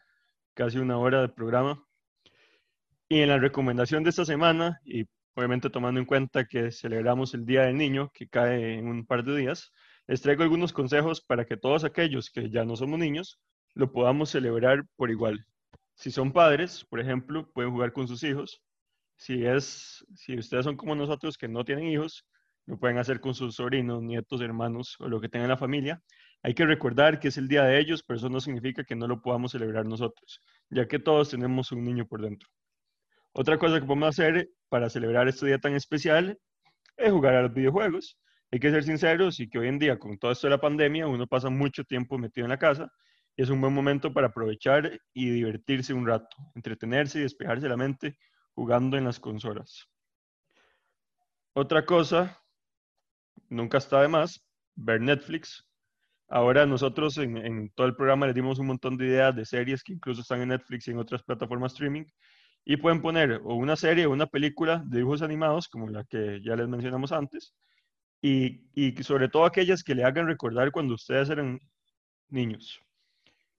casi 0.53 0.77
una 0.77 0.97
hora 0.97 1.21
de 1.21 1.29
programa. 1.29 1.85
Y 3.09 3.19
en 3.19 3.29
la 3.29 3.37
recomendación 3.37 4.03
de 4.03 4.11
esta 4.11 4.23
semana, 4.23 4.79
y 4.85 5.05
obviamente 5.35 5.69
tomando 5.69 5.99
en 5.99 6.05
cuenta 6.05 6.45
que 6.45 6.71
celebramos 6.71 7.33
el 7.33 7.45
Día 7.45 7.63
del 7.63 7.75
Niño, 7.77 8.09
que 8.13 8.29
cae 8.29 8.75
en 8.75 8.87
un 8.87 9.05
par 9.05 9.25
de 9.25 9.35
días, 9.35 9.73
les 10.07 10.21
traigo 10.21 10.43
algunos 10.43 10.71
consejos 10.71 11.21
para 11.21 11.45
que 11.45 11.57
todos 11.57 11.83
aquellos 11.83 12.29
que 12.29 12.49
ya 12.49 12.63
no 12.63 12.77
somos 12.77 12.97
niños 12.97 13.39
lo 13.73 13.91
podamos 13.91 14.29
celebrar 14.29 14.85
por 14.95 15.11
igual. 15.11 15.45
Si 15.95 16.09
son 16.09 16.31
padres, 16.31 16.85
por 16.85 17.01
ejemplo, 17.01 17.51
pueden 17.51 17.71
jugar 17.71 17.91
con 17.91 18.07
sus 18.07 18.23
hijos. 18.23 18.61
Si, 19.17 19.45
es, 19.45 20.05
si 20.15 20.37
ustedes 20.37 20.63
son 20.63 20.77
como 20.77 20.95
nosotros 20.95 21.37
que 21.37 21.49
no 21.49 21.65
tienen 21.65 21.87
hijos, 21.87 22.25
lo 22.65 22.77
pueden 22.79 22.97
hacer 22.97 23.19
con 23.19 23.33
sus 23.35 23.55
sobrinos, 23.55 24.01
nietos, 24.01 24.41
hermanos 24.41 24.95
o 24.99 25.07
lo 25.07 25.21
que 25.21 25.29
tengan 25.29 25.45
en 25.45 25.51
la 25.51 25.57
familia. 25.57 26.01
Hay 26.41 26.53
que 26.53 26.65
recordar 26.65 27.19
que 27.19 27.29
es 27.29 27.37
el 27.37 27.47
día 27.47 27.63
de 27.63 27.79
ellos, 27.79 28.03
pero 28.03 28.17
eso 28.17 28.29
no 28.29 28.39
significa 28.39 28.83
que 28.83 28.95
no 28.95 29.07
lo 29.07 29.21
podamos 29.21 29.51
celebrar 29.51 29.85
nosotros, 29.85 30.41
ya 30.69 30.87
que 30.87 30.99
todos 30.99 31.29
tenemos 31.29 31.71
un 31.71 31.83
niño 31.83 32.05
por 32.05 32.21
dentro. 32.21 32.49
Otra 33.33 33.57
cosa 33.57 33.79
que 33.79 33.85
podemos 33.85 34.09
hacer 34.09 34.49
para 34.69 34.89
celebrar 34.89 35.27
este 35.27 35.45
día 35.45 35.59
tan 35.59 35.75
especial 35.75 36.39
es 36.97 37.11
jugar 37.11 37.35
a 37.35 37.41
los 37.43 37.53
videojuegos. 37.53 38.17
Hay 38.51 38.59
que 38.59 38.71
ser 38.71 38.83
sinceros 38.83 39.39
y 39.39 39.49
que 39.49 39.59
hoy 39.59 39.67
en 39.67 39.79
día, 39.79 39.99
con 39.99 40.17
todo 40.17 40.31
esto 40.31 40.47
de 40.47 40.51
la 40.51 40.61
pandemia, 40.61 41.07
uno 41.07 41.27
pasa 41.27 41.49
mucho 41.49 41.83
tiempo 41.83 42.17
metido 42.17 42.45
en 42.45 42.51
la 42.51 42.59
casa 42.59 42.89
y 43.35 43.43
es 43.43 43.49
un 43.49 43.59
buen 43.59 43.73
momento 43.73 44.13
para 44.13 44.27
aprovechar 44.27 44.99
y 45.13 45.29
divertirse 45.29 45.93
un 45.93 46.07
rato, 46.07 46.37
entretenerse 46.55 47.19
y 47.19 47.23
despejarse 47.23 47.67
la 47.67 47.75
mente 47.75 48.17
jugando 48.53 48.97
en 48.97 49.03
las 49.03 49.19
consolas. 49.19 49.87
Otra 51.53 51.85
cosa, 51.85 52.41
nunca 53.49 53.77
está 53.77 54.01
de 54.01 54.07
más, 54.07 54.43
ver 54.75 55.01
Netflix. 55.01 55.67
Ahora 56.27 56.65
nosotros 56.65 57.17
en, 57.17 57.37
en 57.37 57.69
todo 57.71 57.87
el 57.87 57.95
programa 57.95 58.25
les 58.25 58.35
dimos 58.35 58.59
un 58.59 58.67
montón 58.67 58.97
de 58.97 59.05
ideas 59.05 59.35
de 59.35 59.45
series 59.45 59.83
que 59.83 59.93
incluso 59.93 60.21
están 60.21 60.41
en 60.41 60.49
Netflix 60.49 60.87
y 60.87 60.91
en 60.91 60.99
otras 60.99 61.23
plataformas 61.23 61.73
streaming. 61.73 62.05
Y 62.65 62.77
pueden 62.77 63.01
poner 63.01 63.41
o 63.43 63.55
una 63.55 63.75
serie 63.75 64.07
o 64.07 64.11
una 64.11 64.25
película 64.25 64.83
de 64.87 64.97
dibujos 64.97 65.21
animados, 65.21 65.67
como 65.67 65.87
la 65.89 66.03
que 66.03 66.41
ya 66.43 66.55
les 66.55 66.67
mencionamos 66.67 67.11
antes, 67.11 67.53
y, 68.21 68.63
y 68.73 69.03
sobre 69.03 69.29
todo 69.29 69.45
aquellas 69.45 69.83
que 69.83 69.93
le 69.93 70.03
hagan 70.03 70.25
recordar 70.25 70.71
cuando 70.71 70.95
ustedes 70.95 71.29
eran 71.29 71.59
niños. 72.29 72.79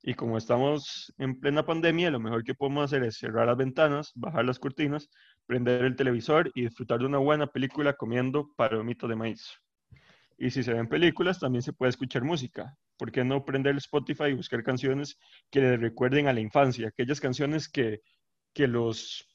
Y 0.03 0.15
como 0.15 0.39
estamos 0.39 1.13
en 1.19 1.41
plena 1.41 1.65
pandemia, 1.65 2.11
lo 2.11 2.21
mejor 2.21 2.45
que 2.45 2.55
podemos 2.55 2.85
hacer 2.85 3.03
es 3.05 3.19
cerrar 3.19 3.47
las 3.47 3.57
ventanas, 3.57 4.13
bajar 4.15 4.45
las 4.45 4.59
cortinas, 4.59 5.09
prender 5.47 5.85
el 5.85 5.97
televisor 5.97 6.51
y 6.55 6.63
disfrutar 6.63 7.01
de 7.01 7.07
una 7.07 7.19
buena 7.19 7.47
película 7.47 7.93
comiendo 7.95 8.53
palomitas 8.57 9.09
de 9.09 9.17
maíz. 9.17 9.61
Y 10.39 10.51
si 10.51 10.63
se 10.63 10.75
ven 10.75 10.89
películas, 10.89 11.39
también 11.39 11.63
se 11.63 11.73
puede 11.73 11.91
escuchar 11.91 12.23
música. 12.23 12.77
¿Por 12.99 13.11
qué 13.11 13.25
no 13.25 13.45
prender 13.45 13.77
Spotify 13.77 14.25
y 14.25 14.35
buscar 14.35 14.63
canciones 14.63 15.19
que 15.51 15.61
les 15.61 15.81
recuerden 15.81 16.29
a 16.29 16.33
la 16.33 16.41
infancia? 16.41 16.89
Aquellas 16.89 17.21
canciones 17.21 17.69
que, 17.69 18.01
que 18.53 18.69
los 18.69 19.27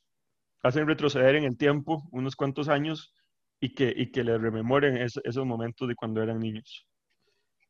hacen 0.61 0.87
retroceder 0.87 1.35
en 1.35 1.45
el 1.45 1.57
tiempo 1.57 2.07
unos 2.11 2.35
cuantos 2.35 2.69
años 2.69 3.15
y 3.59 3.73
que, 3.73 3.91
y 3.95 4.11
que 4.11 4.23
les 4.23 4.39
rememoren 4.39 4.97
es, 4.97 5.19
esos 5.23 5.45
momentos 5.45 5.87
de 5.87 5.95
cuando 5.95 6.21
eran 6.21 6.39
niños. 6.39 6.87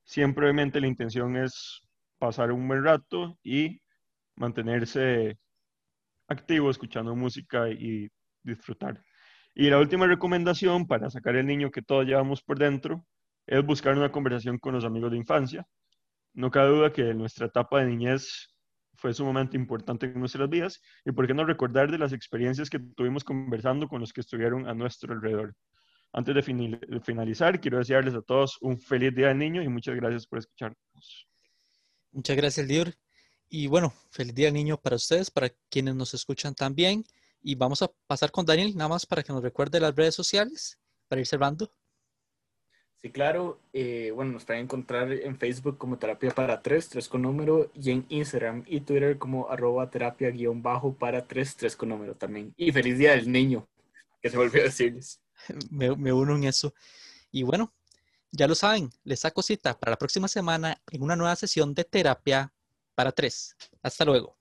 Siempre, 0.04 0.46
obviamente, 0.46 0.82
la 0.82 0.88
intención 0.88 1.38
es 1.38 1.82
pasar 2.18 2.52
un 2.52 2.68
buen 2.68 2.84
rato 2.84 3.38
y 3.44 3.82
mantenerse 4.36 5.38
activo 6.28 6.70
escuchando 6.70 7.16
música 7.16 7.70
y 7.70 8.10
disfrutar. 8.44 9.02
Y 9.54 9.70
la 9.70 9.80
última 9.80 10.08
recomendación 10.08 10.86
para 10.86 11.10
sacar 11.10 11.36
el 11.36 11.46
niño 11.46 11.72
que 11.72 11.82
todos 11.82 12.06
llevamos 12.06 12.42
por 12.42 12.58
dentro 12.58 13.06
es 13.48 13.66
buscar 13.66 13.98
una 13.98 14.12
conversación 14.12 14.58
con 14.58 14.74
los 14.74 14.86
amigos 14.86 15.12
de 15.12 15.18
infancia. 15.18 15.68
No 16.34 16.50
cabe 16.52 16.70
duda 16.70 16.94
que 16.94 17.14
nuestra 17.14 17.48
etapa 17.48 17.80
de 17.80 17.88
niñez 17.88 18.56
fue 18.96 19.14
sumamente 19.14 19.58
importante 19.58 20.06
en 20.06 20.20
nuestras 20.20 20.50
vidas 20.50 20.82
y 21.06 21.12
por 21.12 21.28
qué 21.28 21.34
no 21.34 21.44
recordar 21.46 21.92
de 21.92 21.98
las 21.98 22.14
experiencias 22.14 22.70
que 22.70 22.80
tuvimos 22.96 23.24
conversando 23.24 23.88
con 23.88 24.00
los 24.00 24.14
que 24.14 24.22
estuvieron 24.22 24.68
a 24.68 24.74
nuestro 24.74 25.14
alrededor. 25.14 25.56
Antes 26.14 26.36
de 26.36 27.02
finalizar, 27.02 27.60
quiero 27.62 27.78
desearles 27.78 28.14
a 28.14 28.22
todos 28.22 28.58
un 28.62 28.80
feliz 28.80 29.16
Día 29.16 29.30
del 29.30 29.38
Niño 29.38 29.64
y 29.64 29.70
muchas 29.70 29.96
gracias 29.96 30.28
por 30.28 30.40
escucharnos. 30.40 31.28
Muchas 32.12 32.36
gracias, 32.36 32.68
Lior. 32.68 32.94
Y 33.48 33.68
bueno, 33.68 33.94
feliz 34.12 34.36
día 34.36 34.52
niño 34.52 34.78
para 34.78 34.96
ustedes, 34.96 35.32
para 35.32 35.50
quienes 35.70 35.96
nos 35.96 36.14
escuchan 36.14 36.54
también. 36.54 37.04
Y 37.42 37.56
vamos 37.56 37.82
a 37.82 37.92
pasar 38.08 38.32
con 38.32 38.46
Daniel, 38.46 38.76
nada 38.76 38.90
más 38.90 39.06
para 39.06 39.24
que 39.24 39.34
nos 39.34 39.42
recuerde 39.42 39.80
las 39.80 39.96
redes 39.96 40.16
sociales, 40.16 40.78
para 41.08 41.22
ir 41.22 41.28
cerrando. 41.28 41.72
Sí, 43.02 43.10
claro. 43.10 43.60
Eh, 43.74 44.12
bueno, 44.14 44.32
nos 44.32 44.46
pueden 44.46 44.64
encontrar 44.64 45.12
en 45.12 45.36
Facebook 45.38 45.78
como 45.78 45.98
Terapia 45.98 46.32
para 46.32 46.62
Tres, 46.62 46.88
tres 46.88 47.10
con 47.10 47.24
número, 47.24 47.72
y 47.74 47.90
en 47.90 48.06
Instagram 48.10 48.64
y 48.68 48.82
Twitter 48.82 49.18
como 49.18 49.50
arroba 49.50 49.90
terapia 49.90 50.30
guion 50.30 50.62
bajo 50.62 50.94
para 50.94 51.28
tres, 51.28 51.56
tres 51.56 51.76
con 51.76 51.90
número 51.90 52.16
también. 52.16 52.54
Y 52.58 52.72
feliz 52.72 53.00
día 53.00 53.12
del 53.12 53.32
niño, 53.32 53.68
que 54.22 54.30
se 54.30 54.38
volvió 54.38 54.62
a 54.62 54.66
decirles. 54.66 55.20
Me, 55.72 55.96
me 55.96 56.14
uno 56.14 56.36
en 56.36 56.44
eso. 56.44 56.76
Y 57.32 57.42
bueno, 57.42 57.74
ya 58.32 58.48
lo 58.48 58.54
saben, 58.54 58.92
les 59.04 59.22
saco 59.22 59.42
cita 59.42 59.80
para 59.80 59.92
la 59.92 59.98
próxima 59.98 60.28
semana 60.28 60.80
en 60.92 61.02
una 61.02 61.16
nueva 61.16 61.36
sesión 61.36 61.74
de 61.74 61.84
terapia 61.84 62.54
para 62.94 63.12
tres. 63.12 63.56
Hasta 63.82 64.06
luego. 64.06 64.41